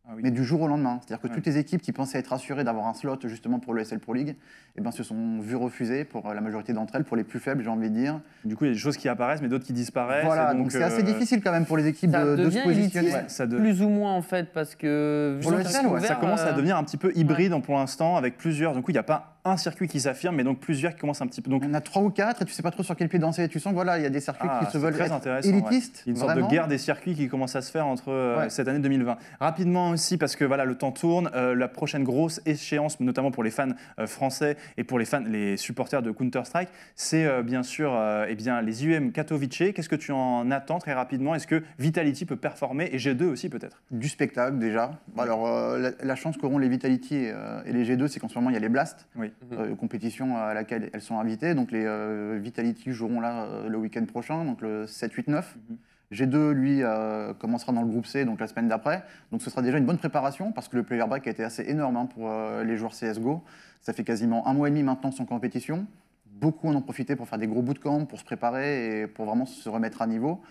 ah 0.08 0.12
oui. 0.16 0.22
mais 0.24 0.32
du 0.32 0.44
jour 0.44 0.62
au 0.62 0.68
lendemain. 0.68 1.00
C'est-à-dire 1.02 1.22
que 1.22 1.28
Ouais. 1.28 1.34
toutes 1.34 1.46
les 1.46 1.58
équipes 1.58 1.82
qui 1.82 1.92
pensaient 1.92 2.20
être 2.20 2.34
assurées 2.34 2.64
d'avoir 2.64 2.88
un 2.88 2.94
slot 2.94 3.18
justement 3.26 3.60
pour 3.60 3.74
le 3.74 3.84
SL 3.84 4.00
Pro 4.00 4.14
League, 4.14 4.36
eh 4.78 4.82
ben, 4.82 4.92
se 4.92 5.04
sont 5.04 5.40
vues 5.40 5.56
refuser 5.56 6.04
pour 6.04 6.28
euh, 6.30 6.34
la 6.34 6.42
majorité 6.42 6.74
d'entre 6.74 6.96
elles, 6.96 7.04
pour 7.04 7.18
les 7.18 7.24
plus 7.24 7.40
faibles, 7.40 7.64
j'ai 7.64 7.70
envie 7.70 7.90
de 7.90 7.96
dire. 7.96 8.20
Du 8.44 8.56
coup, 8.56 8.66
il 8.66 8.68
y 8.68 8.72
a 8.72 8.74
des 8.74 8.80
choses 8.80 8.98
qui 8.98 9.08
apparaissent, 9.10 9.42
mais 9.42 9.48
d'autres 9.48 9.66
qui 9.66 9.74
disparaissent. 9.74 10.26
voilà, 10.26 10.54
donc 10.54 10.72
c'est 10.72 10.82
euh, 10.84 10.88
assez 10.88 11.04
difficile 11.04 11.42
quand 11.42 11.52
même 11.52 11.66
pour 11.66 11.78
les 11.78 11.88
équipes 11.88 12.12
Ça 12.12 12.26
de, 12.26 12.50
se 12.50 12.64
positionner. 12.64 13.12
Ouais, 13.14 13.24
ça 13.28 13.48
de- 13.48 13.58
Plus 13.58 13.82
ou 13.82 13.90
moins 13.90 14.14
en 14.14 14.22
fait, 14.22 14.52
parce 14.54 14.76
que. 14.76 15.36
vu 15.38 15.44
Pour 15.44 15.52
le 15.52 15.64
SL, 15.64 15.86
ouvert, 15.88 16.04
Ça 16.06 16.16
commence 16.16 16.42
à 16.42 16.48
euh, 16.50 16.54
devenir 16.54 16.78
un 16.78 16.84
petit 16.84 16.98
peu 16.98 17.12
hybride 17.16 17.54
en- 17.54 17.62
pour 17.62 17.76
l'instant 17.76 18.16
avec 18.18 18.38
plusieurs. 18.38 18.74
Du 18.76 18.82
coup, 18.82 18.92
il 18.92 18.96
n'y 18.96 19.00
a 19.00 19.04
pas 19.04 19.35
un 19.46 19.58
circuit 19.58 19.88
qui 19.88 20.00
s'affirme, 20.00 20.36
mais 20.36 20.44
donc 20.44 20.60
plusieurs 20.60 20.94
qui 20.96 21.00
commencent 21.02 21.22
un 21.22 21.28
petit 21.28 21.42
peu. 21.42 21.52
Donc, 21.52 21.62
Il 21.64 21.68
y 21.68 21.72
en 21.72 21.76
a 21.76 21.82
trois 21.82 22.02
ou 22.02 22.10
quatre 22.10 22.42
et 22.42 22.46
tu 22.46 22.52
sais 22.54 22.64
pas 22.64 22.72
trop 22.72 22.82
sur 22.84 22.96
quel 22.96 23.08
pied 23.10 23.20
danser. 23.20 23.48
Tu 23.48 23.60
sens 23.60 23.74
voilà, 23.74 23.98
il 24.00 24.04
y 24.04 24.06
a 24.08 24.10
des 24.10 24.20
circuits 24.20 24.50
Ah, 24.52 24.66
qui 24.66 24.72
se 24.72 24.78
veulent 24.80 24.94
très 24.96 25.06
être 25.06 25.14
intéressant, 25.14 25.48
ouais. 25.50 25.56
élitistes. 25.56 26.04
une 26.08 26.16
sorte 26.16 26.32
vraiment. 26.32 26.48
de 26.48 26.52
guerre 26.52 26.68
des 26.68 26.80
circuits 26.80 27.14
qui 27.16 27.28
commence 27.30 27.56
à 27.56 27.62
se 27.62 27.72
faire 27.72 27.86
entre 27.86 28.10
euh, 28.10 28.40
Ouais. 28.40 28.50
cette 28.50 28.68
année 28.68 28.80
2020. 28.80 29.18
Rapidement 29.40 29.92
aussi, 29.92 30.18
parce 30.18 30.36
que 30.36 30.44
voilà, 30.46 30.66
le 30.66 30.76
temps 30.76 30.92
tourne, 30.92 31.30
euh, 31.36 31.54
la 31.56 31.68
prochaine 31.68 32.04
grosse 32.04 32.42
échéance, 32.48 33.00
notamment 33.00 33.30
pour 33.32 33.44
les 33.44 33.52
fans 33.52 33.70
euh, 34.00 34.08
français 34.08 34.58
et 34.78 34.84
pour 34.84 34.98
les 34.98 35.06
fans, 35.06 35.24
les 35.26 35.58
supporters 35.58 36.02
de 36.02 36.10
Counter-Strike, 36.12 36.70
c'est 36.96 37.44
bien 37.44 37.62
sûr 37.64 37.96
eh 38.28 38.36
bien, 38.36 38.62
les 38.62 38.84
IUM 38.86 39.12
Katowice. 39.12 39.46
Qu'est-ce 39.76 39.90
que 39.90 39.96
tu 39.96 40.12
en 40.12 40.50
attends 40.50 40.80
très 40.80 40.94
rapidement? 40.94 41.36
Est-ce 41.36 41.46
que 41.48 41.62
Vitality 41.78 42.26
peut 42.26 42.36
performer? 42.36 42.90
Et 42.92 42.98
G2 42.98 43.26
aussi 43.26 43.50
peut-être 43.50 43.84
Du 43.92 44.10
spectacle 44.10 44.58
déjà. 44.58 44.92
Alors 45.18 45.48
la, 45.78 45.92
la 46.02 46.16
chance 46.16 46.38
qu'auront 46.38 46.58
les 46.58 46.68
Vitality 46.70 47.16
et, 47.16 47.34
et 47.66 47.74
les 47.74 47.86
G2, 47.86 48.08
c'est 48.08 48.20
qu'en 48.20 48.28
ce 48.30 48.36
moment 48.36 48.50
il 48.50 48.54
y 48.54 48.58
a 48.58 48.60
les 48.60 48.70
Blast, 48.70 49.06
Oui. 49.16 49.32
Euh, 49.52 49.76
compétition 49.76 50.38
à 50.38 50.54
laquelle 50.54 50.90
elles 50.94 51.02
sont 51.02 51.20
invitées. 51.20 51.54
Donc 51.56 51.72
les 51.72 51.86
euh, 51.86 52.40
Vitality 52.42 52.92
joueront 52.92 53.20
là 53.20 53.44
euh, 53.46 53.70
le 53.70 53.78
week-end 53.78 54.06
prochain, 54.06 54.46
donc 54.46 54.62
le 54.62 54.88
7, 54.88 55.14
8, 55.14 55.28
9. 55.28 55.58
Mhm. 55.70 55.78
G2, 56.12 56.52
lui, 56.52 56.84
euh, 56.84 57.34
commencera 57.34 57.74
dans 57.74 57.82
le 57.82 57.88
groupe 57.88 58.06
C, 58.06 58.26
donc 58.26 58.40
la 58.40 58.48
semaine 58.48 58.68
d'après. 58.68 59.04
Donc 59.32 59.42
ce 59.42 59.50
sera 59.50 59.62
déjà 59.62 59.78
une 59.78 59.86
bonne 59.86 59.98
préparation, 59.98 60.52
parce 60.52 60.68
que 60.68 60.78
le 60.78 60.84
player 60.84 61.06
break 61.08 61.28
a 61.28 61.32
été 61.32 61.44
assez 61.44 61.64
énorme 61.64 61.98
hein, 61.98 62.06
pour 62.06 62.30
euh, 62.30 62.64
les 62.64 62.78
joueurs 62.78 62.94
CSGO. 62.94 63.44
Ça 63.82 63.94
fait 63.94 64.04
quasiment 64.04 64.48
un 64.48 64.54
mois 64.54 64.68
et 64.68 64.72
demi 64.72 64.84
maintenant 64.84 65.12
sans 65.12 65.26
compétition. 65.26 65.86
Beaucoup 66.26 66.68
en 66.68 66.76
ont 66.76 66.82
profité 66.82 67.16
pour 67.16 67.28
faire 67.28 67.40
des 67.40 67.48
gros 67.48 67.62
bootcamps, 67.62 68.06
pour 68.06 68.20
se 68.20 68.26
préparer 68.26 69.02
et 69.02 69.08
pour 69.08 69.26
vraiment 69.26 69.46
se 69.46 69.68
remettre 69.70 70.02
à 70.02 70.08
niveau. 70.08 70.42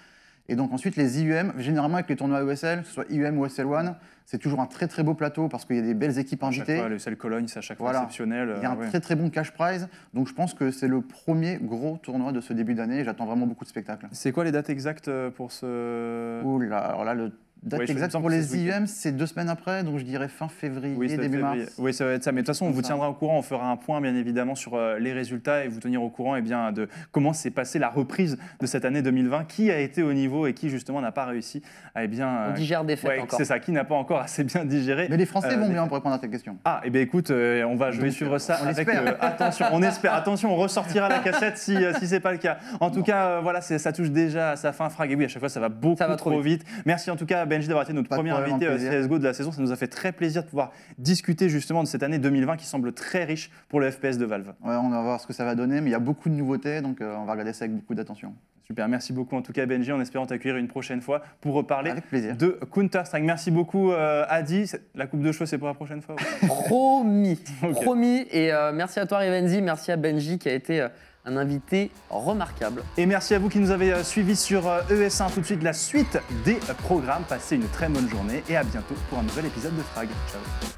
Et 0.48 0.57
donc 0.57 0.72
ensuite, 0.72 0.96
les 0.96 1.22
IUM, 1.22 1.54
généralement 1.59 1.96
avec 1.96 2.09
les 2.09 2.16
tournois 2.16 2.42
ESL, 2.42 2.83
que 2.83 2.87
ce 2.87 2.92
soit 2.92 3.07
IUM 3.11 3.38
ou 3.38 3.46
SL1, 3.46 3.94
c'est 4.26 4.38
toujours 4.38 4.61
un 4.61 4.66
très 4.66 4.88
très 4.88 5.02
beau 5.02 5.14
plateau 5.14 5.48
parce 5.48 5.64
qu'il 5.64 5.76
y 5.76 5.78
a 5.78 5.83
des 5.83 5.94
belles 5.94 6.18
équipes 6.18 6.42
invitées. 6.42 6.78
fois, 6.78 6.88
le 6.88 6.98
Cell 6.98 7.16
Cologne, 7.16 7.46
c'est 7.46 7.59
à 7.59 7.62
chaque 7.62 7.78
fois 7.78 7.87
Voilà. 7.87 8.00
exceptionnel. 8.00 8.54
Il 8.57 8.62
y 8.62 8.66
a 8.66 8.70
un 8.70 8.74
euh, 8.76 8.80
ouais. 8.80 8.88
très 8.88 9.00
très 9.00 9.16
bon 9.16 9.30
cash 9.30 9.52
prize. 9.52 9.88
Donc 10.12 10.28
je 10.28 10.35
pense 10.35 10.54
que 10.54 10.70
c'est 10.70 10.88
le 10.88 11.00
premier 11.00 11.59
gros 11.61 11.98
tournoi 12.02 12.33
de 12.33 12.40
ce 12.40 12.52
début 12.52 12.74
d'année. 12.74 13.04
J'attends 13.04 13.26
vraiment 13.26 13.46
beaucoup 13.46 13.64
de 13.64 13.68
spectacles. 13.70 14.07
C'est 14.12 14.33
quoi 14.33 14.44
les 14.44 14.52
dates 14.52 14.70
exactes 14.70 15.09
euh, 15.09 15.30
pour 15.30 15.52
ce. 15.52 16.42
Ouh 16.42 16.61
là, 16.61 16.78
alors 16.78 17.04
là, 17.04 17.14
le 17.14 17.33
date 17.64 17.81
Ouais, 17.81 17.90
exacte 17.90 18.12
pour 18.18 18.29
les. 18.31 18.57
IUM, 18.57 18.87
c'est 18.87 19.12
deux 19.12 19.27
semaines 19.27 19.48
après, 19.48 19.83
donc 19.85 19.98
je 19.98 20.05
dirais 20.05 20.29
fin 20.29 20.48
février, 20.48 20.94
Oui, 20.96 21.09
début 21.09 21.22
février. 21.38 21.62
mars. 21.62 21.74
Oui, 21.79 21.92
ça 21.94 22.05
va 22.05 22.12
être 22.12 22.22
ça. 22.22 22.33
Mais 22.33 22.42
de 22.42 22.46
toute 22.46 22.55
façon, 22.55 22.66
on 22.66 22.70
vous 22.70 22.83
tiendra 22.83 23.09
au 23.11 23.14
courant. 23.14 23.38
On 23.38 23.42
fera 23.42 23.70
un 23.70 23.77
point, 23.77 24.00
bien 24.00 24.14
évidemment, 24.14 24.55
sur 24.55 24.74
euh, 24.74 24.98
les 24.98 25.12
résultats 25.12 25.64
et 25.64 25.68
vous 25.68 25.81
tenir 25.81 26.03
au 26.03 26.11
courant 26.11 26.37
eh 26.37 26.42
bien, 26.42 26.72
de 26.72 26.88
comment 27.11 27.33
s'est 27.33 27.50
passée 27.50 27.79
la 27.79 27.88
reprise 27.88 28.37
de 28.61 28.66
cette 28.66 28.85
année 28.85 29.03
2020. 29.03 29.44
Qui 29.44 29.70
a 29.70 29.79
été 29.81 30.03
au 30.03 30.12
niveau 30.12 30.46
et 30.46 30.53
qui, 30.55 30.68
justement, 30.68 31.00
n'a 31.00 31.12
pas 31.12 31.24
réussi 31.24 31.62
à. 31.94 32.05
Eh 32.05 32.09
bien, 32.09 32.29
On 32.29 32.50
euh, 32.50 32.53
digère 32.53 32.85
des 32.85 32.96
fêtes 32.96 33.11
ouais, 33.11 33.18
encore. 33.20 33.38
c'est 33.38 33.44
ça, 33.46 33.59
qui 33.59 33.72
n'a 33.72 33.85
pas 33.85 33.94
encore 33.94 34.20
assez 34.20 34.44
bien 34.44 34.64
digéré. 34.64 35.07
Mais 35.11 35.16
les 35.16 35.27
Français 35.27 35.55
Euh, 35.55 35.57
vont 35.57 35.66
les- 35.68 35.72
bien 35.74 35.87
pour 35.87 35.96
répondre 35.96 36.14
à 36.14 36.18
ta 36.18 36.29
question. 36.29 36.57
Ah, 36.64 36.81
et 36.85 36.90
bien 36.90 37.00
écoute, 37.00 37.31
euh, 37.31 37.64
on 37.64 37.77
va, 37.77 37.90
je 37.90 38.00
vais 38.00 38.11
suivre 38.11 38.38
ça 38.38 38.59
on 38.62 38.66
avec 38.66 38.88
euh, 38.88 39.12
attention. 39.20 39.66
On 39.72 39.83
espère, 39.83 40.14
attention, 40.14 40.53
on 40.53 40.57
ressortira 40.57 41.09
la 41.09 41.18
cassette 41.20 41.57
si, 41.59 41.74
euh, 41.77 41.92
si 41.98 42.07
c'est 42.07 42.20
pas 42.20 42.33
le 42.33 42.38
cas. 42.38 42.59
En 42.81 42.90
tout 42.90 43.03
cas, 43.03 43.27
euh, 43.27 43.40
voilà, 43.42 43.61
ça 43.61 43.92
touche 43.92 44.11
déjà 44.11 44.50
à 44.53 44.57
sa 44.57 44.72
fin, 44.72 44.88
Frag. 44.90 45.11
Et 45.11 45.16
oui, 45.16 45.24
à 45.24 45.29
chaque 45.29 45.40
fois, 45.40 45.48
ça 45.48 45.61
va 45.61 45.68
beaucoup 45.68 45.96
Ça 45.98 46.07
va 46.07 46.16
trop 46.16 46.31
trop 46.31 46.40
vite. 46.40 46.64
Merci 46.85 47.11
en 47.11 47.16
tout 47.16 47.27
cas, 47.27 47.44
Benji, 47.54 47.68
d'avoir 47.68 47.84
été 47.84 47.92
notre 47.92 48.08
premier 48.08 48.30
problème, 48.30 48.54
invité 48.54 48.66
un 48.66 48.72
euh. 48.72 49.02
CSGO 49.02 49.18
de 49.18 49.24
la 49.24 49.34
saison. 49.34 49.52
Ça 49.52 49.62
nous 49.62 49.72
a 49.72 49.76
fait 49.76 49.88
très 49.88 50.12
plaisir 50.12 50.42
de 50.42 50.48
pouvoir 50.48 50.72
discuter 50.98 51.48
justement 51.48 51.82
de 51.82 51.88
cette 51.88 52.02
année 52.02 52.18
2020 52.18 52.56
qui 52.56 52.66
semble 52.66 52.92
très 52.92 53.24
riche 53.24 53.50
pour 53.68 53.80
le 53.80 53.90
FPS 53.90 54.18
de 54.18 54.24
Valve. 54.24 54.54
Ouais, 54.64 54.74
on 54.74 54.90
va 54.90 55.02
voir 55.02 55.20
ce 55.20 55.26
que 55.26 55.32
ça 55.32 55.44
va 55.44 55.54
donner, 55.54 55.80
mais 55.80 55.90
il 55.90 55.92
y 55.92 55.96
a 55.96 56.00
beaucoup 56.00 56.28
de 56.28 56.34
nouveautés, 56.34 56.80
donc 56.80 57.00
euh, 57.00 57.14
on 57.16 57.24
va 57.24 57.32
regarder 57.32 57.52
ça 57.52 57.64
avec 57.64 57.76
beaucoup 57.76 57.94
d'attention. 57.94 58.34
Super, 58.66 58.88
merci 58.88 59.12
beaucoup 59.12 59.36
en 59.36 59.42
tout 59.42 59.52
cas, 59.52 59.66
Benji, 59.66 59.92
en 59.92 60.00
espérant 60.00 60.24
t'accueillir 60.24 60.56
une 60.56 60.68
prochaine 60.68 61.02
fois 61.02 61.20
pour 61.42 61.52
reparler 61.52 61.92
de 62.12 62.58
Counter-Strike. 62.72 63.22
Merci 63.22 63.50
beaucoup, 63.50 63.92
euh, 63.92 64.24
Adi. 64.26 64.72
La 64.94 65.06
coupe 65.06 65.20
de 65.20 65.32
cheveux, 65.32 65.44
c'est 65.44 65.58
pour 65.58 65.68
la 65.68 65.74
prochaine 65.74 66.00
fois 66.00 66.16
Promis, 66.46 67.38
promis. 67.74 68.26
Et 68.30 68.54
euh, 68.54 68.72
merci 68.72 69.00
à 69.00 69.06
toi, 69.06 69.18
Rivenzi, 69.18 69.60
merci 69.60 69.92
à 69.92 69.96
Benji 69.96 70.38
qui 70.38 70.48
a 70.48 70.54
été 70.54 70.80
euh, 70.80 70.88
un 71.24 71.37
invité 71.37 71.90
remarquable. 72.10 72.82
Et 72.96 73.06
merci 73.06 73.34
à 73.34 73.38
vous 73.38 73.48
qui 73.48 73.58
nous 73.58 73.70
avez 73.70 73.92
euh, 73.92 74.04
suivis 74.04 74.37
sur 74.37 74.68
euh, 74.68 74.82
ES1. 74.90 75.32
Tout 75.32 75.40
de 75.40 75.46
suite, 75.46 75.62
la 75.62 75.72
suite 75.72 76.18
des 76.44 76.58
programmes. 76.82 77.24
Passez 77.28 77.56
une 77.56 77.68
très 77.68 77.88
bonne 77.88 78.08
journée 78.08 78.42
et 78.48 78.56
à 78.56 78.64
bientôt 78.64 78.94
pour 79.08 79.18
un 79.18 79.22
nouvel 79.22 79.46
épisode 79.46 79.76
de 79.76 79.82
Frag. 79.82 80.08
Ciao. 80.30 80.70